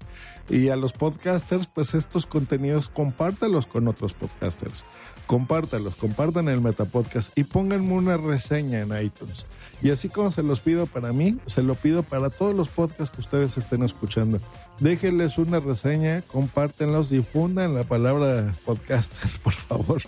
Y 0.49 0.69
a 0.69 0.77
los 0.77 0.93
podcasters, 0.93 1.67
pues 1.67 1.95
estos 1.95 2.27
contenidos 2.27 2.89
compártalos 2.89 3.67
con 3.67 3.89
otros 3.89 4.13
podcasters. 4.13 4.85
Compártalos, 5.27 5.95
compartan 5.95 6.49
el 6.49 6.61
Metapodcast 6.61 7.37
y 7.39 7.45
pónganme 7.45 7.95
una 7.95 8.17
reseña 8.17 8.81
en 8.81 9.05
iTunes. 9.05 9.47
Y 9.81 9.91
así 9.91 10.09
como 10.09 10.31
se 10.31 10.43
los 10.43 10.61
pido 10.61 10.87
para 10.87 11.13
mí, 11.13 11.39
se 11.47 11.63
lo 11.63 11.75
pido 11.75 12.03
para 12.03 12.29
todos 12.29 12.55
los 12.55 12.69
podcasts 12.69 13.15
que 13.15 13.21
ustedes 13.21 13.57
estén 13.57 13.83
escuchando. 13.83 14.41
Déjenles 14.81 15.39
una 15.39 15.61
reseña, 15.61 16.23
compártenlos, 16.23 17.09
difundan 17.09 17.75
la 17.75 17.85
palabra 17.85 18.55
podcaster, 18.65 19.31
por 19.43 19.55
favor, 19.55 20.03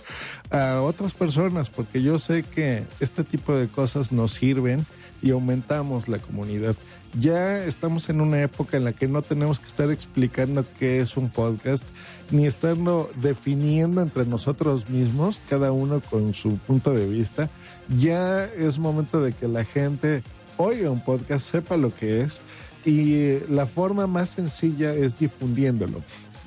a 0.51 0.81
otras 0.81 1.13
personas, 1.13 1.69
porque 1.69 2.01
yo 2.01 2.19
sé 2.19 2.43
que 2.43 2.83
este 2.99 3.23
tipo 3.23 3.53
de 3.53 3.67
cosas 3.67 4.11
nos 4.11 4.33
sirven 4.33 4.85
y 5.25 5.31
aumentamos 5.31 6.07
la 6.07 6.19
comunidad. 6.19 6.75
Ya 7.19 7.65
estamos 7.65 8.09
en 8.09 8.21
una 8.21 8.43
época 8.43 8.77
en 8.77 8.83
la 8.83 8.93
que 8.93 9.07
no 9.07 9.23
tenemos 9.23 9.59
que 9.59 9.65
estar 9.65 9.89
explicando 9.89 10.63
qué 10.77 11.01
es 11.01 11.17
un 11.17 11.31
podcast, 11.31 11.83
ni 12.29 12.45
estarlo 12.45 13.09
definiendo 13.15 14.01
entre 14.01 14.25
nosotros 14.25 14.87
mismos, 14.87 15.41
cada 15.49 15.71
uno 15.71 15.99
con 15.99 16.35
su 16.35 16.57
punto 16.59 16.93
de 16.93 17.07
vista. 17.09 17.49
Ya 17.97 18.45
es 18.45 18.77
momento 18.77 19.19
de 19.19 19.33
que 19.33 19.47
la 19.47 19.65
gente 19.65 20.21
oiga 20.57 20.91
un 20.91 21.03
podcast, 21.03 21.49
sepa 21.49 21.75
lo 21.75 21.93
que 21.93 22.21
es, 22.21 22.41
y 22.85 23.39
la 23.49 23.65
forma 23.65 24.05
más 24.05 24.29
sencilla 24.29 24.93
es 24.93 25.17
difundiéndolo, 25.17 26.03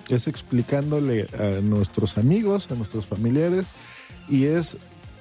es 0.09 0.29
explicándole 0.29 1.27
a 1.37 1.61
nuestros 1.63 2.17
amigos, 2.17 2.71
a 2.71 2.77
nuestros 2.77 3.07
familiares, 3.07 3.75
y 4.29 4.45
es 4.45 4.77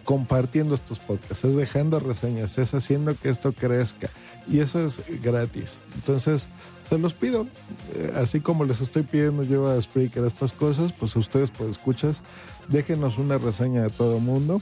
compartiendo 0.07 0.73
estos 0.73 0.99
podcasts, 0.99 1.43
es 1.43 1.57
dejando 1.57 1.99
reseñas, 1.99 2.57
es 2.57 2.73
haciendo 2.73 3.13
que 3.13 3.27
esto 3.27 3.51
crezca. 3.51 4.09
Y 4.49 4.61
eso 4.61 4.79
es 4.79 5.01
gratis. 5.21 5.81
Entonces, 5.95 6.47
se 6.87 6.97
los 6.97 7.13
pido, 7.13 7.45
eh, 7.93 8.13
así 8.15 8.39
como 8.39 8.63
les 8.63 8.79
estoy 8.79 9.03
pidiendo 9.03 9.43
yo 9.43 9.67
a 9.67 9.81
Spreaker 9.81 10.23
estas 10.23 10.53
cosas, 10.53 10.93
pues 10.93 11.13
a 11.17 11.19
ustedes, 11.19 11.51
pues 11.51 11.71
escuchas, 11.71 12.23
déjenos 12.69 13.17
una 13.17 13.37
reseña 13.37 13.83
de 13.83 13.89
todo 13.89 14.21
mundo 14.21 14.61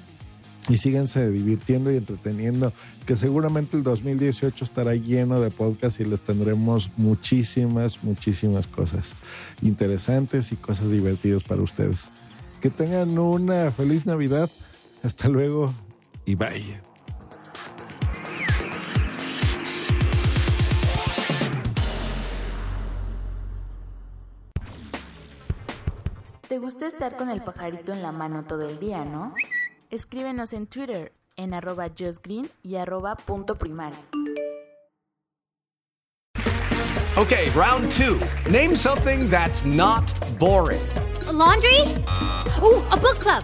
y 0.67 0.79
síganse 0.79 1.29
divirtiendo 1.29 1.91
y 1.91 1.97
entreteniendo, 1.97 2.73
que 3.05 3.15
seguramente 3.15 3.77
el 3.77 3.83
2018 3.83 4.65
estará 4.65 4.95
lleno 4.95 5.39
de 5.41 5.51
podcasts 5.51 5.99
y 5.99 6.05
les 6.05 6.21
tendremos 6.21 6.89
muchísimas, 6.97 8.03
muchísimas 8.03 8.65
cosas 8.65 9.13
interesantes 9.61 10.51
y 10.51 10.55
cosas 10.55 10.89
divertidas 10.89 11.43
para 11.43 11.61
ustedes. 11.61 12.09
Que 12.61 12.71
tengan 12.71 13.19
una 13.19 13.71
feliz 13.71 14.07
Navidad. 14.07 14.49
Hasta 15.05 15.29
luego 15.29 15.71
y 16.25 16.33
bye. 16.33 16.81
¿Te 26.47 26.57
gusta 26.57 26.87
estar 26.87 27.15
con 27.17 27.29
el 27.29 27.43
pajarito 27.43 27.93
en 27.93 28.01
la 28.01 28.11
mano 28.11 28.45
todo 28.45 28.67
el 28.67 28.79
día, 28.79 29.05
no? 29.05 29.35
Escríbenos 29.91 30.53
en 30.53 30.65
Twitter 30.65 31.13
en 31.35 31.53
arroba 31.53 31.87
justgreen 31.95 32.49
y 32.63 32.77
arroba 32.77 33.15
punto 33.15 33.55
primario. 33.55 33.99
Okay, 37.15 37.51
round 37.51 37.91
two. 37.91 38.19
Name 38.49 38.75
something 38.75 39.29
that's 39.29 39.65
not 39.65 40.11
boring. 40.39 40.81
A 41.27 41.31
laundry? 41.31 41.81
Ooh, 42.63 42.83
a 42.91 42.97
book 42.97 43.19
club. 43.19 43.43